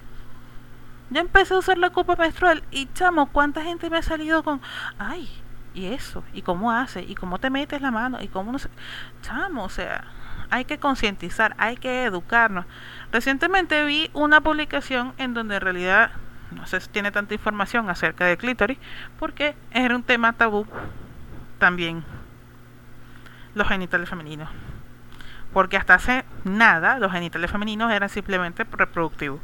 Yo 1.09 1.21
empecé 1.21 1.53
a 1.53 1.57
usar 1.57 1.77
la 1.77 1.89
copa 1.89 2.15
menstrual 2.15 2.63
y 2.71 2.87
chamo, 2.93 3.27
¿cuánta 3.27 3.61
gente 3.61 3.89
me 3.89 3.97
ha 3.97 4.01
salido 4.01 4.43
con, 4.43 4.61
ay, 4.97 5.29
y 5.73 5.87
eso, 5.87 6.23
y 6.33 6.41
cómo 6.41 6.71
hace, 6.71 7.01
y 7.01 7.15
cómo 7.15 7.39
te 7.39 7.49
metes 7.49 7.81
la 7.81 7.91
mano, 7.91 8.21
y 8.21 8.27
cómo 8.27 8.51
no 8.51 8.59
sé, 8.59 8.69
chamo, 9.21 9.63
o 9.63 9.69
sea, 9.69 10.05
hay 10.49 10.65
que 10.65 10.77
concientizar, 10.77 11.55
hay 11.57 11.77
que 11.77 12.05
educarnos. 12.05 12.65
Recientemente 13.11 13.83
vi 13.85 14.09
una 14.13 14.41
publicación 14.41 15.13
en 15.17 15.33
donde 15.33 15.55
en 15.55 15.61
realidad 15.61 16.11
no 16.53 16.65
sé 16.67 16.79
si 16.81 16.89
tiene 16.89 17.11
tanta 17.11 17.33
información 17.33 17.89
acerca 17.89 18.25
de 18.25 18.37
clítoris, 18.37 18.77
porque 19.19 19.55
era 19.71 19.95
un 19.95 20.03
tema 20.03 20.33
tabú 20.33 20.65
también 21.57 22.03
los 23.55 23.67
genitales 23.67 24.09
femeninos. 24.09 24.49
Porque 25.51 25.77
hasta 25.77 25.95
hace 25.95 26.25
nada 26.43 26.99
los 26.99 27.11
genitales 27.11 27.51
femeninos 27.51 27.91
eran 27.91 28.09
simplemente 28.09 28.63
reproductivos. 28.63 29.39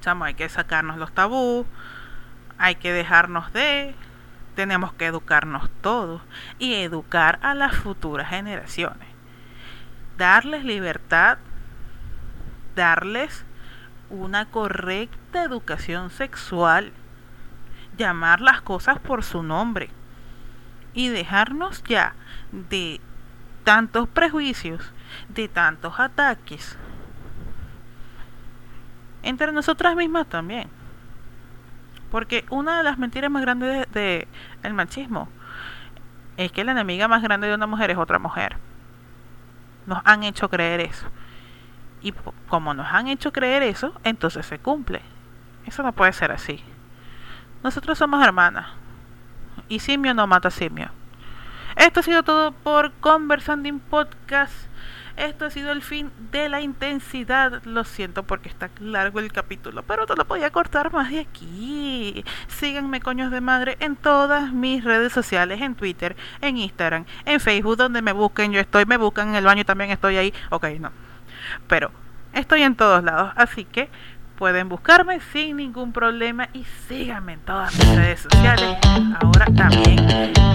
Chamo, 0.00 0.24
hay 0.24 0.34
que 0.34 0.48
sacarnos 0.48 0.96
los 0.96 1.12
tabús, 1.12 1.66
hay 2.58 2.76
que 2.76 2.92
dejarnos 2.92 3.52
de, 3.52 3.94
tenemos 4.54 4.92
que 4.94 5.06
educarnos 5.06 5.70
todos 5.80 6.22
y 6.58 6.74
educar 6.74 7.38
a 7.42 7.54
las 7.54 7.74
futuras 7.76 8.28
generaciones 8.28 9.12
darles 10.22 10.64
libertad, 10.64 11.38
darles 12.76 13.44
una 14.10 14.46
correcta 14.46 15.42
educación 15.42 16.10
sexual, 16.10 16.92
llamar 17.96 18.40
las 18.40 18.60
cosas 18.60 18.98
por 18.98 19.24
su 19.24 19.42
nombre 19.42 19.90
y 20.94 21.08
dejarnos 21.08 21.82
ya 21.84 22.14
de 22.52 23.00
tantos 23.64 24.08
prejuicios, 24.08 24.92
de 25.28 25.48
tantos 25.48 25.98
ataques. 25.98 26.76
Entre 29.22 29.52
nosotras 29.52 29.96
mismas 29.96 30.26
también. 30.28 30.68
Porque 32.12 32.44
una 32.50 32.76
de 32.76 32.82
las 32.82 32.98
mentiras 32.98 33.30
más 33.30 33.40
grandes 33.40 33.90
del 33.90 34.28
de, 34.62 34.72
machismo 34.74 35.30
es 36.36 36.52
que 36.52 36.62
la 36.62 36.72
enemiga 36.72 37.08
más 37.08 37.22
grande 37.22 37.48
de 37.48 37.54
una 37.54 37.66
mujer 37.66 37.90
es 37.90 37.96
otra 37.96 38.18
mujer. 38.18 38.58
Nos 39.86 40.02
han 40.04 40.22
hecho 40.22 40.50
creer 40.50 40.80
eso. 40.80 41.06
Y 42.02 42.12
como 42.48 42.74
nos 42.74 42.86
han 42.92 43.08
hecho 43.08 43.32
creer 43.32 43.62
eso, 43.62 43.94
entonces 44.04 44.44
se 44.44 44.58
cumple. 44.58 45.00
Eso 45.64 45.82
no 45.82 45.94
puede 45.94 46.12
ser 46.12 46.32
así. 46.32 46.62
Nosotros 47.64 47.96
somos 47.96 48.22
hermanas. 48.22 48.66
Y 49.70 49.78
simio 49.78 50.12
no 50.12 50.26
mata 50.26 50.50
simio. 50.50 50.90
Esto 51.76 52.00
ha 52.00 52.02
sido 52.02 52.22
todo 52.22 52.52
por 52.52 52.92
Conversanding 52.92 53.80
Podcast. 53.80 54.66
Esto 55.16 55.46
ha 55.46 55.50
sido 55.50 55.72
el 55.72 55.82
fin 55.82 56.10
de 56.30 56.48
la 56.48 56.60
intensidad. 56.60 57.62
Lo 57.64 57.84
siento 57.84 58.22
porque 58.22 58.48
está 58.48 58.70
largo 58.80 59.20
el 59.20 59.32
capítulo, 59.32 59.82
pero 59.82 60.06
no 60.06 60.14
lo 60.14 60.24
podía 60.24 60.50
cortar 60.50 60.92
más 60.92 61.10
de 61.10 61.20
aquí. 61.20 62.24
Síganme, 62.48 63.00
coños 63.00 63.30
de 63.30 63.40
madre, 63.40 63.76
en 63.80 63.96
todas 63.96 64.52
mis 64.52 64.84
redes 64.84 65.12
sociales: 65.12 65.60
en 65.60 65.74
Twitter, 65.74 66.16
en 66.40 66.56
Instagram, 66.56 67.04
en 67.24 67.40
Facebook, 67.40 67.76
donde 67.76 68.02
me 68.02 68.12
busquen. 68.12 68.52
Yo 68.52 68.60
estoy, 68.60 68.86
me 68.86 68.96
buscan 68.96 69.30
en 69.30 69.34
el 69.36 69.44
baño 69.44 69.64
también 69.64 69.90
estoy 69.90 70.16
ahí. 70.16 70.34
Ok, 70.50 70.66
no. 70.80 70.92
Pero 71.68 71.90
estoy 72.32 72.62
en 72.62 72.76
todos 72.76 73.04
lados, 73.04 73.32
así 73.36 73.64
que 73.64 73.90
pueden 74.42 74.68
buscarme 74.68 75.20
sin 75.32 75.58
ningún 75.58 75.92
problema 75.92 76.48
y 76.52 76.64
síganme 76.88 77.34
en 77.34 77.40
todas 77.42 77.72
mis 77.78 77.94
redes 77.94 78.22
sociales. 78.22 78.76
Ahora 79.22 79.46
también 79.56 80.04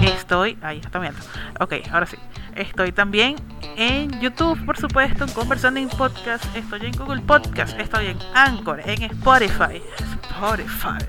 estoy, 0.02 0.58
ahí 0.60 0.76
está 0.76 0.98
viendo. 0.98 1.18
Ok, 1.58 1.72
ahora 1.90 2.04
sí. 2.04 2.18
Estoy 2.54 2.92
también 2.92 3.36
en 3.78 4.20
YouTube, 4.20 4.62
por 4.66 4.76
supuesto, 4.76 5.24
en 5.24 5.30
Conversando 5.30 5.80
Podcast. 5.96 6.44
Estoy 6.54 6.84
en 6.84 6.92
Google 6.98 7.22
Podcast. 7.22 7.80
Estoy 7.80 8.08
en 8.08 8.18
Anchor, 8.34 8.82
en 8.84 9.04
Spotify. 9.04 9.80
Spotify. 10.20 11.06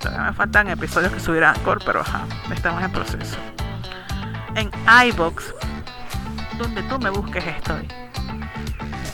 Todavía 0.00 0.24
me 0.24 0.32
faltan 0.32 0.68
episodios 0.70 1.12
que 1.12 1.20
subir 1.20 1.44
a 1.44 1.52
Anchor, 1.52 1.80
pero 1.86 2.00
ajá, 2.00 2.26
estamos 2.52 2.82
en 2.82 2.90
proceso. 2.90 3.36
En 4.56 4.72
iBox, 5.06 5.54
donde 6.58 6.82
tú 6.82 6.98
me 6.98 7.10
busques, 7.10 7.46
estoy. 7.46 8.07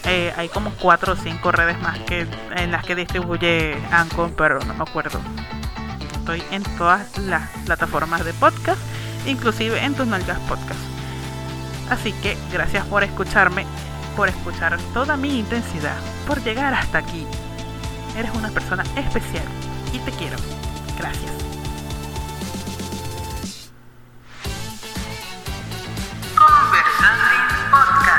Eh, 0.07 0.33
hay 0.37 0.49
como 0.49 0.71
cuatro 0.73 1.15
o 1.15 1.17
cinco 1.17 1.51
redes 1.51 1.81
más 1.81 1.99
que 2.01 2.27
en 2.57 2.71
las 2.71 2.85
que 2.85 2.95
distribuye 2.95 3.77
Anchor, 3.91 4.33
pero 4.37 4.61
no 4.61 4.75
me 4.75 4.83
acuerdo. 4.83 5.19
Estoy 6.19 6.43
en 6.51 6.63
todas 6.77 7.17
las 7.19 7.49
plataformas 7.65 8.25
de 8.25 8.33
podcast, 8.35 8.81
inclusive 9.27 9.83
en 9.83 9.95
tus 9.95 10.07
nalgas 10.07 10.39
podcast. 10.41 10.81
Así 11.91 12.13
que 12.15 12.37
gracias 12.53 12.85
por 12.87 13.03
escucharme, 13.03 13.67
por 14.17 14.29
escuchar 14.29 14.79
toda 14.93 15.17
mi 15.17 15.39
intensidad, 15.39 15.97
por 16.27 16.43
llegar 16.43 16.75
hasta 16.75 16.99
aquí. 16.99 17.27
Eres 18.17 18.33
una 18.35 18.49
persona 18.51 18.85
especial 18.97 19.45
y 19.93 19.99
te 19.99 20.11
quiero. 20.13 20.37
Gracias. 20.99 21.33
Quiero 27.67 28.14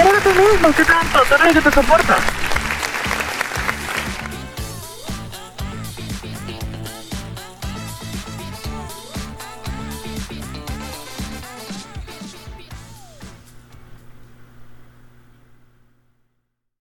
a 0.00 0.20
ti 0.20 0.28
mismo, 0.28 0.72
¿qué 0.76 0.84
tanto? 0.84 1.20
Tú 1.26 1.34
eres 1.34 1.46
el 1.46 1.54
que 1.54 1.70
te 1.70 1.74
soporta. 1.74 2.45